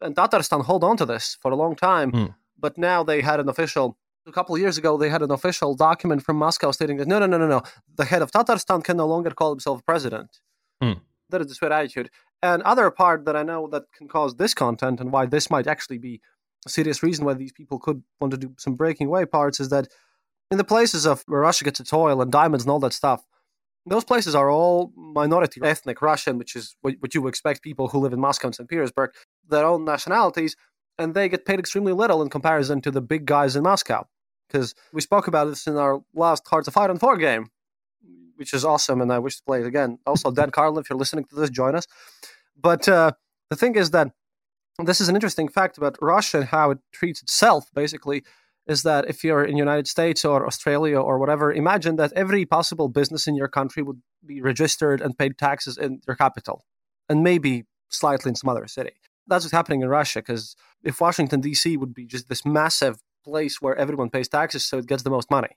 And 0.00 0.14
Tatarstan 0.14 0.64
hold 0.64 0.84
on 0.84 0.96
to 0.98 1.06
this 1.06 1.36
for 1.40 1.50
a 1.50 1.56
long 1.56 1.74
time, 1.74 2.12
mm. 2.12 2.34
but 2.58 2.78
now 2.78 3.02
they 3.02 3.22
had 3.22 3.40
an 3.40 3.48
official. 3.48 3.96
A 4.26 4.32
couple 4.32 4.56
of 4.56 4.60
years 4.60 4.76
ago, 4.76 4.96
they 4.96 5.08
had 5.08 5.22
an 5.22 5.30
official 5.30 5.76
document 5.76 6.20
from 6.22 6.36
Moscow 6.36 6.72
stating 6.72 6.96
that 6.96 7.06
no, 7.06 7.20
no, 7.20 7.26
no, 7.26 7.38
no, 7.38 7.46
no, 7.46 7.62
the 7.96 8.04
head 8.04 8.22
of 8.22 8.32
Tatarstan 8.32 8.82
can 8.82 8.96
no 8.96 9.06
longer 9.06 9.30
call 9.30 9.50
himself 9.50 9.84
president. 9.86 10.40
Mm. 10.82 11.00
That 11.30 11.40
is 11.40 11.46
the 11.46 11.54
sweet 11.54 11.72
attitude. 11.72 12.10
And 12.42 12.62
other 12.62 12.90
part 12.90 13.24
that 13.24 13.36
I 13.36 13.42
know 13.42 13.68
that 13.68 13.84
can 13.96 14.08
cause 14.08 14.34
discontent 14.34 15.00
and 15.00 15.10
why 15.12 15.26
this 15.26 15.50
might 15.50 15.66
actually 15.66 15.98
be 15.98 16.20
a 16.66 16.68
serious 16.68 17.02
reason 17.02 17.24
why 17.24 17.34
these 17.34 17.52
people 17.52 17.78
could 17.78 18.02
want 18.20 18.32
to 18.32 18.36
do 18.36 18.52
some 18.58 18.74
breaking 18.74 19.06
away 19.06 19.24
parts 19.24 19.60
is 19.60 19.68
that 19.70 19.88
in 20.50 20.58
the 20.58 20.64
places 20.64 21.06
of 21.06 21.22
where 21.26 21.40
Russia 21.40 21.64
gets 21.64 21.80
its 21.80 21.92
oil 21.92 22.20
and 22.20 22.30
diamonds 22.30 22.64
and 22.64 22.70
all 22.70 22.80
that 22.80 22.92
stuff, 22.92 23.24
those 23.86 24.04
places 24.04 24.34
are 24.34 24.50
all 24.50 24.92
minority 24.96 25.60
ethnic 25.62 26.02
Russian, 26.02 26.38
which 26.38 26.56
is 26.56 26.76
what, 26.82 26.94
what 27.00 27.14
you 27.14 27.26
expect 27.28 27.62
people 27.62 27.88
who 27.88 27.98
live 27.98 28.12
in 28.12 28.20
Moscow 28.20 28.48
and 28.48 28.54
St. 28.54 28.68
Petersburg, 28.68 29.12
their 29.48 29.64
own 29.64 29.84
nationalities, 29.84 30.56
and 30.98 31.14
they 31.14 31.28
get 31.28 31.44
paid 31.44 31.58
extremely 31.58 31.92
little 31.92 32.20
in 32.22 32.28
comparison 32.28 32.80
to 32.82 32.90
the 32.90 33.00
big 33.00 33.26
guys 33.26 33.54
in 33.54 33.62
Moscow. 33.62 34.06
Because 34.48 34.74
we 34.92 35.00
spoke 35.00 35.26
about 35.26 35.46
this 35.46 35.66
in 35.66 35.76
our 35.76 36.00
last 36.14 36.46
Hearts 36.48 36.68
of 36.68 36.76
Iron 36.76 36.98
4 36.98 37.16
game, 37.16 37.46
which 38.36 38.52
is 38.52 38.64
awesome, 38.64 39.00
and 39.00 39.12
I 39.12 39.18
wish 39.18 39.36
to 39.36 39.42
play 39.44 39.60
it 39.60 39.66
again. 39.66 39.98
Also, 40.06 40.30
Dan 40.30 40.50
Carlin, 40.50 40.80
if 40.80 40.90
you're 40.90 40.98
listening 40.98 41.24
to 41.26 41.34
this, 41.34 41.50
join 41.50 41.74
us. 41.74 41.86
But 42.60 42.88
uh, 42.88 43.12
the 43.50 43.56
thing 43.56 43.76
is 43.76 43.90
that 43.90 44.12
this 44.84 45.00
is 45.00 45.08
an 45.08 45.14
interesting 45.14 45.48
fact 45.48 45.78
about 45.78 45.96
Russia 46.00 46.38
and 46.38 46.46
how 46.46 46.70
it 46.70 46.78
treats 46.92 47.22
itself, 47.22 47.70
basically 47.74 48.24
is 48.66 48.82
that 48.82 49.08
if 49.08 49.22
you're 49.22 49.44
in 49.44 49.56
United 49.56 49.86
States 49.86 50.24
or 50.24 50.46
Australia 50.46 50.98
or 50.98 51.18
whatever, 51.18 51.52
imagine 51.52 51.96
that 51.96 52.12
every 52.14 52.44
possible 52.44 52.88
business 52.88 53.26
in 53.26 53.36
your 53.36 53.48
country 53.48 53.82
would 53.82 54.02
be 54.24 54.40
registered 54.40 55.00
and 55.00 55.16
paid 55.16 55.38
taxes 55.38 55.78
in 55.78 56.00
your 56.06 56.16
capital, 56.16 56.64
and 57.08 57.22
maybe 57.22 57.64
slightly 57.88 58.30
in 58.30 58.34
some 58.34 58.50
other 58.50 58.66
city. 58.66 58.94
That's 59.26 59.44
what's 59.44 59.52
happening 59.52 59.82
in 59.82 59.88
Russia 59.88 60.20
because 60.20 60.56
if 60.82 61.00
Washington 61.00 61.40
D.C. 61.40 61.76
would 61.76 61.94
be 61.94 62.06
just 62.06 62.28
this 62.28 62.44
massive 62.44 63.00
place 63.24 63.60
where 63.60 63.76
everyone 63.76 64.10
pays 64.10 64.28
taxes, 64.28 64.64
so 64.64 64.78
it 64.78 64.86
gets 64.86 65.02
the 65.02 65.10
most 65.10 65.30
money. 65.30 65.56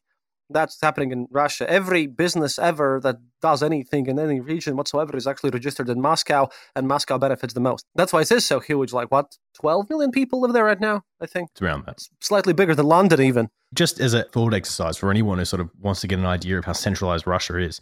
That's 0.50 0.82
happening 0.82 1.12
in 1.12 1.28
Russia. 1.30 1.70
Every 1.70 2.08
business 2.08 2.58
ever 2.58 3.00
that 3.04 3.18
does 3.42 3.62
anything 3.62 4.08
in 4.08 4.18
any 4.18 4.40
region 4.40 4.76
whatsoever 4.76 5.16
is 5.16 5.28
actually 5.28 5.52
registered 5.52 5.90
in 5.90 6.02
Moscow, 6.02 6.50
and 6.76 6.88
Moscow 6.88 7.18
benefits 7.18 7.54
the 7.54 7.60
most. 7.60 7.86
That's 7.96 8.12
why 8.12 8.22
it 8.22 8.32
is 8.32 8.46
so 8.46 8.60
huge. 8.60 8.92
Like, 8.92 9.12
what, 9.12 9.38
12 9.60 9.90
million 9.90 10.12
people 10.12 10.42
live 10.42 10.54
there 10.54 10.66
right 10.66 10.80
now, 10.80 11.04
I 11.22 11.28
think? 11.28 11.50
It's 11.52 11.62
around 11.62 11.86
that. 11.86 11.94
It's 11.94 12.10
slightly 12.22 12.54
bigger 12.54 12.74
than 12.74 12.88
London, 12.88 13.22
even. 13.22 13.50
Just 13.74 14.00
as 14.00 14.14
a 14.14 14.24
thought 14.24 14.54
exercise 14.54 14.98
for 14.98 15.12
anyone 15.12 15.38
who 15.38 15.46
sort 15.46 15.62
of 15.62 15.70
wants 15.80 16.02
to 16.02 16.08
get 16.08 16.20
an 16.20 16.26
idea 16.26 16.58
of 16.58 16.66
how 16.66 16.74
centralized 16.74 17.28
Russia 17.28 17.58
is, 17.58 17.80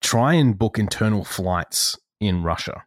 try 0.00 0.34
and 0.34 0.58
book 0.58 0.78
internal 0.78 1.24
flights 1.24 1.96
in 2.20 2.42
Russia. 2.42 2.84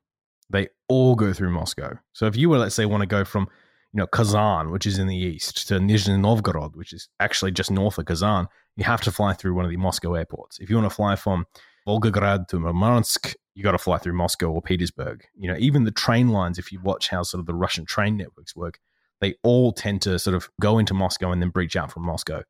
They 0.49 0.67
all 0.89 1.15
go 1.15 1.33
through 1.33 1.51
Moscow. 1.51 1.97
So 2.11 2.25
if 2.25 2.35
you 2.35 2.49
were, 2.49 2.57
let's 2.57 2.75
say, 2.75 2.85
want 2.85 3.01
to 3.01 3.07
go 3.07 3.23
from 3.23 3.47
you 3.93 3.99
know, 3.99 4.07
Kazan, 4.07 4.71
which 4.71 4.87
is 4.87 4.97
in 4.97 5.07
the 5.07 5.15
east, 5.15 5.67
to 5.67 5.75
Nizhny 5.75 6.19
Novgorod, 6.19 6.75
which 6.75 6.93
is 6.93 7.09
actually 7.19 7.51
just 7.51 7.69
north 7.69 7.99
of 7.99 8.05
Kazan, 8.05 8.47
you 8.75 8.83
have 8.83 9.01
to 9.01 9.11
fly 9.11 9.33
through 9.33 9.53
one 9.53 9.65
of 9.65 9.71
the 9.71 9.77
Moscow 9.77 10.15
airports. 10.15 10.57
If 10.59 10.69
you 10.69 10.75
want 10.75 10.89
to 10.89 10.95
fly 10.95 11.15
from 11.15 11.45
Volgograd 11.87 12.47
to 12.47 12.59
Murmansk, 12.59 13.35
you 13.53 13.63
got 13.63 13.73
to 13.73 13.77
fly 13.77 13.99
through 13.99 14.13
Moscow 14.13 14.47
or 14.47 14.63
Petersburg. 14.63 15.25
You 15.37 15.47
know, 15.47 15.57
even 15.59 15.83
the 15.83 15.91
train 15.91 16.29
lines, 16.29 16.57
if 16.57 16.71
you 16.71 16.79
watch 16.81 17.09
how 17.09 17.21
sort 17.21 17.39
of 17.39 17.45
the 17.45 17.53
Russian 17.53 17.85
train 17.85 18.17
networks 18.17 18.55
work, 18.55 18.79
they 19.21 19.35
all 19.43 19.71
tend 19.71 20.01
to 20.03 20.17
sort 20.17 20.35
of 20.35 20.49
go 20.59 20.79
into 20.79 20.95
Moscow 20.95 21.31
and 21.31 21.39
then 21.39 21.49
breach 21.49 21.75
out 21.75 21.91
from 21.91 22.03
Moscow. 22.03 22.41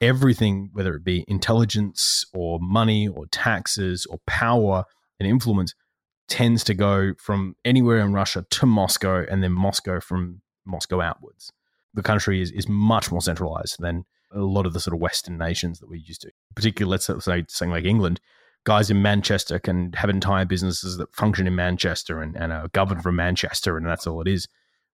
Everything, 0.00 0.70
whether 0.72 0.94
it 0.94 1.04
be 1.04 1.24
intelligence 1.28 2.26
or 2.34 2.58
money 2.60 3.06
or 3.06 3.26
taxes 3.26 4.06
or 4.06 4.18
power 4.26 4.84
and 5.20 5.28
influence, 5.28 5.74
tends 6.28 6.64
to 6.64 6.74
go 6.74 7.14
from 7.16 7.54
anywhere 7.64 7.98
in 7.98 8.12
Russia 8.12 8.44
to 8.50 8.66
Moscow 8.66 9.24
and 9.30 9.42
then 9.42 9.52
Moscow 9.52 10.00
from 10.00 10.42
Moscow 10.64 11.00
outwards. 11.00 11.52
The 11.94 12.02
country 12.02 12.40
is, 12.40 12.50
is 12.52 12.68
much 12.68 13.10
more 13.10 13.20
centralized 13.20 13.76
than 13.80 14.04
a 14.32 14.40
lot 14.40 14.66
of 14.66 14.72
the 14.72 14.80
sort 14.80 14.94
of 14.94 15.00
Western 15.00 15.38
nations 15.38 15.80
that 15.80 15.88
we're 15.88 15.96
used 15.96 16.22
to. 16.22 16.30
Particularly, 16.54 16.90
let's 16.90 17.06
say 17.06 17.44
something 17.48 17.72
like 17.72 17.84
England, 17.84 18.20
guys 18.64 18.90
in 18.90 19.02
Manchester 19.02 19.58
can 19.58 19.92
have 19.94 20.10
entire 20.10 20.44
businesses 20.44 20.96
that 20.98 21.14
function 21.14 21.46
in 21.46 21.54
Manchester 21.54 22.20
and, 22.20 22.36
and 22.36 22.52
are 22.52 22.68
governed 22.68 23.02
from 23.02 23.16
Manchester, 23.16 23.76
and 23.76 23.86
that's 23.86 24.06
all 24.06 24.20
it 24.20 24.28
is. 24.28 24.46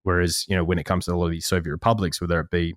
Whereas, 0.03 0.45
you 0.49 0.57
know, 0.57 0.64
when 0.64 0.79
it 0.79 0.85
comes 0.85 1.07
to 1.07 1.12
a 1.12 1.17
lot 1.17 1.27
of 1.27 1.33
these 1.33 1.47
Soviet 1.47 1.73
republics, 1.73 2.21
whether 2.21 2.41
it 2.41 2.51
be, 2.51 2.75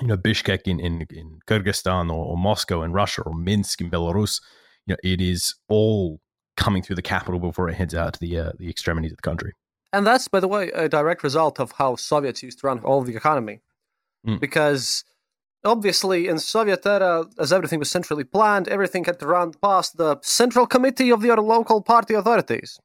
you 0.00 0.06
know, 0.06 0.16
Bishkek 0.16 0.62
in, 0.66 0.80
in, 0.80 1.06
in 1.10 1.38
Kyrgyzstan 1.46 2.10
or, 2.10 2.24
or 2.24 2.36
Moscow 2.36 2.82
in 2.82 2.92
Russia 2.92 3.22
or 3.22 3.34
Minsk 3.34 3.80
in 3.80 3.90
Belarus, 3.90 4.40
you 4.86 4.94
know, 4.94 4.98
it 5.04 5.20
is 5.20 5.54
all 5.68 6.20
coming 6.56 6.82
through 6.82 6.96
the 6.96 7.02
capital 7.02 7.38
before 7.38 7.68
it 7.68 7.74
heads 7.74 7.94
out 7.94 8.14
to 8.14 8.20
the 8.20 8.38
uh, 8.38 8.52
the 8.58 8.68
extremities 8.68 9.12
of 9.12 9.16
the 9.16 9.22
country. 9.22 9.52
And 9.92 10.06
that's, 10.06 10.28
by 10.28 10.40
the 10.40 10.48
way, 10.48 10.68
a 10.70 10.88
direct 10.88 11.22
result 11.22 11.58
of 11.58 11.72
how 11.72 11.96
Soviets 11.96 12.42
used 12.42 12.60
to 12.60 12.66
run 12.66 12.78
all 12.80 13.00
of 13.00 13.06
the 13.06 13.16
economy. 13.16 13.60
Mm. 14.26 14.38
Because 14.38 15.04
obviously, 15.64 16.28
in 16.28 16.38
Soviet 16.38 16.86
era, 16.86 17.26
as 17.38 17.52
everything 17.52 17.78
was 17.78 17.90
centrally 17.90 18.24
planned, 18.24 18.68
everything 18.68 19.04
had 19.04 19.18
to 19.20 19.26
run 19.26 19.52
past 19.60 19.96
the 19.96 20.18
central 20.22 20.66
committee 20.66 21.10
of 21.10 21.22
the 21.22 21.34
local 21.34 21.82
party 21.82 22.14
authorities. 22.14 22.78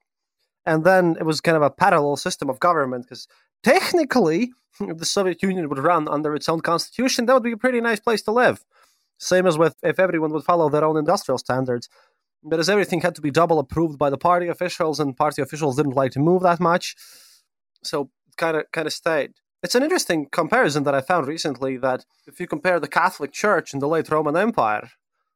And 0.66 0.84
then 0.84 1.16
it 1.20 1.26
was 1.26 1.42
kind 1.42 1.56
of 1.56 1.62
a 1.62 1.70
parallel 1.70 2.18
system 2.18 2.50
of 2.50 2.60
government 2.60 3.06
because 3.06 3.28
technically, 3.64 4.52
if 4.80 4.98
the 5.04 5.06
Soviet 5.06 5.44
Union 5.44 5.70
would 5.70 5.80
run 5.80 6.08
under 6.08 6.34
its 6.34 6.50
own 6.50 6.62
constitution, 6.62 7.26
that 7.26 7.34
would 7.34 7.44
be 7.44 7.52
a 7.52 7.58
pretty 7.58 7.82
nice 7.82 8.00
place 8.00 8.24
to 8.24 8.32
live. 8.32 8.66
Same 9.18 9.46
as 9.46 9.58
with 9.58 9.76
if 9.84 10.00
everyone 10.00 10.32
would 10.32 10.44
follow 10.44 10.70
their 10.70 10.84
own 10.84 10.98
industrial 10.98 11.38
standards 11.38 11.88
because 12.48 12.70
everything 12.70 13.02
had 13.02 13.16
to 13.16 13.22
be 13.22 13.32
double 13.32 13.60
approved 13.60 13.98
by 13.98 14.10
the 14.10 14.18
party 14.18 14.48
officials, 14.48 15.00
and 15.00 15.18
party 15.18 15.42
officials 15.42 15.76
didn't 15.76 15.96
like 15.96 16.12
to 16.12 16.20
move 16.20 16.44
that 16.44 16.60
much, 16.60 16.96
so 17.84 18.10
kind 18.38 18.58
of 18.58 18.64
kind 18.72 18.88
of 18.88 18.94
stayed. 18.94 19.32
It's 19.64 19.76
an 19.76 19.84
interesting 19.84 20.28
comparison 20.32 20.84
that 20.84 20.96
I 20.96 21.02
found 21.02 21.28
recently. 21.28 21.78
That 21.78 22.06
if 22.28 22.40
you 22.40 22.48
compare 22.48 22.80
the 22.80 22.88
Catholic 22.88 23.32
Church 23.32 23.74
in 23.74 23.80
the 23.80 23.88
late 23.88 24.10
Roman 24.10 24.38
Empire, 24.38 24.90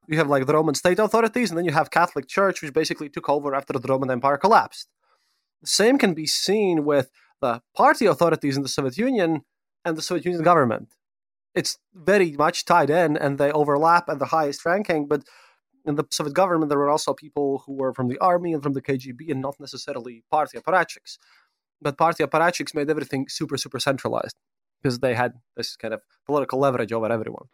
you 0.08 0.18
have 0.18 0.28
like 0.28 0.46
the 0.46 0.54
Roman 0.54 0.76
state 0.76 1.00
authorities, 1.00 1.50
and 1.50 1.58
then 1.58 1.66
you 1.66 1.74
have 1.74 1.92
Catholic 1.92 2.28
Church, 2.28 2.62
which 2.62 2.74
basically 2.74 3.10
took 3.10 3.30
over 3.30 3.56
after 3.56 3.74
the 3.74 3.88
Roman 3.88 4.12
Empire 4.12 4.38
collapsed. 4.38 4.88
The 5.62 5.68
same 5.68 5.98
can 5.98 6.14
be 6.14 6.28
seen 6.28 6.86
with 6.86 7.10
the 7.42 7.62
party 7.76 8.06
authorities 8.06 8.56
in 8.56 8.64
the 8.64 8.70
Soviet 8.70 8.98
Union 8.98 9.42
and 9.84 9.98
the 9.98 10.02
Soviet 10.02 10.26
Union 10.26 10.44
government. 10.44 10.94
It's 11.56 11.78
very 11.94 12.32
much 12.34 12.66
tied 12.66 12.90
in, 12.90 13.18
and 13.18 13.38
they 13.38 13.52
overlap 13.52 14.10
at 14.10 14.20
the 14.20 14.28
highest 14.28 14.66
ranking, 14.66 15.08
but 15.08 15.24
in 15.90 15.96
the 15.96 16.06
Soviet 16.12 16.34
government, 16.34 16.70
there 16.70 16.78
were 16.78 16.90
also 16.90 17.14
people 17.14 17.64
who 17.66 17.74
were 17.74 17.94
from 17.94 18.08
the 18.08 18.18
army 18.20 18.54
and 18.54 18.62
from 18.62 18.74
the 18.74 18.82
KGB 18.82 19.32
and 19.32 19.42
not 19.42 19.60
necessarily 19.60 20.24
party 20.32 20.58
apparatchiks. 20.58 21.18
But 21.82 21.98
party 21.98 22.24
apparatchiks 22.24 22.76
made 22.76 22.90
everything 22.90 23.28
super, 23.28 23.58
super 23.58 23.80
centralized 23.80 24.36
because 24.82 25.00
they 25.00 25.16
had 25.16 25.34
this 25.58 25.76
kind 25.76 25.94
of 25.94 26.02
political 26.26 26.60
leverage 26.60 26.92
over 26.92 27.12
everyone. 27.12 27.48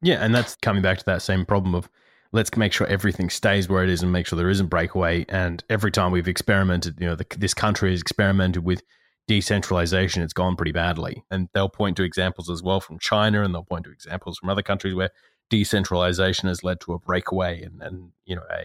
Yeah, 0.00 0.24
and 0.24 0.34
that's 0.34 0.56
coming 0.56 0.82
back 0.82 0.98
to 0.98 1.04
that 1.06 1.22
same 1.22 1.44
problem 1.44 1.74
of 1.74 1.88
let's 2.32 2.56
make 2.56 2.72
sure 2.72 2.86
everything 2.86 3.30
stays 3.30 3.68
where 3.68 3.84
it 3.84 3.90
is 3.90 4.02
and 4.02 4.12
make 4.12 4.26
sure 4.26 4.36
there 4.36 4.48
isn't 4.50 4.68
breakaway. 4.68 5.26
And 5.28 5.62
every 5.68 5.90
time 5.90 6.12
we've 6.12 6.28
experimented, 6.28 6.98
you 7.00 7.06
know, 7.06 7.14
the, 7.14 7.26
this 7.36 7.54
country 7.54 7.90
has 7.90 8.00
experimented 8.00 8.64
with 8.64 8.82
decentralization, 9.28 10.22
it's 10.22 10.32
gone 10.32 10.56
pretty 10.56 10.72
badly. 10.72 11.24
And 11.30 11.48
they'll 11.52 11.68
point 11.68 11.96
to 11.96 12.04
examples 12.04 12.48
as 12.48 12.62
well 12.62 12.80
from 12.80 12.98
China, 12.98 13.42
and 13.42 13.54
they'll 13.54 13.64
point 13.64 13.84
to 13.84 13.92
examples 13.92 14.38
from 14.38 14.50
other 14.50 14.62
countries 14.62 14.94
where 14.94 15.10
decentralization 15.52 16.48
has 16.48 16.64
led 16.64 16.80
to 16.80 16.94
a 16.94 16.98
breakaway 16.98 17.62
and, 17.62 17.76
and 17.86 17.96
you 18.24 18.34
know 18.34 18.46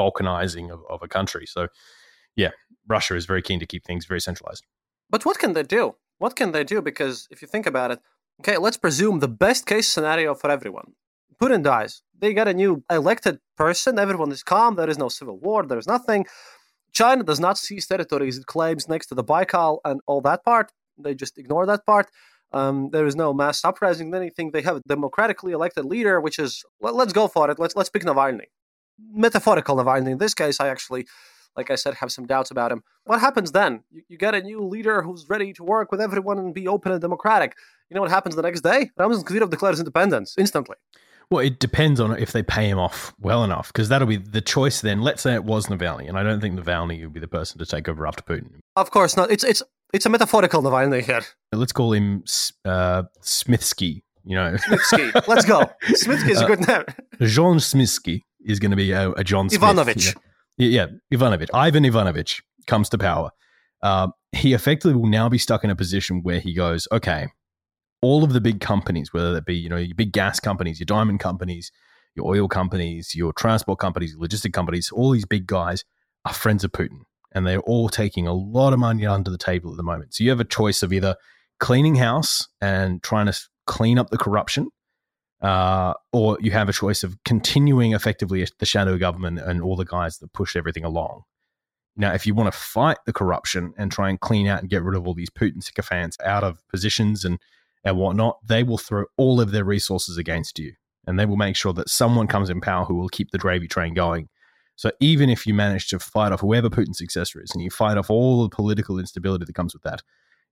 balkanizing 0.00 0.66
of, 0.74 0.80
of 0.88 1.02
a 1.02 1.08
country. 1.08 1.46
So 1.46 1.60
yeah, 2.36 2.52
Russia 2.86 3.16
is 3.16 3.26
very 3.26 3.42
keen 3.42 3.58
to 3.58 3.66
keep 3.72 3.84
things 3.84 4.06
very 4.12 4.20
centralized. 4.20 4.64
But 5.10 5.24
what 5.26 5.38
can 5.42 5.52
they 5.54 5.64
do? 5.64 5.96
What 6.18 6.36
can 6.36 6.52
they 6.52 6.64
do? 6.74 6.80
Because 6.90 7.26
if 7.32 7.42
you 7.42 7.48
think 7.48 7.66
about 7.66 7.90
it, 7.90 7.98
okay, 8.40 8.56
let's 8.56 8.76
presume 8.86 9.18
the 9.18 9.34
best 9.46 9.66
case 9.66 9.88
scenario 9.88 10.30
for 10.40 10.48
everyone. 10.56 10.92
Putin 11.42 11.62
dies. 11.62 12.02
They 12.20 12.32
get 12.34 12.46
a 12.48 12.54
new 12.62 12.72
elected 13.00 13.38
person. 13.56 13.98
Everyone 13.98 14.30
is 14.30 14.42
calm. 14.42 14.76
There 14.76 14.90
is 14.90 14.98
no 14.98 15.08
civil 15.08 15.38
war. 15.46 15.66
There 15.66 15.82
is 15.84 15.88
nothing. 15.96 16.26
China 16.92 17.22
does 17.24 17.40
not 17.40 17.58
seize 17.58 17.86
territories 17.86 18.38
it 18.38 18.46
claims 18.46 18.88
next 18.88 19.06
to 19.08 19.14
the 19.16 19.24
Baikal 19.32 19.78
and 19.84 20.00
all 20.06 20.20
that 20.22 20.44
part. 20.44 20.72
They 21.04 21.14
just 21.14 21.38
ignore 21.38 21.66
that 21.66 21.84
part. 21.84 22.06
Um, 22.52 22.90
there 22.90 23.06
is 23.06 23.14
no 23.14 23.34
mass 23.34 23.64
uprising, 23.64 24.14
anything. 24.14 24.50
They 24.52 24.62
have 24.62 24.76
a 24.76 24.82
democratically 24.88 25.52
elected 25.52 25.84
leader, 25.84 26.20
which 26.20 26.38
is 26.38 26.64
let, 26.80 26.94
us 26.94 27.12
go 27.12 27.28
for 27.28 27.50
it. 27.50 27.58
Let's 27.58 27.76
let's 27.76 27.90
pick 27.90 28.04
Navalny, 28.04 28.46
metaphorical 29.12 29.76
Navalny. 29.76 30.12
In 30.12 30.18
this 30.18 30.34
case, 30.34 30.58
I 30.58 30.68
actually, 30.68 31.06
like 31.56 31.70
I 31.70 31.74
said, 31.74 31.94
have 31.94 32.10
some 32.10 32.26
doubts 32.26 32.50
about 32.50 32.72
him. 32.72 32.82
What 33.04 33.20
happens 33.20 33.52
then? 33.52 33.84
You, 33.90 34.02
you 34.08 34.18
get 34.18 34.34
a 34.34 34.40
new 34.40 34.62
leader 34.62 35.02
who's 35.02 35.26
ready 35.28 35.52
to 35.54 35.62
work 35.62 35.92
with 35.92 36.00
everyone 36.00 36.38
and 36.38 36.54
be 36.54 36.66
open 36.66 36.92
and 36.92 37.00
democratic. 37.00 37.54
You 37.90 37.94
know 37.94 38.00
what 38.00 38.10
happens 38.10 38.34
the 38.34 38.42
next 38.42 38.62
day? 38.62 38.90
Ramzan 38.96 39.24
Kadyrov 39.24 39.50
declares 39.50 39.78
independence 39.78 40.34
instantly. 40.38 40.76
Well, 41.30 41.44
it 41.44 41.58
depends 41.58 42.00
on 42.00 42.16
if 42.16 42.32
they 42.32 42.42
pay 42.42 42.70
him 42.70 42.78
off 42.78 43.12
well 43.20 43.44
enough, 43.44 43.70
because 43.70 43.90
that'll 43.90 44.08
be 44.08 44.16
the 44.16 44.40
choice 44.40 44.80
then. 44.80 45.02
Let's 45.02 45.20
say 45.20 45.34
it 45.34 45.44
was 45.44 45.66
Navalny, 45.66 46.08
and 46.08 46.18
I 46.18 46.22
don't 46.22 46.40
think 46.40 46.58
Navalny 46.58 47.02
would 47.02 47.12
be 47.12 47.20
the 47.20 47.28
person 47.28 47.58
to 47.58 47.66
take 47.66 47.86
over 47.86 48.06
after 48.06 48.22
Putin. 48.22 48.60
Of 48.76 48.90
course 48.90 49.14
not. 49.14 49.30
It's 49.30 49.44
it's 49.44 49.62
it's 49.92 50.06
a 50.06 50.08
metaphorical 50.08 50.62
Navalny 50.62 51.02
here. 51.02 51.22
Let's 51.52 51.72
call 51.72 51.92
him 51.92 52.24
uh, 52.64 53.04
Smithsky. 53.22 54.02
You 54.24 54.36
know, 54.36 54.54
Smithsky. 54.54 55.26
Let's 55.28 55.44
go. 55.44 55.70
Smithsky 55.86 56.30
is 56.30 56.40
a 56.40 56.46
good 56.46 56.66
name. 56.66 56.84
John 57.22 57.56
Smithsky 57.56 58.22
is 58.44 58.58
going 58.58 58.70
to 58.70 58.76
be 58.76 58.92
a, 58.92 59.10
a 59.12 59.24
John 59.24 59.48
Smith, 59.48 59.62
Ivanovich. 59.62 60.14
You 60.58 60.70
know? 60.70 60.76
Yeah, 60.76 60.86
Ivanovich. 61.10 61.48
Ivan 61.54 61.84
Ivanovich 61.84 62.42
comes 62.66 62.88
to 62.90 62.98
power. 62.98 63.30
Uh, 63.82 64.08
he 64.32 64.52
effectively 64.52 64.94
will 64.94 65.08
now 65.08 65.28
be 65.28 65.38
stuck 65.38 65.64
in 65.64 65.70
a 65.70 65.76
position 65.76 66.22
where 66.22 66.40
he 66.40 66.52
goes, 66.52 66.86
okay, 66.92 67.28
all 68.02 68.22
of 68.24 68.32
the 68.32 68.40
big 68.40 68.60
companies, 68.60 69.12
whether 69.12 69.32
that 69.32 69.46
be 69.46 69.56
you 69.56 69.68
know 69.68 69.76
your 69.76 69.94
big 69.94 70.12
gas 70.12 70.40
companies, 70.40 70.78
your 70.78 70.86
diamond 70.86 71.20
companies, 71.20 71.72
your 72.14 72.26
oil 72.26 72.48
companies, 72.48 73.14
your 73.14 73.32
transport 73.32 73.78
companies, 73.78 74.12
your 74.12 74.20
logistic 74.20 74.52
companies, 74.52 74.90
all 74.92 75.10
these 75.10 75.24
big 75.24 75.46
guys 75.46 75.84
are 76.24 76.34
friends 76.34 76.64
of 76.64 76.72
Putin 76.72 77.00
and 77.32 77.46
they're 77.46 77.60
all 77.60 77.88
taking 77.88 78.26
a 78.26 78.32
lot 78.32 78.72
of 78.72 78.78
money 78.78 79.06
under 79.06 79.30
the 79.30 79.38
table 79.38 79.70
at 79.70 79.76
the 79.76 79.82
moment. 79.82 80.14
So 80.14 80.24
you 80.24 80.30
have 80.30 80.40
a 80.40 80.44
choice 80.44 80.82
of 80.82 80.92
either 80.92 81.16
cleaning 81.60 81.96
house 81.96 82.48
and 82.60 83.02
trying 83.02 83.26
to 83.26 83.38
clean 83.66 83.98
up 83.98 84.10
the 84.10 84.18
corruption, 84.18 84.70
uh, 85.42 85.94
or 86.12 86.38
you 86.40 86.50
have 86.52 86.68
a 86.68 86.72
choice 86.72 87.02
of 87.02 87.16
continuing 87.24 87.92
effectively 87.92 88.46
the 88.58 88.66
shadow 88.66 88.96
government 88.96 89.38
and 89.38 89.62
all 89.62 89.76
the 89.76 89.84
guys 89.84 90.18
that 90.18 90.32
push 90.32 90.56
everything 90.56 90.84
along. 90.84 91.22
Now, 91.96 92.12
if 92.14 92.26
you 92.26 92.34
want 92.34 92.52
to 92.52 92.58
fight 92.58 92.98
the 93.06 93.12
corruption 93.12 93.74
and 93.76 93.90
try 93.90 94.08
and 94.08 94.20
clean 94.20 94.46
out 94.46 94.60
and 94.60 94.70
get 94.70 94.84
rid 94.84 94.96
of 94.96 95.06
all 95.06 95.14
these 95.14 95.30
Putin 95.30 95.62
sycophants 95.62 96.16
out 96.24 96.44
of 96.44 96.66
positions 96.68 97.24
and, 97.24 97.40
and 97.84 97.98
whatnot, 97.98 98.38
they 98.46 98.62
will 98.62 98.78
throw 98.78 99.06
all 99.16 99.40
of 99.40 99.50
their 99.50 99.64
resources 99.64 100.16
against 100.16 100.58
you. 100.60 100.74
And 101.06 101.18
they 101.18 101.26
will 101.26 101.36
make 101.36 101.56
sure 101.56 101.72
that 101.72 101.88
someone 101.88 102.28
comes 102.28 102.50
in 102.50 102.60
power 102.60 102.84
who 102.84 102.94
will 102.94 103.08
keep 103.08 103.30
the 103.30 103.38
gravy 103.38 103.66
train 103.66 103.94
going 103.94 104.28
so 104.78 104.92
even 105.00 105.28
if 105.28 105.44
you 105.44 105.54
manage 105.54 105.88
to 105.88 105.98
fight 105.98 106.30
off 106.30 106.38
whoever 106.38 106.70
Putin's 106.70 106.98
successor 106.98 107.42
is 107.42 107.50
and 107.52 107.60
you 107.60 107.68
fight 107.68 107.98
off 107.98 108.10
all 108.10 108.44
the 108.44 108.48
political 108.48 109.00
instability 109.00 109.44
that 109.44 109.52
comes 109.52 109.74
with 109.74 109.82
that, 109.82 110.02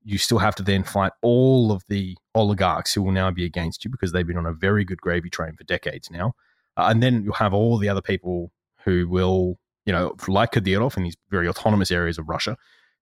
you 0.03 0.19
still 0.19 0.39
have 0.39 0.57
to 0.57 0.65
then 0.65 0.83
fight 0.83 1.13
all 1.23 1.71
of 1.71 1.85
the 1.89 2.17
oligarchs 2.35 2.93
who 2.93 3.05
will 3.05 3.13
now 3.13 3.31
be 3.31 3.45
against 3.45 3.85
you 3.85 3.91
because 3.91 4.11
they've 4.11 4.27
been 4.27 4.37
on 4.37 4.45
a 4.45 4.53
very 4.53 4.85
good 4.85 5.01
gravy 5.01 5.31
train 5.31 5.55
for 5.57 5.63
decades 5.63 6.11
now. 6.11 6.33
Uh, 6.77 6.89
and 6.91 7.05
then 7.05 7.23
you'll 7.23 7.35
have 7.35 7.55
all 7.55 7.79
the 7.79 7.89
other 7.89 8.03
people 8.03 8.51
who 8.85 9.09
will, 9.09 9.61
you 9.85 9.93
know, 9.93 10.17
like 10.27 10.51
Kadyrov 10.51 10.97
in 10.97 11.05
these 11.05 11.17
very 11.31 11.47
autonomous 11.47 11.93
areas 11.93 12.19
of 12.19 12.29
Russia, 12.29 12.57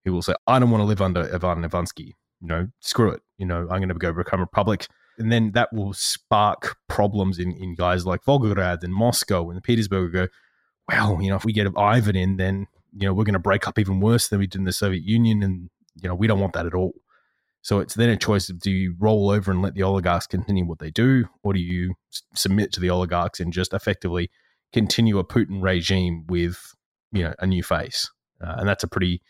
who 0.04 0.12
will 0.12 0.20
say, 0.20 0.34
I 0.46 0.58
don't 0.58 0.70
want 0.70 0.82
to 0.82 0.86
live 0.86 1.00
under 1.00 1.22
Ivan 1.34 1.62
Ivansky. 1.62 2.12
You 2.42 2.48
know, 2.48 2.68
screw 2.80 3.10
it. 3.10 3.22
You 3.38 3.46
know, 3.46 3.62
I'm 3.62 3.78
going 3.80 3.88
to 3.88 3.94
go 3.94 4.12
become 4.12 4.40
a 4.40 4.42
republic. 4.42 4.88
and 5.18 5.32
then 5.32 5.52
that 5.52 5.72
will 5.72 5.94
spark 5.94 6.76
problems 6.86 7.38
in, 7.38 7.52
in 7.52 7.76
guys 7.76 8.04
like 8.04 8.24
Volgograd 8.24 8.84
and 8.84 8.92
Moscow 8.92 9.48
and 9.48 9.62
Petersburg 9.62 10.12
go, 10.12 10.28
well, 10.88 11.18
you 11.20 11.30
know, 11.30 11.36
if 11.36 11.44
we 11.44 11.52
get 11.52 11.66
Ivan 11.76 12.16
in, 12.16 12.36
then, 12.36 12.66
you 12.96 13.06
know, 13.06 13.14
we're 13.14 13.24
going 13.24 13.34
to 13.34 13.38
break 13.38 13.66
up 13.66 13.78
even 13.78 14.00
worse 14.00 14.28
than 14.28 14.38
we 14.38 14.46
did 14.46 14.58
in 14.58 14.64
the 14.64 14.72
Soviet 14.72 15.04
Union. 15.04 15.42
And, 15.42 15.70
you 16.00 16.08
know, 16.08 16.14
we 16.14 16.26
don't 16.26 16.40
want 16.40 16.52
that 16.54 16.66
at 16.66 16.74
all. 16.74 16.94
So 17.62 17.78
it's 17.78 17.94
then 17.94 18.10
a 18.10 18.16
choice 18.16 18.50
of 18.50 18.60
do 18.60 18.70
you 18.70 18.94
roll 18.98 19.30
over 19.30 19.50
and 19.50 19.62
let 19.62 19.74
the 19.74 19.82
oligarchs 19.82 20.26
continue 20.26 20.66
what 20.66 20.80
they 20.80 20.90
do, 20.90 21.24
or 21.42 21.54
do 21.54 21.60
you 21.60 21.94
submit 22.34 22.72
to 22.72 22.80
the 22.80 22.90
oligarchs 22.90 23.40
and 23.40 23.54
just 23.54 23.72
effectively 23.72 24.30
continue 24.74 25.18
a 25.18 25.24
Putin 25.24 25.62
regime 25.62 26.26
with, 26.28 26.74
you 27.10 27.24
know, 27.24 27.34
a 27.38 27.46
new 27.46 27.62
face? 27.62 28.10
Uh, 28.38 28.56
and 28.58 28.68
that's 28.68 28.84
a 28.84 28.88
pretty, 28.88 29.22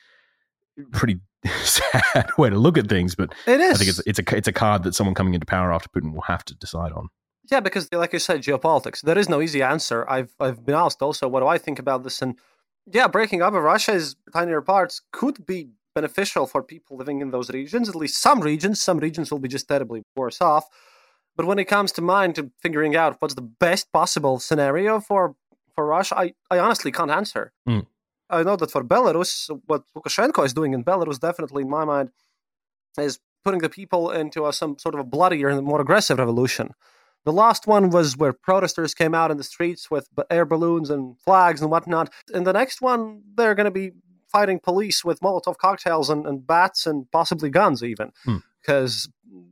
pretty 0.90 1.20
sad 1.62 2.28
way 2.36 2.50
to 2.50 2.58
look 2.58 2.76
at 2.76 2.88
things. 2.88 3.14
But 3.14 3.32
It 3.46 3.60
is. 3.60 3.74
I 3.74 3.78
think 3.78 3.90
it's 3.90 4.02
it's 4.04 4.18
a 4.18 4.36
it's 4.36 4.48
a 4.48 4.52
card 4.52 4.82
that 4.82 4.96
someone 4.96 5.14
coming 5.14 5.34
into 5.34 5.46
power 5.46 5.72
after 5.72 5.88
Putin 5.88 6.12
will 6.12 6.22
have 6.22 6.44
to 6.46 6.56
decide 6.56 6.90
on. 6.90 7.10
Yeah, 7.50 7.60
because 7.60 7.92
like 7.92 8.12
you 8.12 8.18
said, 8.18 8.42
geopolitics. 8.42 9.02
There 9.02 9.18
is 9.18 9.28
no 9.28 9.40
easy 9.40 9.62
answer. 9.62 10.08
I've 10.08 10.32
I've 10.40 10.64
been 10.64 10.74
asked 10.74 11.02
also, 11.02 11.28
what 11.28 11.40
do 11.40 11.46
I 11.46 11.58
think 11.58 11.78
about 11.78 12.02
this? 12.02 12.22
And 12.22 12.38
yeah, 12.90 13.08
breaking 13.08 13.42
up 13.42 13.54
of 13.54 13.62
Russia's 13.62 14.16
tinier 14.32 14.62
parts 14.62 15.02
could 15.12 15.46
be 15.46 15.70
beneficial 15.94 16.46
for 16.46 16.62
people 16.62 16.96
living 16.96 17.20
in 17.20 17.30
those 17.30 17.50
regions. 17.50 17.88
At 17.88 17.94
least 17.94 18.20
some 18.20 18.40
regions. 18.40 18.80
Some 18.80 18.98
regions 18.98 19.30
will 19.30 19.38
be 19.38 19.48
just 19.48 19.68
terribly 19.68 20.02
worse 20.16 20.40
off. 20.40 20.68
But 21.36 21.46
when 21.46 21.58
it 21.58 21.64
comes 21.64 21.92
to 21.92 22.02
mind 22.02 22.36
to 22.36 22.50
figuring 22.60 22.96
out 22.96 23.16
what's 23.20 23.34
the 23.34 23.42
best 23.42 23.92
possible 23.92 24.38
scenario 24.38 25.00
for 25.00 25.36
for 25.74 25.86
Russia, 25.86 26.18
I, 26.18 26.34
I 26.50 26.58
honestly 26.58 26.92
can't 26.92 27.10
answer. 27.10 27.52
Mm. 27.68 27.86
I 28.30 28.42
know 28.42 28.56
that 28.56 28.70
for 28.70 28.84
Belarus, 28.84 29.50
what 29.66 29.82
Lukashenko 29.96 30.44
is 30.44 30.54
doing 30.54 30.72
in 30.72 30.84
Belarus, 30.84 31.20
definitely 31.20 31.62
in 31.62 31.70
my 31.70 31.84
mind, 31.84 32.10
is 32.96 33.18
putting 33.44 33.60
the 33.60 33.68
people 33.68 34.10
into 34.10 34.46
a, 34.46 34.52
some 34.52 34.78
sort 34.78 34.94
of 34.94 35.00
a 35.00 35.04
bloodier 35.04 35.48
and 35.48 35.66
more 35.66 35.80
aggressive 35.80 36.18
revolution. 36.18 36.74
The 37.24 37.32
last 37.32 37.66
one 37.66 37.90
was 37.90 38.16
where 38.16 38.32
protesters 38.32 38.94
came 38.94 39.14
out 39.14 39.30
in 39.30 39.38
the 39.38 39.44
streets 39.44 39.90
with 39.90 40.08
air 40.30 40.44
balloons 40.44 40.90
and 40.90 41.18
flags 41.18 41.62
and 41.62 41.70
whatnot. 41.70 42.12
In 42.32 42.44
the 42.44 42.52
next 42.52 42.82
one, 42.82 43.22
they're 43.34 43.54
going 43.54 43.64
to 43.64 43.70
be 43.70 43.92
fighting 44.30 44.58
police 44.58 45.04
with 45.04 45.20
Molotov 45.20 45.56
cocktails 45.56 46.10
and, 46.10 46.26
and 46.26 46.46
bats 46.46 46.86
and 46.86 47.10
possibly 47.10 47.48
guns, 47.48 47.82
even. 47.82 48.12
Hmm. 48.24 48.38
Because 48.60 49.08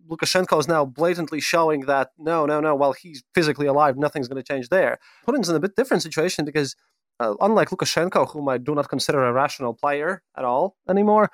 Lukashenko 0.08 0.58
is 0.58 0.68
now 0.68 0.84
blatantly 0.84 1.40
showing 1.40 1.82
that 1.82 2.10
no, 2.18 2.46
no, 2.46 2.60
no, 2.60 2.74
while 2.74 2.92
he's 2.92 3.22
physically 3.34 3.66
alive, 3.66 3.96
nothing's 3.96 4.28
going 4.28 4.42
to 4.42 4.52
change 4.52 4.68
there. 4.68 4.98
Putin's 5.26 5.48
in 5.48 5.56
a 5.56 5.60
bit 5.60 5.76
different 5.76 6.02
situation 6.02 6.44
because, 6.44 6.76
uh, 7.20 7.34
unlike 7.40 7.70
Lukashenko, 7.70 8.32
whom 8.32 8.48
I 8.48 8.58
do 8.58 8.74
not 8.74 8.88
consider 8.88 9.24
a 9.24 9.32
rational 9.32 9.74
player 9.74 10.22
at 10.36 10.44
all 10.44 10.76
anymore, 10.88 11.30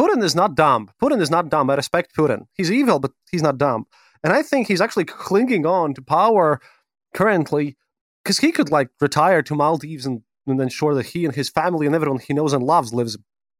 Putin 0.00 0.22
is 0.22 0.34
not 0.34 0.54
dumb. 0.54 0.90
Putin 1.02 1.20
is 1.20 1.30
not 1.30 1.48
dumb. 1.48 1.70
I 1.70 1.74
respect 1.74 2.14
Putin. 2.16 2.46
He's 2.54 2.70
evil, 2.70 2.98
but 2.98 3.12
he's 3.30 3.42
not 3.42 3.58
dumb. 3.58 3.86
And 4.24 4.32
I 4.32 4.42
think 4.42 4.68
he's 4.68 4.80
actually 4.80 5.04
clinging 5.04 5.66
on 5.66 5.94
to 5.94 6.02
power 6.02 6.60
currently 7.14 7.76
because 8.22 8.38
he 8.38 8.52
could 8.52 8.70
like 8.70 8.88
retire 9.00 9.42
to 9.42 9.54
Maldives 9.54 10.06
and, 10.06 10.22
and 10.46 10.60
ensure 10.60 10.94
that 10.94 11.06
he 11.06 11.24
and 11.24 11.34
his 11.34 11.48
family 11.48 11.86
and 11.86 11.94
everyone 11.94 12.18
he 12.18 12.34
knows 12.34 12.52
and 12.52 12.62
loves 12.62 12.92
lives 12.92 13.14
a 13.14 13.18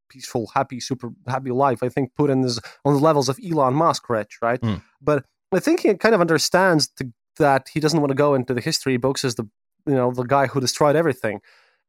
peaceful, 0.09 0.51
happy, 0.55 0.81
super 0.81 1.11
happy 1.27 1.51
life. 1.51 1.83
I 1.83 1.89
think 1.89 2.13
Putin 2.19 2.45
is 2.45 2.61
on 2.85 2.95
the 2.95 3.01
levels 3.01 3.29
of 3.29 3.39
Elon 3.45 3.75
Musk 3.75 4.09
rich, 4.09 4.39
right? 4.43 4.61
Mm. 4.61 4.83
But 5.01 5.25
I 5.53 5.61
think 5.61 5.81
he 5.81 5.95
kind 5.95 6.15
of 6.15 6.21
understands 6.21 6.89
to, 6.97 7.13
that 7.39 7.69
he 7.73 7.81
doesn't 7.81 8.01
want 8.01 8.11
to 8.11 8.17
go 8.17 8.35
into 8.35 8.55
the 8.55 8.61
history 8.61 8.97
books 8.97 9.25
as 9.25 9.37
the 9.37 9.49
you 9.87 9.95
know 9.95 10.11
the 10.13 10.25
guy 10.25 10.47
who 10.47 10.61
destroyed 10.61 10.97
everything. 10.97 11.41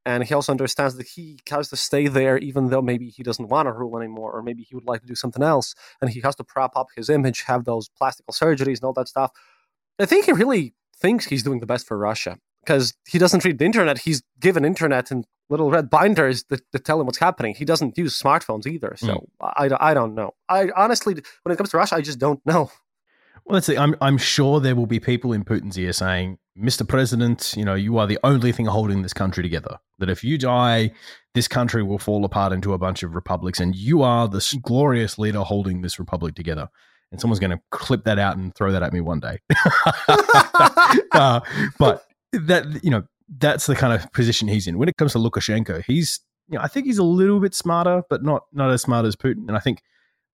And 0.05 0.23
he 0.23 0.33
also 0.33 0.51
understands 0.51 0.95
that 0.95 1.07
he 1.07 1.39
has 1.49 1.69
to 1.69 1.75
stay 1.75 2.07
there, 2.07 2.37
even 2.37 2.69
though 2.69 2.81
maybe 2.81 3.09
he 3.09 3.21
doesn't 3.21 3.49
want 3.49 3.67
to 3.67 3.73
rule 3.73 3.97
anymore, 3.97 4.31
or 4.31 4.41
maybe 4.41 4.63
he 4.63 4.73
would 4.73 4.85
like 4.85 5.01
to 5.01 5.07
do 5.07 5.15
something 5.15 5.43
else. 5.43 5.75
And 6.01 6.09
he 6.09 6.21
has 6.21 6.35
to 6.37 6.43
prop 6.43 6.75
up 6.75 6.87
his 6.95 7.09
image, 7.09 7.43
have 7.43 7.65
those 7.65 7.89
plastical 7.89 8.33
surgeries 8.33 8.77
and 8.77 8.85
all 8.85 8.93
that 8.93 9.09
stuff. 9.09 9.31
I 9.99 10.05
think 10.05 10.25
he 10.25 10.31
really 10.31 10.73
thinks 10.95 11.25
he's 11.25 11.43
doing 11.43 11.59
the 11.59 11.65
best 11.65 11.85
for 11.85 11.97
Russia 11.97 12.37
because 12.61 12.93
he 13.07 13.17
doesn't 13.17 13.43
read 13.43 13.59
the 13.59 13.65
internet. 13.65 13.99
He's 13.99 14.23
given 14.39 14.63
internet 14.63 15.11
and 15.11 15.25
little 15.49 15.69
red 15.69 15.89
binders 15.89 16.43
that, 16.45 16.61
that 16.71 16.85
tell 16.85 16.99
him 16.99 17.05
what's 17.05 17.17
happening. 17.17 17.55
He 17.55 17.65
doesn't 17.65 17.97
use 17.97 18.19
smartphones 18.19 18.67
either. 18.67 18.93
So 18.97 19.07
mm. 19.07 19.27
I, 19.41 19.69
I 19.91 19.93
don't 19.93 20.15
know. 20.15 20.31
I 20.47 20.69
honestly, 20.75 21.15
when 21.43 21.53
it 21.53 21.57
comes 21.57 21.71
to 21.71 21.77
Russia, 21.77 21.95
I 21.95 22.01
just 22.01 22.19
don't 22.19 22.43
know. 22.45 22.71
Well, 23.45 23.55
let's 23.55 23.67
see. 23.67 23.77
I'm 23.77 23.95
I'm 23.99 24.17
sure 24.17 24.59
there 24.59 24.75
will 24.75 24.85
be 24.85 24.99
people 24.99 25.33
in 25.33 25.43
Putin's 25.43 25.77
ear 25.77 25.93
saying, 25.93 26.37
"Mr. 26.59 26.87
President, 26.87 27.53
you 27.55 27.65
know, 27.65 27.75
you 27.75 27.97
are 27.97 28.07
the 28.07 28.19
only 28.23 28.51
thing 28.51 28.65
holding 28.65 29.01
this 29.01 29.13
country 29.13 29.43
together. 29.43 29.77
That 29.99 30.09
if 30.09 30.23
you 30.23 30.37
die, 30.37 30.91
this 31.33 31.47
country 31.47 31.83
will 31.83 31.99
fall 31.99 32.25
apart 32.25 32.53
into 32.53 32.73
a 32.73 32.77
bunch 32.77 33.03
of 33.03 33.15
republics, 33.15 33.59
and 33.59 33.75
you 33.75 34.01
are 34.01 34.27
the 34.27 34.59
glorious 34.61 35.17
leader 35.17 35.41
holding 35.41 35.81
this 35.81 35.99
republic 35.99 36.35
together." 36.35 36.69
And 37.11 37.19
someone's 37.19 37.39
going 37.39 37.51
to 37.51 37.61
clip 37.71 38.03
that 38.03 38.19
out 38.19 38.37
and 38.37 38.53
throw 38.53 38.71
that 38.71 38.83
at 38.83 38.93
me 38.93 39.01
one 39.01 39.19
day. 39.19 39.39
uh, 41.11 41.39
but 41.79 42.05
that 42.33 42.83
you 42.83 42.91
know, 42.91 43.03
that's 43.37 43.65
the 43.65 43.75
kind 43.75 43.93
of 43.93 44.11
position 44.13 44.47
he's 44.47 44.67
in. 44.67 44.77
When 44.77 44.89
it 44.89 44.97
comes 44.97 45.13
to 45.13 45.17
Lukashenko, 45.17 45.83
he's 45.85 46.19
you 46.49 46.57
know, 46.57 46.63
I 46.63 46.67
think 46.67 46.87
he's 46.87 46.97
a 46.97 47.03
little 47.03 47.39
bit 47.39 47.55
smarter, 47.55 48.03
but 48.09 48.23
not 48.23 48.43
not 48.53 48.71
as 48.71 48.81
smart 48.81 49.05
as 49.05 49.15
Putin. 49.15 49.47
And 49.47 49.55
I 49.55 49.59
think 49.59 49.81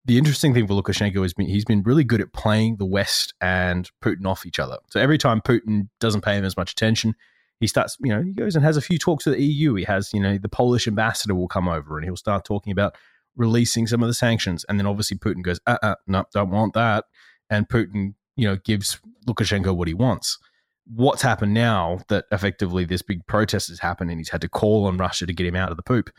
the 0.06 0.18
interesting 0.20 0.54
thing 0.54 0.68
for 0.68 0.74
Lukashenko 0.74 1.36
been 1.36 1.48
he's 1.48 1.66
been 1.66 1.84
really 1.84 2.04
good 2.04 2.22
at 2.22 2.32
playing 2.32 2.78
the 2.78 2.86
West 2.86 3.34
and 3.42 3.90
Putin 4.04 4.26
off 4.26 4.46
each 4.46 4.60
other. 4.60 4.78
So 4.90 5.00
every 5.00 5.18
time 5.18 5.42
Putin 5.42 5.90
doesn't 6.00 6.22
pay 6.22 6.38
him 6.38 6.46
as 6.46 6.56
much 6.56 6.72
attention, 6.72 7.16
he 7.60 7.68
starts, 7.68 7.98
you 8.00 8.14
know, 8.14 8.22
he 8.22 8.34
goes 8.34 8.56
and 8.56 8.64
has 8.64 8.78
a 8.78 8.82
few 8.82 9.00
talks 9.00 9.26
with 9.26 9.36
the 9.36 9.44
EU. 9.44 9.74
He 9.76 9.84
has, 9.86 10.14
you 10.14 10.20
know, 10.20 10.38
the 10.38 10.50
Polish 10.50 10.88
ambassador 10.88 11.34
will 11.34 11.48
come 11.48 11.68
over 11.68 11.98
and 11.98 12.06
he'll 12.06 12.16
start 12.16 12.46
talking 12.46 12.72
about 12.72 12.96
releasing 13.36 13.88
some 13.88 14.04
of 14.04 14.08
the 14.08 14.14
sanctions. 14.14 14.64
And 14.70 14.80
then 14.80 14.86
obviously 14.86 15.18
Putin 15.18 15.42
goes, 15.42 15.60
uh, 15.66 15.78
uh 15.82 15.96
no, 16.06 16.26
don't 16.34 16.52
want 16.52 16.74
that. 16.74 17.06
And 17.50 17.68
Putin, 17.68 18.14
you 18.36 18.48
know, 18.48 18.58
gives 18.58 19.00
Lukashenko 19.28 19.76
what 19.76 19.88
he 19.88 19.94
wants. 19.94 20.38
What's 20.86 21.24
happened 21.24 21.56
now 21.56 22.00
that 22.10 22.26
effectively 22.32 22.86
this 22.86 23.02
big 23.02 23.26
protest 23.26 23.70
has 23.70 23.80
happened 23.80 24.12
and 24.12 24.20
he's 24.20 24.30
had 24.30 24.42
to 24.42 24.50
call 24.50 24.86
on 24.86 24.98
Russia 24.98 25.26
to 25.26 25.34
get 25.34 25.48
him 25.48 25.56
out 25.56 25.72
of 25.72 25.78
the 25.78 25.84
poop? 25.84 26.12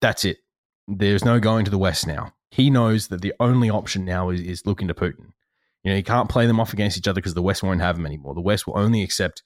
That's 0.00 0.24
it. 0.24 0.38
There's 0.86 1.24
no 1.24 1.40
going 1.40 1.64
to 1.64 1.70
the 1.70 1.78
West 1.78 2.06
now. 2.06 2.32
He 2.54 2.70
knows 2.70 3.08
that 3.08 3.20
the 3.20 3.34
only 3.40 3.68
option 3.68 4.04
now 4.04 4.30
is, 4.30 4.40
is 4.40 4.64
looking 4.64 4.86
to 4.86 4.94
Putin. 4.94 5.32
You 5.82 5.90
know, 5.90 5.96
he 5.96 6.04
can't 6.04 6.28
play 6.28 6.46
them 6.46 6.60
off 6.60 6.72
against 6.72 6.96
each 6.96 7.08
other 7.08 7.16
because 7.16 7.34
the 7.34 7.42
West 7.42 7.64
won't 7.64 7.80
have 7.80 7.98
him 7.98 8.06
anymore. 8.06 8.32
The 8.32 8.40
West 8.40 8.64
will 8.64 8.78
only 8.78 9.02
accept 9.02 9.42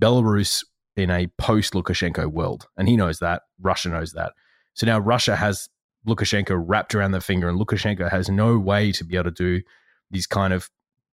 Belarus 0.00 0.64
in 0.96 1.10
a 1.10 1.26
post 1.36 1.74
Lukashenko 1.74 2.32
world. 2.32 2.66
And 2.78 2.88
he 2.88 2.96
knows 2.96 3.18
that. 3.18 3.42
Russia 3.60 3.90
knows 3.90 4.12
that. 4.12 4.32
So 4.72 4.86
now 4.86 4.98
Russia 4.98 5.36
has 5.36 5.68
Lukashenko 6.08 6.64
wrapped 6.66 6.94
around 6.94 7.10
their 7.10 7.20
finger, 7.20 7.46
and 7.46 7.60
Lukashenko 7.60 8.10
has 8.10 8.30
no 8.30 8.58
way 8.58 8.90
to 8.92 9.04
be 9.04 9.16
able 9.16 9.24
to 9.24 9.30
do 9.32 9.62
these 10.10 10.26
kind 10.26 10.54
of 10.54 10.70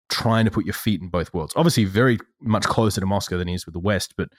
trying 0.08 0.46
to 0.46 0.50
put 0.50 0.64
your 0.64 0.72
feet 0.72 1.02
in 1.02 1.08
both 1.08 1.34
worlds. 1.34 1.52
Obviously, 1.54 1.84
very 1.84 2.18
much 2.40 2.64
closer 2.64 2.98
to 2.98 3.06
Moscow 3.06 3.36
than 3.36 3.48
he 3.48 3.54
is 3.54 3.66
with 3.66 3.74
the 3.74 3.78
West, 3.78 4.14
but 4.16 4.30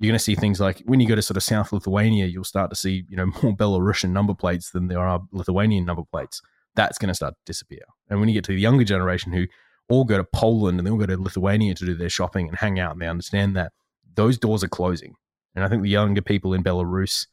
you're 0.00 0.10
going 0.10 0.18
to 0.18 0.24
see 0.24 0.34
things 0.34 0.60
like 0.60 0.82
when 0.86 0.98
you 0.98 1.06
go 1.06 1.14
to 1.14 1.22
sort 1.22 1.36
of 1.36 1.42
South 1.42 1.72
Lithuania, 1.72 2.26
you'll 2.26 2.42
start 2.42 2.70
to 2.70 2.76
see 2.76 3.04
you 3.08 3.16
know 3.16 3.26
more 3.42 3.54
Belarusian 3.54 4.10
number 4.10 4.34
plates 4.34 4.70
than 4.70 4.88
there 4.88 5.06
are 5.06 5.20
Lithuanian 5.30 5.84
number 5.84 6.02
plates. 6.10 6.40
That's 6.74 6.98
going 6.98 7.08
to 7.08 7.14
start 7.14 7.34
to 7.34 7.40
disappear. 7.44 7.82
And 8.08 8.18
when 8.18 8.28
you 8.28 8.34
get 8.34 8.44
to 8.44 8.52
the 8.52 8.60
younger 8.60 8.84
generation 8.84 9.32
who 9.32 9.46
all 9.88 10.04
go 10.04 10.16
to 10.16 10.24
Poland 10.24 10.78
and 10.78 10.86
they 10.86 10.90
all 10.90 10.98
go 10.98 11.06
to 11.06 11.20
Lithuania 11.20 11.74
to 11.74 11.84
do 11.84 11.94
their 11.94 12.08
shopping 12.08 12.48
and 12.48 12.56
hang 12.56 12.78
out, 12.78 12.92
and 12.92 13.02
they 13.02 13.08
understand 13.08 13.56
that 13.56 13.72
those 14.14 14.38
doors 14.38 14.64
are 14.64 14.68
closing. 14.68 15.14
And 15.54 15.64
I 15.64 15.68
think 15.68 15.82
the 15.82 15.88
younger 15.88 16.22
people 16.22 16.54
in 16.54 16.62
Belarus, 16.62 17.26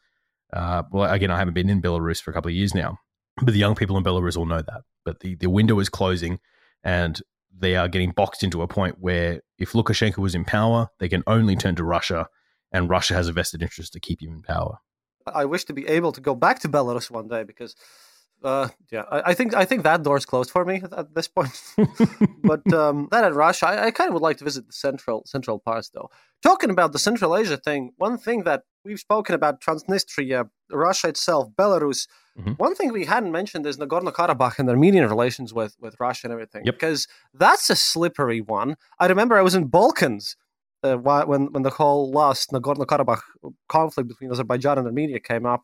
uh, 0.51 0.83
well, 0.91 1.11
again, 1.11 1.31
I 1.31 1.37
haven't 1.37 1.53
been 1.53 1.69
in 1.69 1.81
Belarus 1.81 2.21
for 2.21 2.31
a 2.31 2.33
couple 2.33 2.49
of 2.49 2.55
years 2.55 2.73
now, 2.73 2.97
but 3.41 3.53
the 3.53 3.59
young 3.59 3.75
people 3.75 3.97
in 3.97 4.03
Belarus 4.03 4.35
all 4.35 4.45
know 4.45 4.61
that. 4.61 4.81
But 5.05 5.21
the, 5.21 5.35
the 5.35 5.49
window 5.49 5.79
is 5.79 5.87
closing, 5.87 6.39
and 6.83 7.21
they 7.57 7.75
are 7.75 7.87
getting 7.87 8.11
boxed 8.11 8.43
into 8.43 8.61
a 8.61 8.67
point 8.67 8.97
where 8.99 9.41
if 9.57 9.71
Lukashenko 9.71 10.17
was 10.17 10.35
in 10.35 10.43
power, 10.43 10.89
they 10.99 11.07
can 11.07 11.23
only 11.27 11.55
turn 11.55 11.75
to 11.75 11.83
Russia, 11.83 12.27
and 12.71 12.89
Russia 12.89 13.13
has 13.13 13.27
a 13.27 13.31
vested 13.33 13.61
interest 13.61 13.93
to 13.93 13.99
keep 13.99 14.21
him 14.21 14.31
in 14.33 14.41
power. 14.41 14.79
I 15.25 15.45
wish 15.45 15.65
to 15.65 15.73
be 15.73 15.87
able 15.87 16.11
to 16.13 16.21
go 16.21 16.35
back 16.35 16.59
to 16.59 16.69
Belarus 16.69 17.11
one 17.11 17.27
day 17.27 17.43
because, 17.43 17.75
uh, 18.43 18.69
yeah, 18.91 19.03
I, 19.11 19.31
I 19.31 19.33
think 19.33 19.53
I 19.53 19.65
think 19.65 19.83
that 19.83 20.03
door's 20.03 20.25
closed 20.25 20.51
for 20.51 20.63
me 20.63 20.81
at, 20.83 20.93
at 20.93 21.13
this 21.15 21.27
point. 21.27 21.51
but 22.43 22.71
um, 22.81 23.07
that 23.11 23.25
and 23.25 23.35
Russia, 23.35 23.67
I, 23.67 23.85
I 23.87 23.91
kind 23.91 24.07
of 24.09 24.13
would 24.13 24.21
like 24.23 24.37
to 24.37 24.45
visit 24.45 24.67
the 24.67 24.73
central 24.73 25.23
central 25.25 25.59
parts 25.59 25.89
though. 25.89 26.09
Talking 26.43 26.69
about 26.69 26.93
the 26.93 26.99
Central 26.99 27.35
Asia 27.35 27.57
thing, 27.57 27.91
one 27.97 28.17
thing 28.17 28.43
that 28.43 28.63
we've 28.85 28.99
spoken 28.99 29.35
about 29.35 29.59
Transnistria, 29.59 30.49
Russia 30.71 31.07
itself, 31.09 31.49
Belarus. 31.57 32.07
Mhm. 32.39 32.57
One 32.59 32.75
thing 32.75 32.93
we 32.93 33.05
hadn't 33.05 33.31
mentioned 33.31 33.65
is 33.65 33.77
Nagorno 33.77 34.13
Karabakh 34.13 34.59
and 34.59 34.69
Armenian 34.69 35.09
relations 35.09 35.53
with 35.53 35.75
with 35.81 35.95
Russia 35.99 36.27
and 36.27 36.31
everything, 36.31 36.63
Yep. 36.65 36.75
because 36.75 37.07
that's 37.33 37.69
a 37.69 37.75
slippery 37.75 38.39
one. 38.39 38.77
I 38.99 39.07
remember 39.07 39.35
I 39.35 39.41
was 39.41 39.55
in 39.55 39.65
Balkans 39.65 40.35
uh, 40.93 41.25
when 41.25 41.51
when 41.53 41.63
the 41.63 41.69
whole 41.79 42.11
last 42.11 42.51
Nagorno 42.51 42.85
Karabakh 42.85 43.21
conflict 43.69 44.07
between 44.09 44.31
Azerbaijan 44.31 44.77
and 44.77 44.87
Armenia 44.87 45.19
came 45.19 45.45
up, 45.45 45.61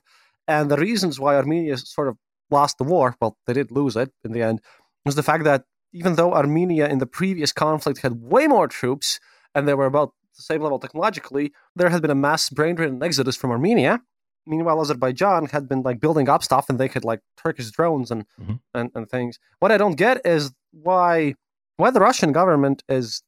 and 0.48 0.70
the 0.72 0.78
reasons 0.78 1.20
why 1.20 1.36
Armenia 1.36 1.78
sort 1.78 2.08
of 2.08 2.18
lost 2.52 2.78
the 2.78 2.84
war, 2.84 3.16
well, 3.20 3.38
they 3.46 3.54
did 3.54 3.72
lose 3.72 3.96
it 3.96 4.12
in 4.24 4.32
the 4.32 4.42
end, 4.42 4.62
was 5.06 5.16
the 5.16 5.24
fact 5.24 5.44
that 5.44 5.64
even 5.94 6.16
though 6.16 6.34
Armenia 6.34 6.88
in 6.88 7.00
the 7.00 7.06
previous 7.06 7.52
conflict 7.52 8.02
had 8.02 8.14
way 8.22 8.48
more 8.48 8.68
troops 8.68 9.20
and 9.54 9.68
they 9.68 9.74
were 9.74 9.86
about 9.86 10.14
the 10.36 10.42
same 10.42 10.62
level 10.62 10.80
technologically, 10.80 11.52
there 11.76 11.90
had 11.90 12.02
been 12.02 12.12
a 12.12 12.16
mass 12.16 12.50
brain 12.50 12.76
drain 12.76 12.90
and 12.90 13.04
exodus 13.04 13.36
from 13.36 13.52
Armenia. 13.52 14.02
Meanwhile, 14.46 14.82
Azerbaijan 14.82 15.46
had 15.48 15.70
been 15.70 15.84
like 15.84 16.00
building 16.00 16.28
up 16.28 16.44
stuff 16.44 16.66
and 16.70 16.80
they 16.80 16.88
had 16.88 17.06
like 17.06 17.22
Turkish 17.42 17.70
drones 17.72 18.12
and, 18.12 18.26
Mhm. 18.42 18.60
and, 18.74 18.90
and 18.96 19.10
things. 19.10 19.40
What 19.60 19.72
I 19.72 19.78
don't 19.78 19.96
get 19.96 20.26
is 20.26 20.52
why 20.72 21.36
why 21.78 21.90
the 21.92 22.00
Russian 22.00 22.32
government 22.32 22.84
is 22.88 23.24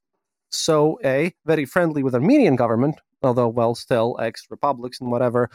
so 0.57 0.99
a 1.03 1.33
very 1.45 1.65
friendly 1.65 2.03
with 2.03 2.15
Armenian 2.15 2.55
government, 2.55 3.01
although 3.23 3.47
well, 3.47 3.75
still 3.75 4.17
ex 4.21 4.47
republics 4.49 4.99
and 4.99 5.11
whatever. 5.11 5.49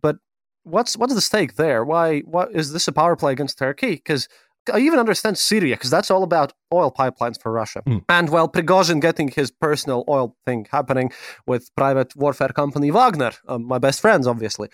But 0.00 0.16
what's 0.64 0.96
what's 0.96 1.14
the 1.14 1.20
stake 1.20 1.56
there? 1.56 1.84
Why 1.84 2.20
what 2.20 2.54
is 2.54 2.72
this 2.72 2.88
a 2.88 2.92
power 2.92 3.16
play 3.16 3.32
against 3.32 3.58
Turkey? 3.58 3.92
Because 3.92 4.28
I 4.72 4.78
even 4.78 4.98
understand 4.98 5.38
Syria 5.38 5.74
because 5.76 5.90
that's 5.90 6.10
all 6.10 6.22
about 6.22 6.52
oil 6.72 6.92
pipelines 6.92 7.40
for 7.40 7.50
Russia. 7.50 7.82
Mm. 7.86 8.04
And 8.08 8.30
while 8.30 8.48
Prigozhin 8.48 9.00
getting 9.00 9.28
his 9.28 9.50
personal 9.50 10.04
oil 10.08 10.36
thing 10.46 10.66
happening 10.70 11.12
with 11.46 11.74
private 11.76 12.14
warfare 12.14 12.50
company 12.50 12.90
Wagner, 12.90 13.32
um, 13.48 13.64
my 13.64 13.78
best 13.78 14.00
friends, 14.00 14.26
obviously. 14.26 14.68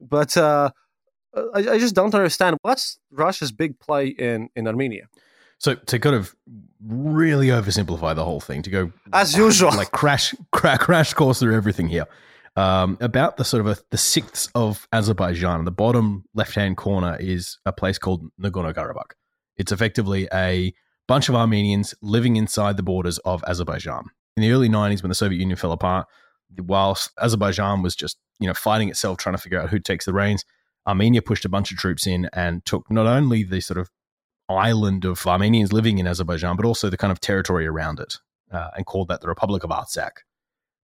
But 0.00 0.36
uh, 0.36 0.70
I, 1.54 1.58
I, 1.58 1.78
just 1.78 1.94
don't 1.94 2.14
understand 2.14 2.56
what's 2.62 2.98
Russia's 3.10 3.52
big 3.52 3.78
play 3.78 4.08
in, 4.08 4.48
in 4.56 4.66
Armenia. 4.66 5.08
So 5.58 5.74
to 5.74 5.98
kind 5.98 6.16
of 6.16 6.34
really 6.86 7.48
oversimplify 7.48 8.14
the 8.14 8.24
whole 8.24 8.40
thing, 8.40 8.62
to 8.62 8.70
go 8.70 8.92
as 9.12 9.36
usual, 9.36 9.70
like 9.76 9.90
crash, 9.90 10.34
crash, 10.52 10.78
crash 10.78 11.14
course 11.14 11.40
through 11.40 11.56
everything 11.56 11.88
here. 11.88 12.06
Um, 12.56 12.98
about 13.00 13.36
the 13.36 13.44
sort 13.44 13.62
of 13.62 13.66
a, 13.66 13.76
the 13.90 13.98
sixth 13.98 14.50
of 14.54 14.86
Azerbaijan, 14.92 15.64
the 15.64 15.72
bottom 15.72 16.24
left 16.34 16.54
hand 16.54 16.76
corner 16.76 17.16
is 17.18 17.58
a 17.66 17.72
place 17.72 17.98
called 17.98 18.28
Nagorno 18.40 18.72
Karabakh. 18.72 19.12
It's 19.56 19.72
effectively 19.72 20.28
a 20.32 20.72
bunch 21.08 21.28
of 21.28 21.34
Armenians 21.34 21.94
living 22.00 22.36
inside 22.36 22.76
the 22.76 22.82
borders 22.82 23.18
of 23.18 23.42
Azerbaijan. 23.44 24.04
In 24.36 24.42
the 24.42 24.52
early 24.52 24.68
90s, 24.68 25.02
when 25.02 25.08
the 25.08 25.16
Soviet 25.16 25.38
Union 25.38 25.56
fell 25.56 25.72
apart, 25.72 26.06
whilst 26.58 27.10
Azerbaijan 27.20 27.82
was 27.82 27.96
just 27.96 28.18
you 28.38 28.46
know 28.46 28.54
fighting 28.54 28.88
itself, 28.88 29.18
trying 29.18 29.34
to 29.34 29.40
figure 29.40 29.60
out 29.60 29.70
who 29.70 29.78
takes 29.78 30.04
the 30.04 30.12
reins, 30.12 30.44
Armenia 30.86 31.22
pushed 31.22 31.44
a 31.44 31.48
bunch 31.48 31.72
of 31.72 31.78
troops 31.78 32.06
in 32.06 32.28
and 32.32 32.64
took 32.64 32.90
not 32.90 33.06
only 33.06 33.42
the 33.42 33.60
sort 33.60 33.78
of 33.78 33.90
island 34.48 35.04
of 35.04 35.26
Armenians 35.26 35.72
living 35.72 35.98
in 35.98 36.06
Azerbaijan, 36.06 36.56
but 36.56 36.66
also 36.66 36.90
the 36.90 36.96
kind 36.96 37.10
of 37.10 37.20
territory 37.20 37.66
around 37.66 38.00
it, 38.00 38.18
uh, 38.52 38.70
and 38.76 38.86
called 38.86 39.08
that 39.08 39.20
the 39.20 39.28
Republic 39.28 39.64
of 39.64 39.70
Artsakh. 39.70 40.18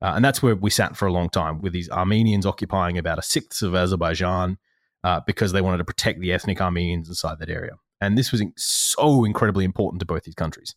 Uh, 0.02 0.12
and 0.14 0.24
that's 0.24 0.42
where 0.42 0.56
we 0.56 0.70
sat 0.70 0.96
for 0.96 1.06
a 1.06 1.12
long 1.12 1.28
time, 1.28 1.60
with 1.60 1.72
these 1.72 1.90
Armenians 1.90 2.46
occupying 2.46 2.96
about 2.96 3.18
a 3.18 3.22
sixth 3.22 3.62
of 3.62 3.74
Azerbaijan 3.74 4.58
uh, 5.04 5.20
because 5.26 5.52
they 5.52 5.60
wanted 5.60 5.78
to 5.78 5.84
protect 5.84 6.20
the 6.20 6.32
ethnic 6.32 6.60
Armenians 6.60 7.08
inside 7.08 7.38
that 7.38 7.50
area. 7.50 7.72
And 8.00 8.16
this 8.16 8.32
was 8.32 8.42
so 8.56 9.24
incredibly 9.24 9.64
important 9.64 10.00
to 10.00 10.06
both 10.06 10.24
these 10.24 10.34
countries. 10.34 10.74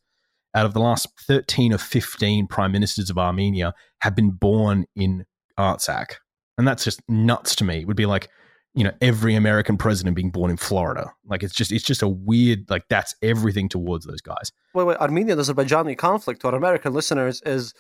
Out 0.56 0.66
of 0.66 0.74
the 0.74 0.82
last 0.82 1.08
13 1.22 1.74
or 1.74 1.78
15 1.78 2.48
prime 2.48 2.72
ministers 2.72 3.10
of 3.10 3.18
Armenia 3.18 3.74
have 4.02 4.16
been 4.16 4.32
born 4.32 4.86
in 4.96 5.26
Artsakh. 5.58 6.16
And 6.58 6.68
that's 6.68 6.84
just 6.84 7.02
nuts 7.08 7.56
to 7.56 7.64
me. 7.64 7.80
It 7.80 7.88
would 7.88 7.98
be 7.98 8.06
like, 8.06 8.30
you 8.76 8.84
know, 8.84 8.91
every 9.01 9.36
American 9.36 9.78
president 9.78 10.15
being 10.15 10.32
born 10.32 10.49
in 10.49 10.57
Florida. 10.57 11.13
Like 11.26 11.43
it's 11.43 11.53
just 11.53 11.71
it's 11.71 11.84
just 11.84 12.01
a 12.01 12.07
weird 12.07 12.69
like 12.69 12.86
that's 12.89 13.15
everything 13.21 13.69
towards 13.69 14.05
those 14.05 14.21
guys. 14.21 14.51
Wait, 14.74 14.86
wait, 14.86 14.97
Armenian 14.97 15.38
Azerbaijani 15.38 15.97
conflict 15.97 16.41
to 16.41 16.47
our 16.47 16.55
American 16.55 16.93
listeners 16.93 17.41
is 17.45 17.74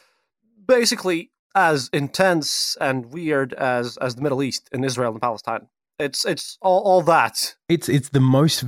basically 0.67 1.31
as 1.55 1.89
intense 1.93 2.77
and 2.79 3.07
weird 3.07 3.53
as 3.53 3.97
as 3.97 4.15
the 4.15 4.21
Middle 4.21 4.43
East 4.43 4.69
in 4.71 4.83
Israel 4.83 5.11
and 5.11 5.21
Palestine. 5.21 5.67
It's 5.99 6.25
it's 6.25 6.57
all, 6.61 6.81
all 6.81 7.01
that. 7.03 7.55
It's 7.69 7.89
it's 7.89 8.09
the 8.09 8.19
most 8.19 8.63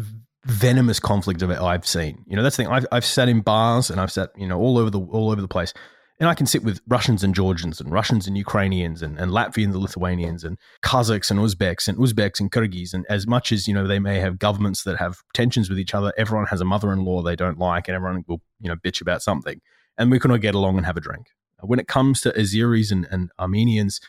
venomous 0.45 0.99
conflict 0.99 1.41
of 1.41 1.49
it 1.49 1.59
I've 1.59 1.87
seen. 1.87 2.23
You 2.27 2.35
know, 2.35 2.43
that's 2.43 2.57
the 2.57 2.63
thing. 2.63 2.71
I've, 2.71 2.85
I've 2.91 3.05
sat 3.05 3.27
in 3.29 3.41
bars 3.41 3.89
and 3.89 3.99
I've 3.99 4.11
sat, 4.11 4.29
you 4.37 4.47
know, 4.47 4.59
all 4.59 4.77
over 4.77 4.89
the 4.89 4.99
all 4.99 5.31
over 5.31 5.41
the 5.41 5.47
place. 5.47 5.73
And 6.19 6.29
I 6.29 6.33
can 6.33 6.45
sit 6.45 6.63
with 6.63 6.79
Russians 6.87 7.23
and 7.23 7.35
Georgians 7.35 7.81
and 7.81 7.91
Russians 7.91 8.25
and 8.25 8.37
Ukrainians 8.37 9.01
and, 9.01 9.19
and 9.19 9.31
Latvians 9.31 9.73
and 9.73 9.77
Lithuanians 9.77 10.45
and 10.45 10.57
Kazakhs 10.81 11.29
and 11.29 11.39
Uzbeks 11.39 11.89
and 11.89 11.97
Uzbeks 11.97 12.39
and 12.39 12.49
Kyrgyz. 12.51 12.93
And 12.93 13.05
as 13.09 13.27
much 13.27 13.51
as, 13.51 13.67
you 13.67 13.73
know, 13.73 13.85
they 13.85 13.99
may 13.99 14.19
have 14.19 14.39
governments 14.39 14.83
that 14.83 14.97
have 14.97 15.17
tensions 15.33 15.69
with 15.69 15.77
each 15.77 15.93
other, 15.93 16.13
everyone 16.17 16.47
has 16.47 16.61
a 16.61 16.65
mother-in-law 16.65 17.21
they 17.21 17.35
don't 17.35 17.59
like 17.59 17.89
and 17.89 17.95
everyone 17.95 18.23
will, 18.27 18.41
you 18.61 18.69
know, 18.69 18.77
bitch 18.77 19.01
about 19.01 19.21
something. 19.21 19.59
And 19.97 20.09
we 20.09 20.19
can 20.19 20.31
all 20.31 20.37
get 20.37 20.55
along 20.55 20.77
and 20.77 20.85
have 20.85 20.97
a 20.97 21.01
drink. 21.01 21.27
When 21.61 21.79
it 21.79 21.87
comes 21.87 22.21
to 22.21 22.31
Azeris 22.31 22.91
and, 22.91 23.07
and 23.11 23.31
Armenians, 23.37 23.99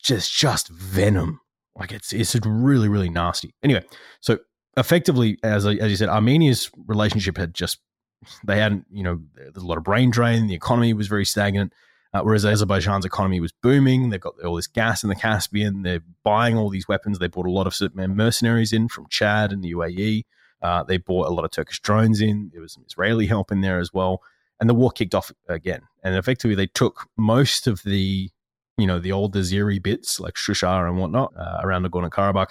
just 0.00 0.32
just 0.32 0.68
venom. 0.68 1.40
Like 1.76 1.92
it's 1.92 2.12
it's 2.12 2.36
really, 2.44 2.88
really 2.88 3.10
nasty. 3.10 3.54
Anyway, 3.62 3.84
so 4.20 4.38
effectively, 4.76 5.38
as 5.42 5.66
as 5.66 5.90
you 5.90 5.96
said, 5.96 6.08
Armenia's 6.08 6.70
relationship 6.86 7.36
had 7.38 7.54
just 7.54 7.78
they 8.44 8.58
hadn't, 8.58 8.86
you 8.90 9.02
know, 9.02 9.20
there's 9.34 9.56
a 9.56 9.66
lot 9.66 9.78
of 9.78 9.84
brain 9.84 10.10
drain. 10.10 10.46
The 10.46 10.54
economy 10.54 10.92
was 10.92 11.08
very 11.08 11.24
stagnant. 11.24 11.72
Uh, 12.12 12.22
whereas 12.22 12.44
Azerbaijan's 12.44 13.04
economy 13.04 13.38
was 13.38 13.52
booming. 13.52 14.10
They've 14.10 14.20
got 14.20 14.34
all 14.44 14.56
this 14.56 14.66
gas 14.66 15.04
in 15.04 15.08
the 15.08 15.14
Caspian. 15.14 15.82
They're 15.82 16.02
buying 16.24 16.56
all 16.56 16.68
these 16.68 16.88
weapons. 16.88 17.18
They 17.18 17.28
bought 17.28 17.46
a 17.46 17.50
lot 17.50 17.68
of 17.68 17.94
mercenaries 17.94 18.72
in 18.72 18.88
from 18.88 19.06
Chad 19.08 19.52
and 19.52 19.62
the 19.62 19.72
UAE. 19.72 20.24
Uh, 20.60 20.82
they 20.82 20.96
bought 20.96 21.28
a 21.28 21.30
lot 21.30 21.44
of 21.44 21.52
Turkish 21.52 21.80
drones 21.80 22.20
in. 22.20 22.50
There 22.52 22.60
was 22.60 22.72
some 22.72 22.84
Israeli 22.84 23.26
help 23.26 23.52
in 23.52 23.60
there 23.60 23.78
as 23.78 23.92
well. 23.92 24.22
And 24.58 24.68
the 24.68 24.74
war 24.74 24.90
kicked 24.90 25.14
off 25.14 25.30
again. 25.48 25.82
And 26.02 26.16
effectively, 26.16 26.56
they 26.56 26.66
took 26.66 27.08
most 27.16 27.68
of 27.68 27.82
the, 27.84 28.28
you 28.76 28.86
know, 28.86 28.98
the 28.98 29.12
old 29.12 29.34
Azeri 29.34 29.80
bits 29.80 30.18
like 30.18 30.34
Shusha 30.34 30.88
and 30.88 30.98
whatnot 30.98 31.32
uh, 31.36 31.60
around 31.62 31.86
Nagorno 31.86 32.10
Karabakh 32.10 32.50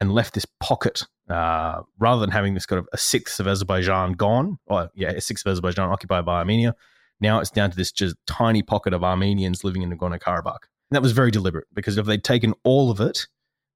and 0.00 0.12
left 0.12 0.34
this 0.34 0.46
pocket 0.60 1.04
uh, 1.28 1.82
rather 1.98 2.20
than 2.20 2.30
having 2.30 2.54
this 2.54 2.66
kind 2.66 2.78
of 2.78 2.88
a 2.92 2.98
sixth 2.98 3.40
of 3.40 3.46
Azerbaijan 3.46 4.12
gone, 4.12 4.58
or 4.66 4.90
yeah, 4.94 5.10
a 5.10 5.20
sixth 5.20 5.46
of 5.46 5.52
Azerbaijan 5.52 5.90
occupied 5.90 6.24
by 6.24 6.38
Armenia. 6.38 6.74
Now 7.20 7.40
it's 7.40 7.50
down 7.50 7.70
to 7.70 7.76
this 7.76 7.92
just 7.92 8.16
tiny 8.26 8.62
pocket 8.62 8.92
of 8.92 9.02
Armenians 9.02 9.64
living 9.64 9.82
in 9.82 9.90
Nagorno 9.90 10.20
Karabakh. 10.20 10.64
And 10.90 10.94
that 10.94 11.02
was 11.02 11.12
very 11.12 11.30
deliberate 11.30 11.66
because 11.72 11.96
if 11.96 12.06
they'd 12.06 12.22
taken 12.22 12.54
all 12.62 12.90
of 12.90 13.00
it, 13.00 13.26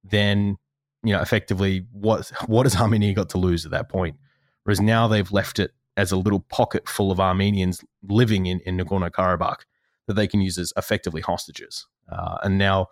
then 0.03 0.57
you 1.03 1.13
know 1.13 1.21
effectively 1.21 1.85
what 1.91 2.31
what 2.45 2.65
has 2.65 2.75
Armenia 2.75 3.13
got 3.13 3.29
to 3.29 3.37
lose 3.37 3.65
at 3.65 3.71
that 3.71 3.89
point? 3.89 4.15
Whereas 4.63 4.79
now 4.79 5.07
they've 5.07 5.31
left 5.31 5.59
it 5.59 5.71
as 5.97 6.11
a 6.11 6.17
little 6.17 6.39
pocket 6.39 6.87
full 6.87 7.11
of 7.11 7.19
Armenians 7.19 7.83
living 8.07 8.45
in, 8.45 8.59
in 8.61 8.77
Nagorno 8.77 9.09
Karabakh 9.09 9.61
that 10.07 10.13
they 10.13 10.27
can 10.27 10.41
use 10.41 10.57
as 10.57 10.71
effectively 10.77 11.21
hostages. 11.21 11.87
Uh, 12.09 12.37
and 12.43 12.57
now 12.57 12.87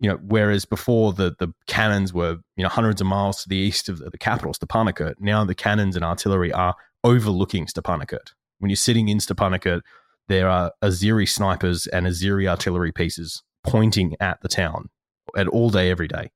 you 0.00 0.08
know, 0.08 0.18
whereas 0.22 0.64
before 0.64 1.12
the 1.12 1.34
the 1.38 1.52
cannons 1.66 2.12
were 2.12 2.38
you 2.56 2.62
know 2.62 2.68
hundreds 2.68 3.00
of 3.00 3.06
miles 3.06 3.42
to 3.42 3.48
the 3.48 3.56
east 3.56 3.88
of 3.88 3.98
the, 3.98 4.10
the 4.10 4.18
capital, 4.18 4.52
Stepanakert. 4.52 5.14
Now 5.18 5.44
the 5.44 5.54
cannons 5.54 5.96
and 5.96 6.04
artillery 6.04 6.52
are 6.52 6.76
overlooking 7.04 7.66
Stepanakert. 7.66 8.32
When 8.58 8.70
you're 8.70 8.76
sitting 8.76 9.08
in 9.08 9.18
Stepanakert, 9.18 9.82
there 10.28 10.48
are 10.48 10.72
Azeri 10.82 11.28
snipers 11.28 11.86
and 11.88 12.06
Azeri 12.06 12.48
artillery 12.48 12.92
pieces 12.92 13.42
pointing 13.64 14.14
at 14.20 14.40
the 14.40 14.48
town 14.48 14.88
at 15.36 15.48
all 15.48 15.70
day, 15.70 15.90
every 15.90 16.08
day, 16.08 16.30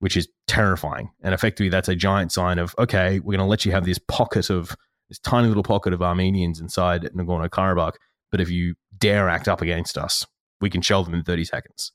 which 0.00 0.16
is 0.16 0.28
terrifying. 0.46 1.10
And 1.22 1.34
effectively, 1.34 1.68
that's 1.68 1.88
a 1.88 1.96
giant 1.96 2.32
sign 2.32 2.58
of 2.58 2.74
okay, 2.78 3.20
we're 3.20 3.36
going 3.36 3.38
to 3.38 3.44
let 3.44 3.64
you 3.64 3.72
have 3.72 3.84
this 3.84 3.98
pocket 3.98 4.50
of 4.50 4.76
this 5.08 5.18
tiny 5.18 5.48
little 5.48 5.62
pocket 5.62 5.92
of 5.92 6.02
Armenians 6.02 6.60
inside 6.60 7.02
Nagorno 7.14 7.48
Karabakh, 7.48 7.94
but 8.30 8.40
if 8.40 8.50
you 8.50 8.74
dare 8.98 9.28
act 9.28 9.48
up 9.48 9.60
against 9.60 9.98
us, 9.98 10.26
we 10.60 10.70
can 10.70 10.80
shell 10.80 11.04
them 11.04 11.14
in 11.14 11.22
30 11.22 11.44
seconds. 11.44 11.92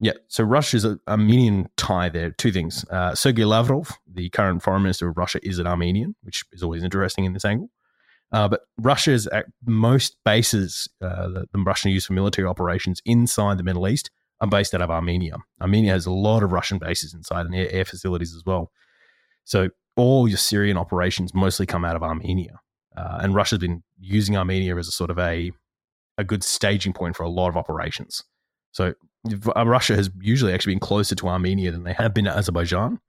Yeah, 0.00 0.12
so 0.28 0.44
Russia's 0.44 0.86
Armenian 1.08 1.68
tie 1.76 2.08
there. 2.08 2.30
Two 2.32 2.52
things. 2.52 2.84
Uh, 2.90 3.14
Sergei 3.14 3.44
Lavrov, 3.44 3.96
the 4.06 4.28
current 4.30 4.62
foreign 4.62 4.82
minister 4.82 5.08
of 5.08 5.16
Russia, 5.16 5.38
is 5.42 5.58
an 5.58 5.66
Armenian, 5.66 6.14
which 6.22 6.44
is 6.52 6.62
always 6.62 6.82
interesting 6.82 7.24
in 7.24 7.32
this 7.32 7.44
angle. 7.44 7.70
Uh, 8.32 8.48
but 8.48 8.62
Russia's 8.78 9.26
at 9.28 9.46
most 9.64 10.16
bases 10.24 10.88
uh, 11.00 11.28
that 11.28 11.52
the 11.52 11.58
Russian 11.60 11.92
use 11.92 12.06
for 12.06 12.14
military 12.14 12.48
operations 12.48 13.00
inside 13.04 13.58
the 13.58 13.62
Middle 13.62 13.86
East 13.86 14.10
are 14.40 14.48
based 14.48 14.74
out 14.74 14.82
of 14.82 14.90
Armenia. 14.90 15.36
Armenia 15.60 15.92
has 15.92 16.06
a 16.06 16.10
lot 16.10 16.42
of 16.42 16.50
Russian 16.50 16.78
bases 16.78 17.14
inside 17.14 17.46
and 17.46 17.54
air, 17.54 17.68
air 17.70 17.84
facilities 17.84 18.34
as 18.34 18.42
well. 18.44 18.72
So 19.44 19.68
all 19.96 20.26
your 20.26 20.38
Syrian 20.38 20.76
operations 20.76 21.32
mostly 21.32 21.66
come 21.66 21.84
out 21.84 21.94
of 21.94 22.02
Armenia. 22.02 22.60
Uh, 22.96 23.18
and 23.20 23.34
Russia's 23.34 23.60
been 23.60 23.84
using 24.00 24.36
Armenia 24.36 24.76
as 24.76 24.88
a 24.88 24.92
sort 24.92 25.10
of 25.10 25.18
a, 25.18 25.52
a 26.18 26.24
good 26.24 26.42
staging 26.42 26.92
point 26.92 27.14
for 27.16 27.22
a 27.22 27.28
lot 27.28 27.48
of 27.48 27.56
operations. 27.56 28.24
So 28.72 28.94
Russia 29.56 29.96
has 29.96 30.10
usually 30.20 30.52
actually 30.52 30.74
been 30.74 30.80
closer 30.80 31.14
to 31.14 31.28
Armenia 31.28 31.70
than 31.72 31.84
they 31.84 31.92
have 31.94 32.14
been 32.14 32.24
to 32.26 32.36
Azerbaijan, 32.36 33.00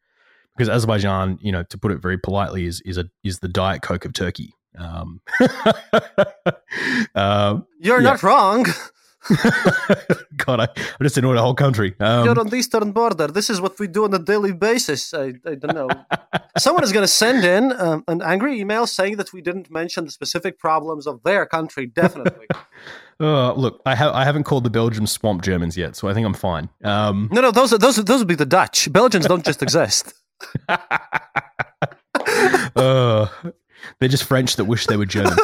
because 0.55 0.69
Azerbaijan, 0.69 1.37
you 1.41 1.51
know, 1.51 1.63
to 1.63 1.77
put 1.77 1.91
it 1.91 2.01
very 2.01 2.17
politely, 2.17 2.65
is 2.65 2.81
is 2.81 2.97
a 2.97 3.05
is 3.23 3.39
the 3.39 3.47
diet 3.47 3.81
coke 3.81 4.05
of 4.05 4.13
Turkey. 4.13 4.53
Um, 4.77 5.21
uh, 7.15 7.59
You're 7.79 8.01
yeah. 8.01 8.09
not 8.09 8.23
wrong. 8.23 8.65
God, 10.37 10.59
I, 10.59 10.67
I 10.75 11.03
just 11.03 11.17
annoyed 11.17 11.37
the 11.37 11.41
whole 11.41 11.55
country. 11.55 11.95
Um, 11.99 12.25
You're 12.25 12.39
on 12.39 12.47
the 12.47 12.57
eastern 12.57 12.91
border. 12.91 13.27
This 13.27 13.49
is 13.49 13.59
what 13.59 13.79
we 13.79 13.87
do 13.87 14.03
on 14.03 14.13
a 14.13 14.19
daily 14.19 14.53
basis. 14.53 15.13
I, 15.13 15.33
I 15.45 15.55
don't 15.55 15.73
know. 15.73 15.89
Someone 16.57 16.83
is 16.83 16.91
going 16.91 17.03
to 17.03 17.07
send 17.07 17.43
in 17.43 17.73
um, 17.79 18.03
an 18.07 18.21
angry 18.21 18.59
email 18.59 18.85
saying 18.85 19.17
that 19.17 19.33
we 19.33 19.41
didn't 19.41 19.71
mention 19.71 20.05
the 20.05 20.11
specific 20.11 20.59
problems 20.59 21.07
of 21.07 21.23
their 21.23 21.45
country. 21.45 21.87
Definitely. 21.87 22.47
uh, 23.19 23.53
look, 23.53 23.81
I 23.85 23.95
have 23.95 24.13
I 24.13 24.23
haven't 24.23 24.43
called 24.43 24.63
the 24.63 24.69
Belgians 24.69 25.11
swamp 25.11 25.41
Germans 25.41 25.75
yet, 25.75 25.95
so 25.95 26.07
I 26.07 26.13
think 26.13 26.27
I'm 26.27 26.33
fine. 26.33 26.69
Um, 26.83 27.29
no, 27.31 27.41
no, 27.41 27.51
those 27.51 27.71
those 27.71 27.95
those 27.95 28.19
would 28.19 28.27
be 28.27 28.35
the 28.35 28.45
Dutch. 28.45 28.91
Belgians 28.91 29.25
don't 29.25 29.43
just 29.43 29.63
exist. 29.63 30.13
uh, 32.75 33.27
they're 33.99 34.09
just 34.09 34.25
French 34.25 34.55
that 34.57 34.65
wish 34.65 34.85
they 34.85 34.97
were 34.97 35.05
German 35.05 35.37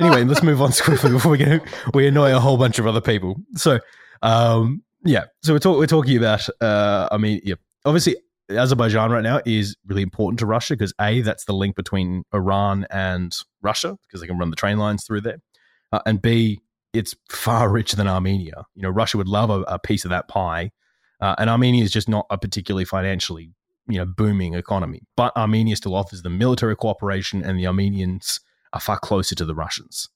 anyway, 0.00 0.24
let's 0.24 0.42
move 0.42 0.60
on 0.60 0.72
swiftly 0.72 1.10
before 1.10 1.32
we 1.32 1.38
get 1.38 1.62
we 1.94 2.06
annoy 2.06 2.34
a 2.34 2.40
whole 2.40 2.56
bunch 2.56 2.78
of 2.78 2.86
other 2.86 3.00
people. 3.00 3.36
So, 3.54 3.80
um, 4.22 4.82
yeah, 5.04 5.24
so 5.42 5.52
we're, 5.52 5.58
talk, 5.58 5.78
we're 5.78 5.86
talking 5.86 6.16
about. 6.16 6.46
Uh, 6.60 7.08
I 7.10 7.18
mean, 7.18 7.40
yeah, 7.44 7.54
obviously 7.84 8.16
Azerbaijan 8.50 9.10
right 9.10 9.22
now 9.22 9.40
is 9.44 9.76
really 9.86 10.02
important 10.02 10.38
to 10.40 10.46
Russia 10.46 10.74
because 10.74 10.94
A, 11.00 11.20
that's 11.20 11.44
the 11.44 11.52
link 11.52 11.76
between 11.76 12.24
Iran 12.32 12.86
and 12.90 13.34
Russia 13.62 13.96
because 14.06 14.20
they 14.20 14.26
can 14.26 14.38
run 14.38 14.50
the 14.50 14.56
train 14.56 14.78
lines 14.78 15.04
through 15.04 15.22
there. 15.22 15.38
Uh, 15.92 16.00
and 16.06 16.20
B, 16.20 16.60
it's 16.92 17.14
far 17.30 17.68
richer 17.68 17.96
than 17.96 18.08
Armenia. 18.08 18.64
You 18.74 18.82
know, 18.82 18.90
Russia 18.90 19.18
would 19.18 19.28
love 19.28 19.50
a, 19.50 19.60
a 19.62 19.78
piece 19.78 20.04
of 20.04 20.10
that 20.10 20.28
pie. 20.28 20.70
Uh, 21.20 21.34
and 21.38 21.50
Armenia 21.50 21.82
is 21.82 21.90
just 21.90 22.08
not 22.08 22.26
a 22.30 22.38
particularly 22.38 22.84
financially, 22.84 23.52
you 23.88 23.98
know, 23.98 24.06
booming 24.06 24.54
economy. 24.54 25.02
But 25.16 25.36
Armenia 25.36 25.76
still 25.76 25.94
offers 25.94 26.22
them 26.22 26.38
military 26.38 26.76
cooperation, 26.76 27.42
and 27.42 27.58
the 27.58 27.66
Armenians 27.66 28.40
are 28.72 28.80
far 28.80 28.98
closer 28.98 29.34
to 29.34 29.44
the 29.44 29.54
Russians, 29.54 30.08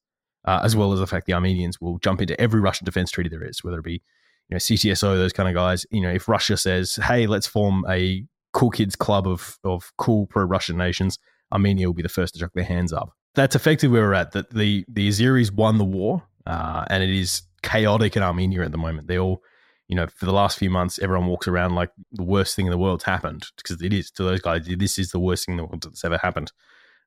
uh, 0.45 0.61
as 0.63 0.75
well 0.77 0.93
as 0.93 1.01
the 1.01 1.07
fact 1.07 1.27
the 1.27 1.35
Armenians 1.35 1.81
will 1.81 1.99
jump 1.99 2.21
into 2.21 2.41
every 2.41 2.61
Russian 2.61 2.85
defense 2.85 3.11
treaty 3.11 3.29
there 3.29 3.45
is, 3.45 3.63
whether 3.65 3.79
it 3.79 3.85
be 3.85 4.03
you 4.49 4.55
know, 4.55 4.59
CTSO, 4.59 5.17
those 5.17 5.33
kind 5.33 5.49
of 5.49 5.55
guys. 5.55 5.87
You 5.91 6.03
know, 6.03 6.11
if 6.11 6.29
Russia 6.29 6.57
says, 6.57 6.97
"Hey, 6.97 7.27
let's 7.27 7.47
form 7.47 7.85
a 7.89 8.25
cool 8.53 8.71
kids 8.71 8.97
club 8.97 9.27
of 9.27 9.59
of 9.65 9.93
cool 9.97 10.27
pro-Russian 10.27 10.77
nations," 10.77 11.19
Armenia 11.53 11.87
will 11.87 11.95
be 11.95 12.03
the 12.03 12.09
first 12.09 12.35
to 12.35 12.41
chuck 12.41 12.53
their 12.55 12.65
hands 12.65 12.93
up. 12.93 13.15
That's 13.35 13.57
effectively 13.57 13.95
where 13.95 14.09
we're 14.09 14.15
at. 14.15 14.33
That 14.33 14.51
the 14.51 14.85
the 14.89 15.09
Azeris 15.09 15.51
won 15.51 15.79
the 15.79 15.85
war, 15.85 16.23
uh, 16.47 16.85
and 16.89 17.03
it 17.03 17.11
is 17.11 17.43
chaotic 17.63 18.17
in 18.17 18.23
Armenia 18.23 18.63
at 18.63 18.73
the 18.73 18.79
moment. 18.79 19.09
They 19.09 19.19
all, 19.19 19.43
you 19.89 19.97
know, 19.97 20.07
for 20.07 20.27
the 20.27 20.33
last 20.35 20.59
few 20.59 20.69
months, 20.69 20.99
everyone 20.99 21.29
walks 21.29 21.49
around 21.49 21.75
like 21.75 21.91
the 22.13 22.25
worst 22.25 22.55
thing 22.57 22.67
in 22.67 22.73
the 22.73 22.79
world's 22.79 23.05
happened 23.05 23.47
because 23.57 23.81
it 23.81 23.93
is 23.93 24.11
to 24.13 24.23
those 24.23 24.41
guys. 24.43 24.67
This 24.67 24.99
is 24.99 25.13
the 25.13 25.21
worst 25.21 25.47
thing 25.47 25.55
in 25.55 25.59
the 25.59 25.65
world 25.65 25.83
that's 25.83 26.05
ever 26.05 26.19
happened. 26.19 26.53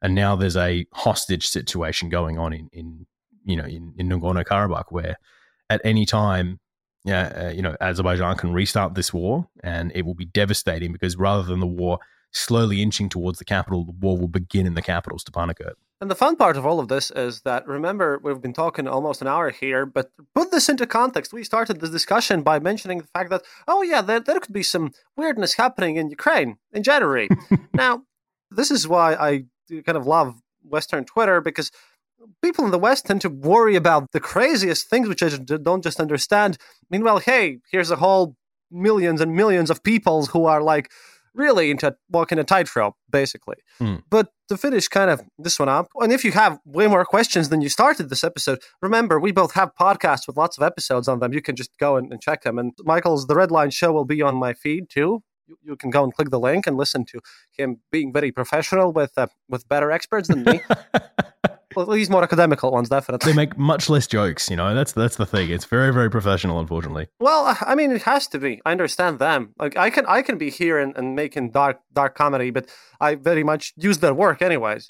And 0.05 0.13
now 0.13 0.35
there's 0.35 0.55
a 0.55 0.85
hostage 0.93 1.47
situation 1.47 2.09
going 2.09 2.37
on 2.37 2.53
in, 2.53 2.69
in 2.71 3.07
you 3.43 3.55
know 3.55 3.65
in, 3.65 3.91
in 3.97 4.07
Nagorno 4.07 4.45
Karabakh 4.45 4.91
where 4.91 5.17
at 5.67 5.81
any 5.83 6.05
time 6.05 6.59
uh, 7.07 7.51
you 7.55 7.63
know, 7.63 7.75
Azerbaijan 7.81 8.37
can 8.37 8.53
restart 8.53 8.93
this 8.93 9.11
war 9.11 9.47
and 9.63 9.91
it 9.95 10.05
will 10.05 10.13
be 10.13 10.25
devastating 10.25 10.91
because 10.91 11.15
rather 11.17 11.41
than 11.41 11.59
the 11.59 11.65
war 11.65 11.97
slowly 12.31 12.83
inching 12.83 13.09
towards 13.09 13.39
the 13.39 13.45
capital, 13.45 13.83
the 13.83 13.93
war 13.93 14.15
will 14.15 14.27
begin 14.27 14.67
in 14.67 14.75
the 14.75 14.81
capital, 14.83 15.17
Stepanakert. 15.17 15.73
And 15.99 16.11
the 16.11 16.15
fun 16.15 16.35
part 16.35 16.55
of 16.55 16.67
all 16.67 16.79
of 16.79 16.87
this 16.87 17.09
is 17.09 17.41
that 17.41 17.67
remember 17.67 18.19
we've 18.21 18.41
been 18.41 18.53
talking 18.53 18.87
almost 18.87 19.23
an 19.23 19.27
hour 19.27 19.49
here, 19.49 19.87
but 19.87 20.11
put 20.35 20.51
this 20.51 20.69
into 20.69 20.85
context. 20.85 21.33
We 21.33 21.43
started 21.43 21.81
this 21.81 21.89
discussion 21.89 22.43
by 22.43 22.59
mentioning 22.59 22.99
the 22.99 23.07
fact 23.07 23.31
that 23.31 23.41
oh 23.67 23.81
yeah, 23.81 24.03
there, 24.03 24.19
there 24.19 24.39
could 24.39 24.53
be 24.53 24.61
some 24.61 24.91
weirdness 25.17 25.55
happening 25.55 25.95
in 25.95 26.11
Ukraine 26.11 26.57
in 26.71 26.83
January. 26.83 27.27
now, 27.73 28.03
this 28.51 28.69
is 28.69 28.87
why 28.87 29.15
I 29.15 29.45
kind 29.69 29.97
of 29.97 30.07
love 30.07 30.35
Western 30.63 31.05
Twitter 31.05 31.41
because 31.41 31.71
people 32.41 32.65
in 32.65 32.71
the 32.71 32.79
West 32.79 33.05
tend 33.05 33.21
to 33.21 33.29
worry 33.29 33.75
about 33.75 34.11
the 34.11 34.19
craziest 34.19 34.89
things, 34.89 35.07
which 35.07 35.23
I 35.23 35.29
don't 35.29 35.83
just 35.83 35.99
understand. 35.99 36.57
Meanwhile, 36.89 37.19
hey, 37.19 37.59
here's 37.71 37.91
a 37.91 37.97
whole 37.97 38.35
millions 38.71 39.21
and 39.21 39.35
millions 39.35 39.69
of 39.69 39.83
people 39.83 40.25
who 40.27 40.45
are 40.45 40.61
like 40.61 40.91
really 41.33 41.69
into 41.69 41.95
walking 42.09 42.39
a 42.39 42.43
tightrope, 42.43 42.95
basically. 43.09 43.57
Mm. 43.79 44.03
But 44.09 44.29
to 44.47 44.57
finish 44.57 44.87
kind 44.87 45.09
of 45.09 45.21
this 45.37 45.59
one 45.59 45.69
up, 45.69 45.87
and 45.99 46.13
if 46.13 46.23
you 46.23 46.31
have 46.31 46.59
way 46.65 46.87
more 46.87 47.05
questions 47.05 47.49
than 47.49 47.61
you 47.61 47.69
started 47.69 48.09
this 48.09 48.23
episode, 48.23 48.59
remember 48.81 49.19
we 49.19 49.31
both 49.31 49.53
have 49.53 49.71
podcasts 49.79 50.27
with 50.27 50.37
lots 50.37 50.57
of 50.57 50.63
episodes 50.63 51.07
on 51.07 51.19
them. 51.19 51.33
You 51.33 51.41
can 51.41 51.55
just 51.55 51.77
go 51.77 51.97
and, 51.97 52.11
and 52.11 52.21
check 52.21 52.43
them. 52.43 52.57
And 52.57 52.73
Michael's 52.83 53.27
The 53.27 53.35
Red 53.35 53.51
Line 53.51 53.71
Show 53.71 53.91
will 53.91 54.05
be 54.05 54.21
on 54.21 54.35
my 54.35 54.53
feed 54.53 54.89
too. 54.89 55.23
You, 55.47 55.57
you 55.63 55.75
can 55.75 55.89
go 55.89 56.03
and 56.03 56.13
click 56.13 56.29
the 56.29 56.39
link 56.39 56.67
and 56.67 56.77
listen 56.77 57.05
to 57.05 57.19
him 57.51 57.79
being 57.91 58.11
very 58.11 58.31
professional 58.31 58.91
with 58.91 59.13
uh, 59.17 59.27
with 59.49 59.67
better 59.67 59.91
experts 59.91 60.27
than 60.27 60.43
me. 60.43 60.61
Well, 61.75 61.87
these 61.87 62.09
more 62.09 62.23
academical 62.23 62.71
ones, 62.71 62.89
definitely. 62.89 63.31
They 63.31 63.35
make 63.35 63.57
much 63.57 63.89
less 63.89 64.07
jokes, 64.07 64.49
you 64.49 64.55
know. 64.55 64.73
That's 64.73 64.93
that's 64.93 65.17
the 65.17 65.25
thing. 65.25 65.49
It's 65.49 65.65
very 65.65 65.91
very 65.93 66.09
professional, 66.09 66.59
unfortunately. 66.59 67.07
Well, 67.19 67.57
I 67.61 67.75
mean, 67.75 67.91
it 67.91 68.03
has 68.03 68.27
to 68.27 68.39
be. 68.39 68.61
I 68.65 68.71
understand 68.71 69.19
them. 69.19 69.53
Like 69.59 69.75
I 69.75 69.89
can 69.89 70.05
I 70.07 70.21
can 70.21 70.37
be 70.37 70.49
here 70.49 70.79
and, 70.79 70.95
and 70.95 71.15
making 71.15 71.51
dark 71.51 71.81
dark 71.93 72.15
comedy, 72.15 72.49
but 72.51 72.69
I 73.01 73.15
very 73.15 73.43
much 73.43 73.73
use 73.75 73.97
their 73.97 74.13
work 74.13 74.41
anyways. 74.41 74.87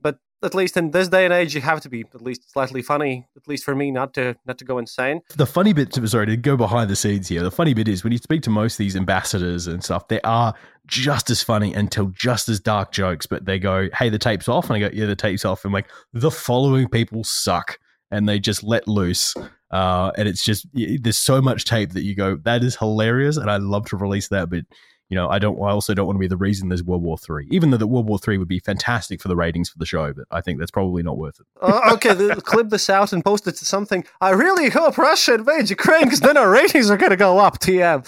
but 0.00 0.18
at 0.42 0.54
least 0.54 0.76
in 0.76 0.92
this 0.92 1.08
day 1.08 1.24
and 1.24 1.34
age, 1.34 1.54
you 1.54 1.60
have 1.60 1.80
to 1.80 1.88
be 1.88 2.04
at 2.14 2.22
least 2.22 2.52
slightly 2.52 2.82
funny. 2.82 3.26
At 3.36 3.48
least 3.48 3.64
for 3.64 3.74
me, 3.74 3.90
not 3.90 4.14
to 4.14 4.36
not 4.46 4.58
to 4.58 4.64
go 4.64 4.78
insane. 4.78 5.20
The 5.36 5.46
funny 5.46 5.72
bit, 5.72 5.94
sorry, 6.08 6.26
to 6.26 6.36
go 6.36 6.56
behind 6.56 6.90
the 6.90 6.96
scenes 6.96 7.28
here. 7.28 7.42
The 7.42 7.50
funny 7.50 7.74
bit 7.74 7.88
is 7.88 8.04
when 8.04 8.12
you 8.12 8.18
speak 8.18 8.42
to 8.42 8.50
most 8.50 8.74
of 8.74 8.78
these 8.78 8.96
ambassadors 8.96 9.66
and 9.66 9.82
stuff, 9.82 10.08
they 10.08 10.20
are 10.22 10.54
just 10.86 11.30
as 11.30 11.42
funny 11.42 11.74
and 11.74 11.90
tell 11.90 12.06
just 12.06 12.48
as 12.48 12.60
dark 12.60 12.92
jokes. 12.92 13.26
But 13.26 13.46
they 13.46 13.58
go, 13.58 13.88
"Hey, 13.94 14.08
the 14.08 14.18
tape's 14.18 14.48
off," 14.48 14.70
and 14.70 14.76
I 14.76 14.88
go, 14.88 14.90
"Yeah, 14.92 15.06
the 15.06 15.16
tape's 15.16 15.44
off." 15.44 15.64
And 15.64 15.70
I'm 15.70 15.74
like, 15.74 15.90
the 16.12 16.30
following 16.30 16.88
people 16.88 17.24
suck, 17.24 17.78
and 18.10 18.28
they 18.28 18.38
just 18.38 18.62
let 18.62 18.86
loose. 18.86 19.34
Uh, 19.70 20.10
and 20.16 20.26
it's 20.28 20.42
just 20.42 20.66
there's 20.72 21.18
so 21.18 21.42
much 21.42 21.64
tape 21.64 21.92
that 21.92 22.02
you 22.02 22.14
go, 22.14 22.36
that 22.36 22.64
is 22.64 22.76
hilarious, 22.76 23.36
and 23.36 23.50
I 23.50 23.58
love 23.58 23.86
to 23.86 23.96
release 23.96 24.28
that, 24.28 24.48
but 24.48 24.64
you 25.08 25.14
know, 25.14 25.28
I 25.28 25.38
don't. 25.38 25.58
I 25.60 25.70
also 25.70 25.94
don't 25.94 26.06
want 26.06 26.16
to 26.16 26.20
be 26.20 26.28
the 26.28 26.36
reason 26.36 26.68
there's 26.68 26.82
World 26.82 27.02
War 27.02 27.16
Three, 27.16 27.48
even 27.50 27.70
though 27.70 27.76
the 27.78 27.86
World 27.86 28.06
War 28.06 28.18
Three 28.18 28.36
would 28.36 28.48
be 28.48 28.58
fantastic 28.58 29.22
for 29.22 29.28
the 29.28 29.36
ratings 29.36 29.70
for 29.70 29.78
the 29.78 29.86
show. 29.86 30.12
But 30.12 30.26
I 30.30 30.40
think 30.42 30.58
that's 30.58 30.70
probably 30.70 31.02
not 31.02 31.16
worth 31.16 31.40
it. 31.40 31.46
uh, 31.62 31.80
okay, 31.94 32.14
clip 32.40 32.68
this 32.68 32.90
out 32.90 33.12
and 33.12 33.24
post 33.24 33.46
it 33.46 33.52
to 33.56 33.64
something. 33.64 34.04
I 34.20 34.30
really 34.30 34.68
hope 34.68 34.98
Russia 34.98 35.34
invades 35.34 35.70
Ukraine 35.70 36.04
because 36.04 36.20
then 36.20 36.36
our 36.36 36.50
ratings 36.50 36.90
are 36.90 36.96
going 36.98 37.10
to 37.10 37.16
go 37.16 37.38
up. 37.38 37.58
TM. 37.58 38.04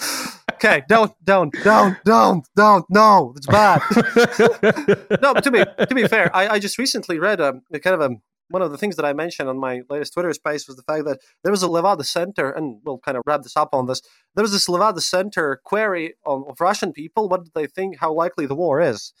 Okay, 0.53 0.83
don't, 0.87 1.11
don't, 1.23 1.51
don't, 1.63 1.97
don't, 2.05 2.47
don't. 2.55 2.85
No, 2.89 3.33
it's 3.35 3.47
bad. 3.47 3.81
no, 5.21 5.33
but 5.33 5.43
to 5.43 5.51
be 5.51 5.63
to 5.87 5.95
be 5.95 6.07
fair, 6.07 6.35
I, 6.35 6.49
I 6.49 6.59
just 6.59 6.77
recently 6.77 7.17
read 7.17 7.39
a, 7.39 7.61
a 7.73 7.79
kind 7.79 7.99
of 7.99 8.11
a 8.11 8.15
one 8.51 8.61
of 8.61 8.71
the 8.71 8.77
things 8.77 8.95
that 8.97 9.05
I 9.05 9.13
mentioned 9.13 9.49
on 9.49 9.57
my 9.57 9.81
latest 9.89 10.13
Twitter 10.13 10.33
space 10.33 10.67
was 10.67 10.77
the 10.77 10.83
fact 10.83 11.05
that 11.05 11.19
there 11.43 11.51
was 11.51 11.63
a 11.63 11.67
Levada 11.67 12.05
Center, 12.05 12.51
and 12.51 12.81
we'll 12.83 12.99
kind 12.99 13.17
of 13.17 13.23
wrap 13.25 13.41
this 13.43 13.57
up 13.57 13.69
on 13.73 13.87
this. 13.87 14.01
There 14.35 14.43
was 14.43 14.51
this 14.51 14.67
Levada 14.67 15.01
Center 15.01 15.59
query 15.63 16.15
on, 16.25 16.45
of 16.47 16.61
Russian 16.61 16.93
people. 16.93 17.29
What 17.29 17.45
do 17.45 17.51
they 17.53 17.67
think? 17.67 17.97
How 17.99 18.13
likely 18.13 18.45
the 18.45 18.55
war 18.55 18.79
is? 18.79 19.13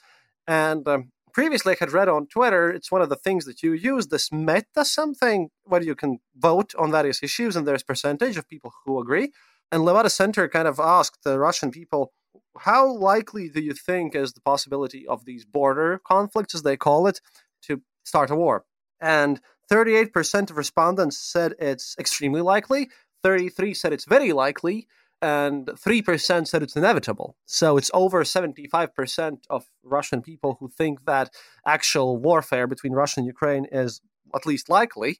And 0.47 0.87
um, 0.87 1.11
previously, 1.33 1.73
I 1.73 1.77
had 1.79 1.91
read 1.91 2.09
on 2.09 2.27
Twitter, 2.27 2.69
it's 2.69 2.91
one 2.91 3.01
of 3.01 3.09
the 3.09 3.15
things 3.15 3.45
that 3.45 3.63
you 3.63 3.73
use 3.73 4.07
this 4.07 4.31
meta 4.31 4.83
something 4.83 5.49
where 5.63 5.81
you 5.81 5.95
can 5.95 6.19
vote 6.35 6.73
on 6.77 6.91
various 6.91 7.23
issues, 7.23 7.55
and 7.55 7.67
there's 7.67 7.83
percentage 7.83 8.37
of 8.37 8.47
people 8.47 8.71
who 8.85 8.99
agree. 8.99 9.31
And 9.71 9.83
Levada 9.83 10.11
Center 10.11 10.47
kind 10.49 10.67
of 10.67 10.79
asked 10.79 11.23
the 11.23 11.39
Russian 11.39 11.71
people, 11.71 12.11
how 12.59 12.91
likely 12.91 13.49
do 13.49 13.61
you 13.61 13.73
think 13.73 14.13
is 14.15 14.33
the 14.33 14.41
possibility 14.41 15.07
of 15.07 15.25
these 15.25 15.45
border 15.45 16.01
conflicts, 16.05 16.53
as 16.53 16.63
they 16.63 16.75
call 16.75 17.07
it, 17.07 17.21
to 17.63 17.81
start 18.03 18.29
a 18.29 18.35
war? 18.35 18.65
And 19.01 19.41
38% 19.71 20.49
of 20.49 20.57
respondents 20.57 21.17
said 21.17 21.55
it's 21.59 21.95
extremely 21.99 22.41
likely, 22.41 22.89
33 23.23 23.73
said 23.73 23.93
it's 23.93 24.05
very 24.05 24.31
likely, 24.31 24.87
and 25.21 25.67
3% 25.67 26.47
said 26.47 26.63
it's 26.63 26.75
inevitable. 26.75 27.35
So 27.45 27.77
it's 27.77 27.91
over 27.93 28.23
75% 28.23 29.37
of 29.49 29.65
Russian 29.83 30.21
people 30.21 30.57
who 30.59 30.67
think 30.67 31.05
that 31.05 31.29
actual 31.65 32.17
warfare 32.17 32.67
between 32.67 32.93
Russia 32.93 33.19
and 33.19 33.27
Ukraine 33.27 33.65
is 33.71 34.01
at 34.35 34.45
least 34.45 34.69
likely. 34.69 35.19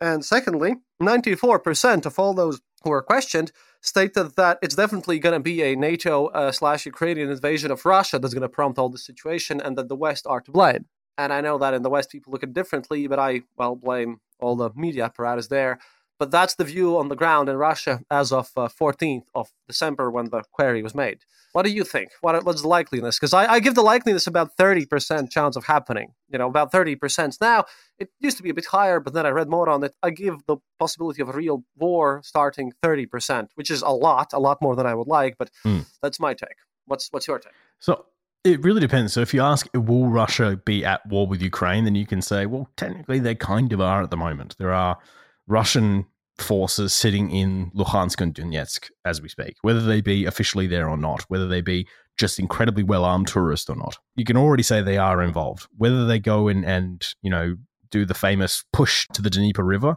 And 0.00 0.24
secondly, 0.24 0.76
94% 1.00 2.06
of 2.06 2.18
all 2.18 2.34
those 2.34 2.60
who 2.82 2.90
were 2.90 3.02
questioned 3.02 3.52
stated 3.80 4.36
that 4.36 4.58
it's 4.62 4.74
definitely 4.74 5.18
going 5.18 5.34
to 5.34 5.40
be 5.40 5.62
a 5.62 5.76
NATO 5.76 6.26
uh, 6.28 6.50
slash 6.50 6.86
Ukrainian 6.86 7.30
invasion 7.30 7.70
of 7.70 7.84
Russia 7.84 8.18
that's 8.18 8.34
going 8.34 8.42
to 8.42 8.48
prompt 8.48 8.78
all 8.78 8.88
this 8.88 9.04
situation 9.04 9.60
and 9.60 9.76
that 9.76 9.88
the 9.88 9.96
West 9.96 10.26
are 10.26 10.40
to 10.40 10.50
blame. 10.50 10.86
And 11.18 11.32
I 11.32 11.40
know 11.40 11.58
that 11.58 11.74
in 11.74 11.82
the 11.82 11.90
West 11.90 12.10
people 12.10 12.32
look 12.32 12.42
at 12.42 12.50
it 12.50 12.54
differently, 12.54 13.06
but 13.06 13.18
I, 13.18 13.42
well, 13.56 13.76
blame 13.76 14.20
all 14.40 14.56
the 14.56 14.70
media 14.74 15.04
apparatus 15.04 15.48
there. 15.48 15.78
But 16.18 16.30
that's 16.30 16.54
the 16.54 16.64
view 16.64 16.98
on 16.98 17.08
the 17.08 17.16
ground 17.16 17.48
in 17.48 17.56
Russia 17.56 18.00
as 18.10 18.30
of 18.32 18.50
uh, 18.56 18.68
14th 18.68 19.24
of 19.34 19.50
December 19.66 20.10
when 20.10 20.30
the 20.30 20.42
query 20.52 20.82
was 20.82 20.94
made. 20.94 21.18
What 21.52 21.64
do 21.64 21.72
you 21.72 21.84
think? 21.84 22.10
What, 22.20 22.44
what's 22.44 22.62
the 22.62 22.68
likeliness? 22.68 23.18
Because 23.18 23.34
I, 23.34 23.46
I, 23.54 23.60
give 23.60 23.74
the 23.74 23.82
likeliness 23.82 24.26
about 24.26 24.56
30% 24.56 25.30
chance 25.30 25.56
of 25.56 25.64
happening. 25.64 26.14
You 26.28 26.38
know, 26.38 26.48
about 26.48 26.70
30%. 26.70 27.40
Now, 27.40 27.64
it 27.98 28.10
used 28.20 28.36
to 28.36 28.42
be 28.42 28.50
a 28.50 28.54
bit 28.54 28.66
higher, 28.66 29.00
but 29.00 29.14
then 29.14 29.26
I 29.26 29.30
read 29.30 29.48
more 29.48 29.68
on 29.68 29.82
it. 29.82 29.94
I 30.02 30.10
give 30.10 30.46
the 30.46 30.58
possibility 30.78 31.20
of 31.22 31.28
a 31.28 31.32
real 31.32 31.64
war 31.76 32.20
starting 32.24 32.72
30%, 32.82 33.48
which 33.56 33.70
is 33.70 33.82
a 33.82 33.90
lot, 33.90 34.32
a 34.32 34.38
lot 34.38 34.62
more 34.62 34.76
than 34.76 34.86
I 34.86 34.94
would 34.94 35.08
like, 35.08 35.36
but 35.38 35.50
mm. 35.66 35.84
that's 36.02 36.20
my 36.20 36.34
take. 36.34 36.56
What's, 36.86 37.08
what's 37.10 37.26
your 37.26 37.38
take? 37.38 37.52
So 37.80 38.06
it 38.44 38.62
really 38.64 38.80
depends. 38.80 39.12
So 39.12 39.20
if 39.20 39.32
you 39.32 39.40
ask, 39.40 39.68
will 39.74 40.08
Russia 40.08 40.60
be 40.64 40.84
at 40.84 41.06
war 41.06 41.26
with 41.26 41.42
Ukraine, 41.42 41.84
then 41.84 41.94
you 41.94 42.06
can 42.06 42.22
say, 42.22 42.46
well, 42.46 42.68
technically 42.76 43.18
they 43.18 43.34
kind 43.34 43.72
of 43.72 43.80
are 43.80 44.02
at 44.02 44.10
the 44.10 44.16
moment. 44.16 44.56
There 44.58 44.72
are 44.72 44.98
Russian 45.46 46.06
forces 46.38 46.92
sitting 46.92 47.30
in 47.30 47.70
Luhansk 47.72 48.20
and 48.20 48.34
Donetsk 48.34 48.90
as 49.04 49.22
we 49.22 49.28
speak, 49.28 49.56
whether 49.62 49.80
they 49.80 50.00
be 50.00 50.24
officially 50.24 50.66
there 50.66 50.88
or 50.88 50.96
not, 50.96 51.22
whether 51.28 51.46
they 51.46 51.60
be 51.60 51.86
just 52.18 52.38
incredibly 52.38 52.82
well 52.82 53.04
armed 53.04 53.28
tourists 53.28 53.70
or 53.70 53.76
not. 53.76 53.96
You 54.16 54.24
can 54.24 54.36
already 54.36 54.62
say 54.62 54.82
they 54.82 54.98
are 54.98 55.22
involved. 55.22 55.68
Whether 55.76 56.06
they 56.06 56.18
go 56.18 56.48
in 56.48 56.64
and, 56.64 57.06
you 57.22 57.30
know, 57.30 57.56
do 57.90 58.04
the 58.04 58.14
famous 58.14 58.64
push 58.72 59.06
to 59.12 59.22
the 59.22 59.30
Dnieper 59.30 59.64
River, 59.64 59.96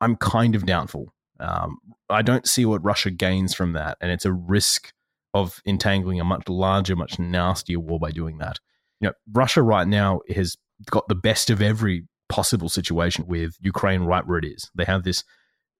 I'm 0.00 0.16
kind 0.16 0.54
of 0.54 0.64
doubtful. 0.64 1.12
Um, 1.38 1.78
I 2.08 2.22
don't 2.22 2.48
see 2.48 2.64
what 2.64 2.84
Russia 2.84 3.10
gains 3.10 3.54
from 3.54 3.72
that. 3.74 3.98
And 4.00 4.10
it's 4.10 4.24
a 4.24 4.32
risk 4.32 4.92
of 5.34 5.60
entangling 5.64 6.20
a 6.20 6.24
much 6.24 6.48
larger, 6.48 6.96
much 6.96 7.18
nastier 7.18 7.78
war 7.80 7.98
by 7.98 8.10
doing 8.10 8.38
that. 8.38 8.58
You 9.00 9.08
know, 9.08 9.14
Russia 9.32 9.62
right 9.62 9.86
now 9.86 10.20
has 10.34 10.56
got 10.90 11.08
the 11.08 11.14
best 11.14 11.50
of 11.50 11.62
every 11.62 12.06
possible 12.28 12.68
situation 12.68 13.26
with 13.26 13.56
Ukraine 13.60 14.02
right 14.02 14.26
where 14.26 14.38
it 14.38 14.44
is. 14.44 14.70
They 14.74 14.84
have 14.84 15.04
this, 15.04 15.24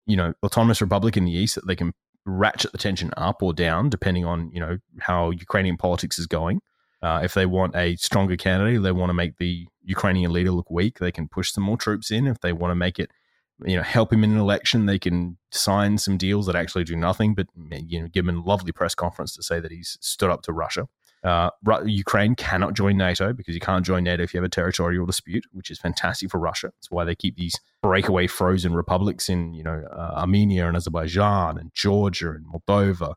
you 0.06 0.16
know, 0.16 0.34
autonomous 0.42 0.80
republic 0.80 1.16
in 1.16 1.24
the 1.24 1.32
east 1.32 1.54
that 1.54 1.66
they 1.66 1.76
can 1.76 1.92
ratchet 2.26 2.72
the 2.72 2.78
tension 2.78 3.10
up 3.16 3.42
or 3.42 3.52
down 3.54 3.88
depending 3.88 4.26
on 4.26 4.50
you 4.52 4.60
know 4.60 4.76
how 5.00 5.30
Ukrainian 5.30 5.76
politics 5.76 6.18
is 6.18 6.26
going. 6.26 6.60
Uh, 7.02 7.20
if 7.24 7.32
they 7.32 7.46
want 7.46 7.74
a 7.74 7.96
stronger 7.96 8.36
candidate, 8.36 8.82
they 8.82 8.92
want 8.92 9.08
to 9.08 9.14
make 9.14 9.38
the 9.38 9.66
Ukrainian 9.82 10.32
leader 10.32 10.50
look 10.50 10.70
weak. 10.70 10.98
They 10.98 11.10
can 11.12 11.28
push 11.28 11.50
some 11.50 11.64
more 11.64 11.78
troops 11.78 12.10
in. 12.10 12.26
If 12.26 12.40
they 12.40 12.52
want 12.52 12.72
to 12.72 12.74
make 12.74 12.98
it, 12.98 13.10
you 13.64 13.76
know, 13.76 13.82
help 13.82 14.12
him 14.12 14.24
in 14.24 14.32
an 14.32 14.38
election, 14.38 14.86
they 14.86 14.98
can 14.98 15.36
sign 15.50 15.98
some 15.98 16.16
deals 16.16 16.46
that 16.46 16.56
actually 16.56 16.84
do 16.84 16.96
nothing, 16.96 17.34
but 17.34 17.46
you 17.70 18.00
know, 18.00 18.08
give 18.08 18.26
him 18.26 18.38
a 18.38 18.42
lovely 18.42 18.72
press 18.72 18.94
conference 18.94 19.34
to 19.36 19.42
say 19.42 19.60
that 19.60 19.70
he's 19.70 19.98
stood 20.00 20.30
up 20.30 20.42
to 20.42 20.52
Russia. 20.52 20.88
Uh, 21.22 21.50
Ukraine 21.84 22.34
cannot 22.34 22.72
join 22.72 22.96
NATO 22.96 23.34
because 23.34 23.54
you 23.54 23.60
can't 23.60 23.84
join 23.84 24.04
NATO 24.04 24.22
if 24.22 24.32
you 24.32 24.38
have 24.38 24.46
a 24.46 24.50
territorial 24.50 25.04
dispute, 25.04 25.44
which 25.52 25.70
is 25.70 25.78
fantastic 25.78 26.30
for 26.30 26.38
Russia. 26.38 26.68
That's 26.68 26.90
why 26.90 27.04
they 27.04 27.14
keep 27.14 27.36
these 27.36 27.54
breakaway 27.82 28.26
frozen 28.26 28.74
republics 28.74 29.28
in, 29.28 29.52
you 29.52 29.62
know, 29.62 29.84
uh, 29.92 30.14
Armenia 30.16 30.66
and 30.66 30.76
Azerbaijan 30.76 31.58
and 31.58 31.72
Georgia 31.74 32.30
and 32.30 32.46
Moldova. 32.46 33.14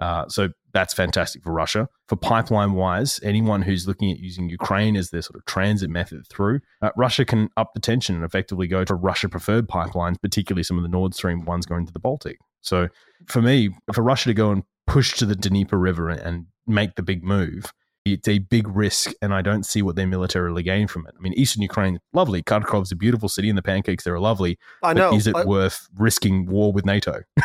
Uh, 0.00 0.28
so 0.28 0.48
that's 0.74 0.92
fantastic 0.92 1.42
for 1.42 1.52
Russia. 1.52 1.88
For 2.08 2.16
pipeline 2.16 2.72
wise, 2.72 3.20
anyone 3.22 3.62
who's 3.62 3.86
looking 3.86 4.10
at 4.10 4.18
using 4.18 4.50
Ukraine 4.50 4.96
as 4.96 5.10
their 5.10 5.22
sort 5.22 5.36
of 5.36 5.44
transit 5.46 5.88
method 5.88 6.26
through, 6.26 6.60
uh, 6.82 6.90
Russia 6.96 7.24
can 7.24 7.48
up 7.56 7.72
the 7.72 7.80
tension 7.80 8.16
and 8.16 8.24
effectively 8.24 8.66
go 8.66 8.84
to 8.84 8.94
Russia 8.94 9.28
preferred 9.28 9.68
pipelines, 9.68 10.20
particularly 10.20 10.64
some 10.64 10.76
of 10.76 10.82
the 10.82 10.88
Nord 10.88 11.14
Stream 11.14 11.44
ones 11.44 11.64
going 11.64 11.86
to 11.86 11.92
the 11.92 12.00
Baltic. 12.00 12.38
So 12.60 12.88
for 13.26 13.40
me, 13.40 13.70
for 13.92 14.02
Russia 14.02 14.30
to 14.30 14.34
go 14.34 14.50
and 14.50 14.64
push 14.86 15.14
to 15.14 15.26
the 15.26 15.36
Dnieper 15.36 15.78
River 15.78 16.10
and 16.10 16.46
make 16.66 16.96
the 16.96 17.02
big 17.02 17.22
move, 17.22 17.72
it's 18.04 18.28
a 18.28 18.38
big 18.38 18.68
risk, 18.68 19.12
and 19.22 19.32
I 19.32 19.40
don't 19.40 19.64
see 19.64 19.80
what 19.80 19.96
they 19.96 20.04
militarily 20.04 20.62
gain 20.62 20.88
from 20.88 21.06
it. 21.06 21.14
I 21.16 21.22
mean, 21.22 21.32
Eastern 21.34 21.62
Ukraine, 21.62 22.00
lovely. 22.12 22.42
Kharkov's 22.42 22.92
a 22.92 22.96
beautiful 22.96 23.30
city, 23.30 23.48
and 23.48 23.56
the 23.56 23.62
pancakes 23.62 24.04
there 24.04 24.14
are 24.14 24.20
lovely. 24.20 24.58
I 24.82 24.92
know. 24.92 25.14
is 25.14 25.26
it 25.26 25.34
I, 25.34 25.44
worth 25.44 25.88
risking 25.96 26.46
war 26.46 26.72
with 26.72 26.84
NATO? 26.84 27.22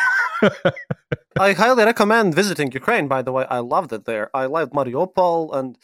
I 1.38 1.52
highly 1.52 1.84
recommend 1.84 2.34
visiting 2.34 2.72
Ukraine. 2.72 3.08
By 3.08 3.22
the 3.22 3.32
way, 3.32 3.46
I 3.48 3.58
loved 3.58 3.92
it 3.92 4.04
there. 4.04 4.30
I 4.34 4.46
loved 4.46 4.72
Mariupol 4.72 5.54
and 5.54 5.78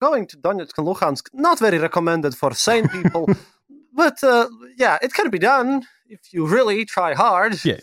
going 0.00 0.26
to 0.28 0.36
Donetsk 0.36 0.78
and 0.78 0.86
Luhansk. 0.86 1.28
Not 1.32 1.58
very 1.58 1.78
recommended 1.78 2.34
for 2.34 2.54
sane 2.54 2.88
people, 2.88 3.28
but 3.92 4.22
uh, 4.22 4.48
yeah, 4.76 4.98
it 5.02 5.12
can 5.14 5.30
be 5.30 5.38
done 5.38 5.84
if 6.08 6.32
you 6.32 6.46
really 6.46 6.84
try 6.84 7.14
hard. 7.14 7.64
Yeah. 7.64 7.80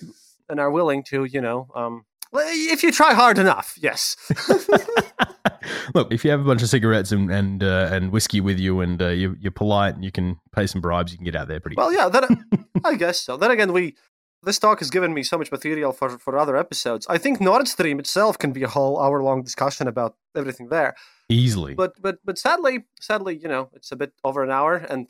and 0.50 0.60
are 0.60 0.72
willing 0.72 1.04
to, 1.04 1.26
you 1.26 1.42
know, 1.42 1.68
um, 1.76 2.06
if 2.34 2.84
you 2.84 2.92
try 2.92 3.14
hard 3.14 3.38
enough, 3.38 3.76
yes. 3.80 4.16
Look, 5.96 6.12
if 6.12 6.26
you 6.26 6.32
have 6.32 6.42
a 6.42 6.44
bunch 6.44 6.62
of 6.62 6.70
cigarettes 6.70 7.12
and 7.12 7.32
and, 7.32 7.64
uh, 7.64 7.90
and 7.92 8.12
whiskey 8.12 8.42
with 8.42 8.60
you, 8.60 8.82
and 8.82 9.02
uh, 9.02 9.10
you, 9.10 9.36
you're 9.40 9.52
polite, 9.52 9.96
and 9.96 10.04
you 10.04 10.12
can 10.12 10.40
pay 10.52 10.68
some 10.68 10.82
bribes, 10.82 11.12
you 11.12 11.18
can 11.18 11.26
get 11.26 11.36
out 11.36 11.48
there 11.48 11.60
pretty. 11.60 11.76
Well, 11.78 11.94
yeah, 11.94 12.10
then 12.10 12.46
I 12.84 12.96
guess 12.96 13.22
so. 13.22 13.38
Then 13.38 13.52
again, 13.52 13.72
we 13.72 13.96
this 14.44 14.60
talk 14.60 14.80
has 14.80 14.90
given 14.90 15.14
me 15.14 15.24
so 15.24 15.38
much 15.38 15.52
material 15.52 15.92
for 15.92 16.18
for 16.20 16.38
other 16.38 16.58
episodes. 16.58 17.08
I 17.10 17.18
think 17.18 17.40
Nord 17.40 17.68
Stream 17.68 18.00
itself 18.00 18.38
can 18.38 18.52
be 18.52 18.64
a 18.64 18.68
whole 18.68 19.02
hour 19.02 19.24
long 19.24 19.44
discussion 19.44 19.88
about 19.88 20.16
everything 20.36 20.70
there 20.70 20.96
easily. 21.30 21.74
But 21.74 22.02
but 22.02 22.20
but 22.24 22.38
sadly, 22.38 22.86
sadly, 23.00 23.38
you 23.38 23.48
know, 23.48 23.70
it's 23.74 23.92
a 23.92 23.96
bit 23.96 24.14
over 24.24 24.44
an 24.44 24.52
hour, 24.52 24.76
and 24.76 25.08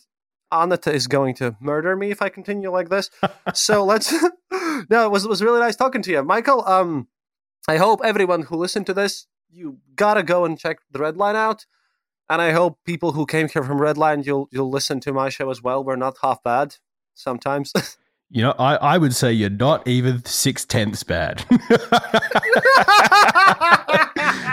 Anata 0.51 0.93
is 0.93 1.07
going 1.07 1.35
to 1.35 1.55
murder 1.59 1.95
me 1.95 2.11
if 2.11 2.21
I 2.21 2.29
continue 2.29 2.69
like 2.71 2.89
this. 2.89 3.09
so 3.53 3.83
let's. 3.83 4.13
no, 4.89 5.05
it 5.05 5.11
was 5.11 5.25
it 5.25 5.29
was 5.29 5.41
really 5.41 5.59
nice 5.59 5.75
talking 5.75 6.01
to 6.03 6.11
you, 6.11 6.23
Michael. 6.23 6.65
Um, 6.65 7.07
I 7.67 7.77
hope 7.77 8.01
everyone 8.03 8.43
who 8.43 8.57
listened 8.57 8.85
to 8.87 8.93
this, 8.93 9.27
you 9.49 9.79
gotta 9.95 10.23
go 10.23 10.45
and 10.45 10.59
check 10.59 10.79
the 10.91 10.99
Red 10.99 11.17
Line 11.17 11.35
out. 11.35 11.65
And 12.29 12.41
I 12.41 12.51
hope 12.51 12.79
people 12.85 13.11
who 13.11 13.25
came 13.25 13.49
here 13.49 13.63
from 13.63 13.81
Red 13.81 13.97
Line, 13.97 14.23
you'll 14.23 14.47
you'll 14.51 14.69
listen 14.69 14.99
to 15.01 15.13
my 15.13 15.29
show 15.29 15.49
as 15.49 15.61
well. 15.61 15.83
We're 15.83 15.95
not 15.95 16.17
half 16.21 16.43
bad 16.43 16.77
sometimes. 17.13 17.73
You 18.33 18.41
know, 18.41 18.55
I, 18.57 18.77
I 18.77 18.97
would 18.97 19.13
say 19.13 19.31
you're 19.31 19.51
not 19.51 19.87
even 19.87 20.25
six 20.25 20.65
tenths 20.65 21.03
bad. 21.03 21.45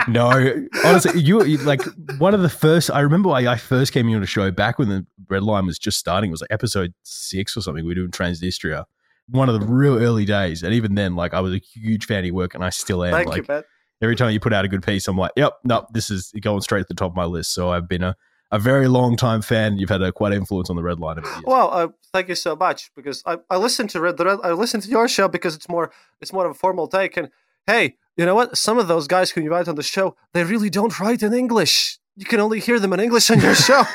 no, 0.06 0.66
honestly, 0.84 1.18
you 1.18 1.38
like 1.64 1.80
one 2.18 2.34
of 2.34 2.42
the 2.42 2.50
first. 2.50 2.90
I 2.90 3.00
remember 3.00 3.30
I, 3.30 3.52
I 3.52 3.56
first 3.56 3.94
came 3.94 4.14
on 4.14 4.22
a 4.22 4.26
show 4.26 4.50
back 4.50 4.78
when 4.78 4.90
the 4.90 5.06
Red 5.30 5.44
Line 5.44 5.64
was 5.64 5.78
just 5.78 5.98
starting. 5.98 6.28
It 6.28 6.32
was 6.32 6.42
like 6.42 6.52
episode 6.52 6.92
six 7.04 7.56
or 7.56 7.62
something. 7.62 7.82
We 7.82 7.92
were 7.92 7.94
doing 7.94 8.10
Transnistria, 8.10 8.84
one 9.30 9.48
of 9.48 9.58
the 9.58 9.66
real 9.66 9.96
early 9.96 10.26
days. 10.26 10.62
And 10.62 10.74
even 10.74 10.94
then, 10.94 11.16
like 11.16 11.32
I 11.32 11.40
was 11.40 11.54
a 11.54 11.58
huge 11.58 12.04
fan 12.04 12.18
of 12.18 12.26
your 12.26 12.34
work, 12.34 12.54
and 12.54 12.62
I 12.62 12.68
still 12.68 13.02
am. 13.02 13.12
Thank 13.12 13.28
like, 13.28 13.48
you. 13.48 13.62
Every 14.02 14.14
time 14.14 14.30
you 14.30 14.40
put 14.40 14.52
out 14.52 14.66
a 14.66 14.68
good 14.68 14.82
piece, 14.82 15.08
I'm 15.08 15.16
like, 15.16 15.32
yep, 15.36 15.54
no, 15.64 15.86
this 15.90 16.10
is 16.10 16.34
going 16.38 16.60
straight 16.60 16.80
to 16.80 16.86
the 16.86 16.94
top 16.94 17.12
of 17.12 17.16
my 17.16 17.24
list. 17.24 17.54
So 17.54 17.70
I've 17.70 17.88
been 17.88 18.02
a 18.02 18.14
a 18.52 18.58
very 18.58 18.88
long 18.88 19.16
time 19.16 19.42
fan. 19.42 19.78
You've 19.78 19.90
had 19.90 20.02
a 20.02 20.12
quite 20.12 20.32
influence 20.32 20.70
on 20.70 20.76
the 20.76 20.82
Red 20.82 20.98
Line. 21.00 21.16
Years. 21.18 21.42
Well, 21.44 21.70
uh, 21.72 21.88
thank 22.12 22.28
you 22.28 22.34
so 22.34 22.56
much 22.56 22.90
because 22.96 23.22
I, 23.26 23.38
I 23.48 23.56
listen 23.56 23.86
to 23.88 24.00
Red, 24.00 24.16
the 24.16 24.24
Red 24.24 24.38
I 24.42 24.52
listen 24.52 24.80
to 24.80 24.88
your 24.88 25.08
show 25.08 25.28
because 25.28 25.54
it's 25.54 25.68
more 25.68 25.90
it's 26.20 26.32
more 26.32 26.44
of 26.46 26.50
a 26.52 26.54
formal 26.54 26.88
take. 26.88 27.16
And 27.16 27.30
hey, 27.66 27.96
you 28.16 28.26
know 28.26 28.34
what? 28.34 28.56
Some 28.58 28.78
of 28.78 28.88
those 28.88 29.06
guys 29.06 29.30
who 29.30 29.40
you 29.40 29.46
invite 29.52 29.68
on 29.68 29.76
the 29.76 29.82
show, 29.82 30.16
they 30.34 30.44
really 30.44 30.70
don't 30.70 30.98
write 31.00 31.22
in 31.22 31.32
English. 31.32 31.98
You 32.16 32.24
can 32.26 32.40
only 32.40 32.60
hear 32.60 32.78
them 32.80 32.92
in 32.92 33.00
English 33.00 33.30
on 33.30 33.40
your 33.40 33.54
show. 33.54 33.82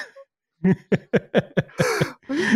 Which 0.62 0.78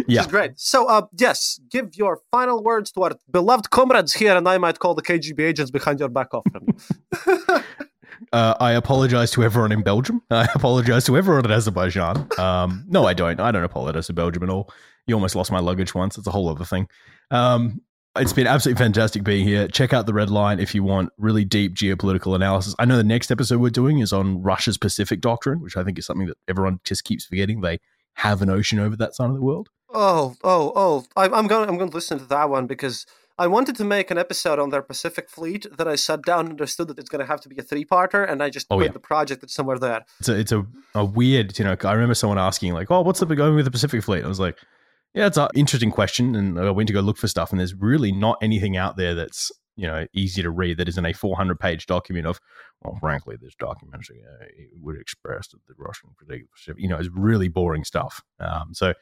Yeah. 0.08 0.22
is 0.22 0.28
great. 0.28 0.52
So, 0.60 0.88
uh, 0.88 1.04
yes, 1.18 1.60
give 1.70 1.96
your 1.96 2.22
final 2.32 2.64
words 2.64 2.92
to 2.94 3.04
our 3.04 3.12
beloved 3.30 3.70
comrades 3.70 4.14
here, 4.14 4.36
and 4.36 4.48
I 4.48 4.58
might 4.58 4.80
call 4.80 4.96
the 4.96 5.04
KGB 5.04 5.40
agents 5.42 5.70
behind 5.72 6.00
your 6.00 6.10
back 6.10 6.34
off 6.34 6.46
from 6.52 6.64
you. 6.68 6.74
Uh, 8.32 8.56
I 8.60 8.72
apologize 8.72 9.32
to 9.32 9.44
everyone 9.44 9.72
in 9.72 9.82
Belgium. 9.82 10.22
I 10.32 10.48
apologize 10.56 11.06
to 11.06 11.18
everyone 11.18 11.46
in 11.46 11.52
Azerbaijan. 11.52 12.28
Um, 12.38 12.86
no, 12.88 13.06
I 13.06 13.14
don't. 13.14 13.40
I 13.40 13.52
don't 13.52 13.64
apologize 13.64 14.08
to 14.08 14.14
Belgium 14.14 14.44
at 14.44 14.50
all. 14.50 14.72
You 15.08 15.16
almost 15.16 15.36
lost 15.36 15.52
my 15.52 15.60
luggage 15.60 15.96
once. 15.96 16.18
It's 16.18 16.28
a 16.28 16.32
whole 16.32 16.50
other 16.50 16.66
thing. 16.66 16.88
Um, 17.32 17.82
it's 18.16 18.34
been 18.34 18.48
absolutely 18.48 18.84
fantastic 18.84 19.24
being 19.24 19.46
here. 19.46 19.68
Check 19.68 19.94
out 19.94 20.06
the 20.06 20.14
Red 20.14 20.30
Line 20.30 20.60
if 20.60 20.74
you 20.76 20.84
want 20.84 21.10
really 21.18 21.46
deep 21.46 21.76
geopolitical 21.76 22.36
analysis. 22.36 22.76
I 22.80 22.86
know 22.86 22.98
the 22.98 23.04
next 23.04 23.32
episode 23.32 23.60
we're 23.60 23.70
doing 23.70 24.00
is 24.00 24.12
on 24.12 24.42
Russia's 24.42 24.78
Pacific 24.78 25.22
Doctrine, 25.22 25.62
which 25.62 25.78
I 25.78 25.84
think 25.84 25.98
is 26.00 26.06
something 26.06 26.28
that 26.28 26.38
everyone 26.48 26.80
just 26.84 27.04
keeps 27.04 27.26
forgetting. 27.26 27.62
They 27.62 27.80
have 28.16 28.42
an 28.42 28.50
ocean 28.50 28.80
over 28.80 28.96
that 28.98 29.16
side 29.16 29.30
of 29.30 29.36
the 29.36 29.42
world. 29.42 29.70
Oh, 29.92 30.36
oh, 30.44 30.72
oh! 30.76 31.06
I, 31.16 31.26
I'm 31.26 31.48
going. 31.48 31.68
I'm 31.70 31.78
going 31.78 31.90
to 31.90 31.96
listen 31.96 32.20
to 32.20 32.26
that 32.26 32.50
one 32.50 32.68
because 32.68 33.06
I 33.40 33.48
wanted 33.48 33.78
to 33.78 33.86
make 33.86 34.12
an 34.12 34.18
episode 34.18 34.60
on 34.60 34.70
their 34.70 34.82
Pacific 34.82 35.30
Fleet. 35.30 35.66
That 35.78 35.88
I 35.88 35.96
sat 35.96 36.24
down 36.24 36.42
and 36.42 36.50
understood 36.52 36.90
that 36.90 37.00
it's 37.00 37.10
going 37.10 37.22
to 37.22 37.26
have 37.26 37.40
to 37.42 37.50
be 37.50 37.58
a 37.58 37.62
three-parter, 37.64 38.30
and 38.30 38.44
I 38.44 38.50
just 38.50 38.68
Oh, 38.70 38.78
put 38.78 38.88
yeah. 38.88 38.92
the 38.92 39.00
project 39.00 39.42
that's 39.42 39.54
somewhere 39.56 39.80
there. 39.80 40.06
It's 40.20 40.30
a, 40.30 40.38
it's 40.38 40.52
a, 40.52 40.66
a 40.94 41.06
weird, 41.06 41.58
you 41.58 41.64
know, 41.66 41.76
I 41.84 41.94
remember 41.94 42.14
someone 42.16 42.38
asking, 42.38 42.74
like, 42.74 42.92
oh, 42.92 43.02
what's 43.02 43.22
the 43.22 43.26
going 43.36 43.56
with 43.56 43.66
the 43.66 43.72
Pacific 43.72 44.04
Fleet? 44.04 44.26
I 44.26 44.28
was 44.28 44.40
like, 44.42 44.58
yeah, 45.14 45.26
it's 45.28 45.38
an 45.38 45.48
interesting 45.56 45.90
question. 45.90 46.36
And 46.36 46.60
I 46.60 46.70
went 46.70 46.88
to 46.88 46.94
go 46.94 47.00
look 47.00 47.18
for 47.18 47.28
stuff, 47.30 47.52
and 47.52 47.60
there's 47.60 47.74
really 47.74 48.12
not 48.12 48.38
anything 48.42 48.76
out 48.76 48.98
there 48.98 49.16
that's, 49.16 49.52
you 49.78 49.88
know, 49.88 50.06
easy 50.14 50.42
to 50.42 50.50
read 50.52 50.78
that 50.78 50.90
isn't 50.90 51.06
a 51.06 51.14
400 51.14 51.58
page 51.60 51.86
document 51.86 52.28
of, 52.28 52.40
well, 52.82 52.98
frankly, 53.00 53.38
this 53.42 53.56
document 53.56 54.04
uh, 54.12 54.46
would 54.82 55.00
express 55.00 55.48
that 55.48 55.60
the 55.68 55.76
Russian, 55.78 56.10
Pacific, 56.20 56.82
you 56.82 56.90
know, 56.90 56.98
it's 56.98 57.10
really 57.14 57.48
boring 57.48 57.86
stuff. 57.86 58.22
Um, 58.40 58.74
so, 58.74 58.94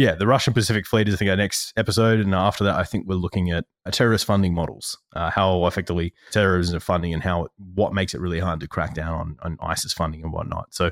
yeah, 0.00 0.14
the 0.14 0.26
Russian 0.26 0.54
Pacific 0.54 0.86
Fleet 0.86 1.08
is, 1.08 1.14
I 1.14 1.18
think, 1.18 1.30
our 1.30 1.36
next 1.36 1.74
episode. 1.76 2.20
And 2.20 2.34
after 2.34 2.64
that, 2.64 2.76
I 2.76 2.84
think 2.84 3.06
we're 3.06 3.16
looking 3.16 3.50
at 3.50 3.66
terrorist 3.90 4.24
funding 4.24 4.54
models, 4.54 4.96
uh, 5.14 5.28
how 5.28 5.66
effectively 5.66 6.14
terrorism 6.30 6.78
is 6.78 6.82
funding 6.82 7.12
and 7.12 7.22
how 7.22 7.48
what 7.74 7.92
makes 7.92 8.14
it 8.14 8.20
really 8.22 8.40
hard 8.40 8.60
to 8.60 8.66
crack 8.66 8.94
down 8.94 9.12
on, 9.12 9.36
on 9.42 9.58
ISIS 9.60 9.92
funding 9.92 10.22
and 10.22 10.32
whatnot. 10.32 10.72
So, 10.72 10.90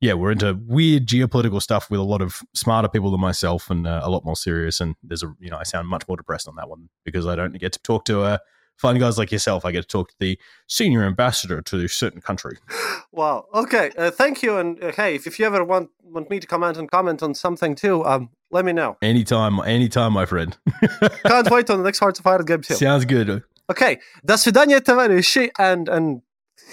yeah, 0.00 0.14
we're 0.14 0.32
into 0.32 0.58
weird 0.66 1.06
geopolitical 1.06 1.62
stuff 1.62 1.88
with 1.88 2.00
a 2.00 2.02
lot 2.02 2.20
of 2.20 2.42
smarter 2.52 2.88
people 2.88 3.12
than 3.12 3.20
myself 3.20 3.70
and 3.70 3.86
uh, 3.86 4.00
a 4.02 4.10
lot 4.10 4.24
more 4.24 4.34
serious. 4.34 4.80
And 4.80 4.96
there's 5.04 5.22
a, 5.22 5.32
you 5.38 5.50
know, 5.50 5.58
I 5.58 5.62
sound 5.62 5.86
much 5.86 6.08
more 6.08 6.16
depressed 6.16 6.48
on 6.48 6.56
that 6.56 6.68
one 6.68 6.88
because 7.04 7.28
I 7.28 7.36
don't 7.36 7.56
get 7.60 7.72
to 7.74 7.82
talk 7.82 8.04
to 8.06 8.22
uh, 8.22 8.38
Find 8.78 8.98
guys 9.00 9.18
like 9.18 9.32
yourself, 9.32 9.64
I 9.64 9.72
get 9.72 9.82
to 9.82 9.88
talk 9.88 10.10
to 10.10 10.14
the 10.20 10.38
senior 10.68 11.04
ambassador 11.04 11.60
to 11.62 11.84
a 11.84 11.88
certain 11.88 12.20
country. 12.20 12.58
Wow. 13.10 13.46
Okay. 13.54 13.90
Uh, 13.96 14.10
thank 14.10 14.42
you. 14.42 14.58
And 14.58 14.80
uh, 14.84 14.92
hey, 14.92 15.14
if, 15.14 15.26
if 15.26 15.38
you 15.38 15.46
ever 15.46 15.64
want 15.64 15.88
want 16.04 16.28
me 16.30 16.38
to 16.38 16.46
comment 16.46 16.76
and 16.76 16.88
comment 16.90 17.22
on 17.22 17.34
something 17.34 17.74
too, 17.74 18.04
um, 18.04 18.28
let 18.50 18.64
me 18.66 18.72
know. 18.72 18.98
Anytime, 19.02 19.58
anytime, 19.60 20.12
my 20.12 20.26
friend. 20.26 20.56
Can't 21.26 21.50
wait 21.50 21.70
on 21.70 21.78
the 21.78 21.84
next 21.84 22.00
Hearts 22.00 22.20
of 22.20 22.26
Iron 22.26 22.44
game 22.44 22.60
too. 22.60 22.74
Sounds 22.74 23.06
good. 23.06 23.42
Okay. 23.70 23.98
До 24.24 24.36
свидания, 24.36 24.80
товарищи, 24.80 25.50
and 25.58 25.88
and 25.88 26.20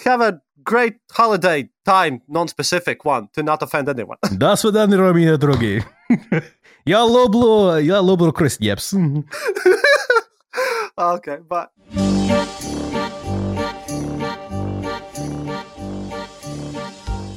have 0.04 0.22
a 0.22 0.42
great 0.64 0.98
holiday 1.10 1.70
time, 1.86 2.22
non-specific 2.28 3.06
one, 3.06 3.30
to 3.34 3.42
not 3.42 3.64
offend 3.64 3.88
anyone. 3.88 4.18
До 4.38 4.56
свидания, 4.58 4.98
дорогие 4.98 5.38
други. 5.38 5.84
Я 6.86 7.04
люблю, 7.04 7.78
я 7.78 8.02
люблю 8.02 8.32
крестьепс 8.32 8.94
okay. 10.98 11.38
Bye. 11.48 11.68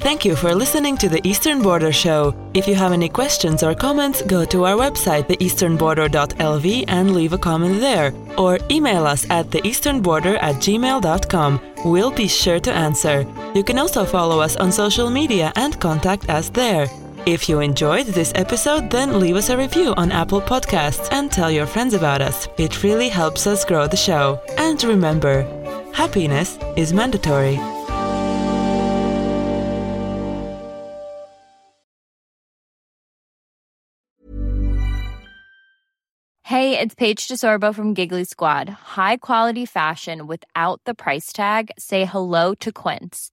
Thank 0.09 0.24
you 0.24 0.36
for 0.36 0.54
listening 0.54 0.96
to 0.98 1.09
the 1.11 1.20
Eastern 1.22 1.61
Border 1.61 1.92
Show. 1.92 2.34
If 2.54 2.66
you 2.66 2.74
have 2.76 2.92
any 2.92 3.11
questions 3.11 3.62
or 3.62 3.74
comments, 3.74 4.22
go 4.22 4.44
to 4.46 4.64
our 4.64 4.74
website, 4.74 5.28
theeasternborder.lv, 5.28 6.84
and 6.88 7.14
leave 7.14 7.34
a 7.34 7.38
comment 7.38 7.78
there. 7.80 8.14
Or 8.38 8.59
email 8.70 9.06
us 9.06 9.28
at 9.28 9.50
theeasternborder 9.50 10.38
at 10.40 10.56
gmail.com. 10.56 11.61
We'll 11.84 12.11
be 12.11 12.26
sure 12.26 12.59
to 12.59 12.72
answer. 12.72 13.26
You 13.54 13.62
can 13.62 13.78
also 13.78 14.06
follow 14.06 14.40
us 14.40 14.56
on 14.56 14.72
social 14.72 15.11
media 15.11 15.52
and 15.56 15.78
contact 15.78 16.30
us 16.30 16.48
there. 16.48 16.86
If 17.29 17.47
you 17.47 17.61
enjoyed 17.61 18.07
this 18.07 18.33
episode, 18.35 18.89
then 18.89 19.20
leave 19.20 19.37
us 19.37 19.51
a 19.51 19.57
review 19.59 19.93
on 19.99 20.11
Apple 20.11 20.41
Podcasts 20.41 21.12
and 21.12 21.31
tell 21.31 21.51
your 21.51 21.66
friends 21.66 21.93
about 21.93 22.22
us. 22.22 22.49
It 22.57 22.83
really 22.83 23.11
helps 23.11 23.47
us 23.47 23.66
grow 23.66 23.87
the 23.87 23.99
show. 23.99 24.41
And 24.57 24.83
remember, 24.83 25.43
happiness 25.93 26.59
is 26.74 26.95
mandatory. 26.95 27.57
Hey, 36.45 36.79
it's 36.79 36.95
Paige 36.95 37.29
DeSorbo 37.29 37.74
from 37.74 37.93
Giggly 37.93 38.24
Squad. 38.24 38.70
High 38.70 39.18
quality 39.18 39.66
fashion 39.66 40.26
without 40.26 40.81
the 40.87 40.95
price 40.95 41.31
tag. 41.35 41.72
Say 41.79 42.07
hello 42.07 42.55
to 42.55 42.72
Quince. 42.72 43.33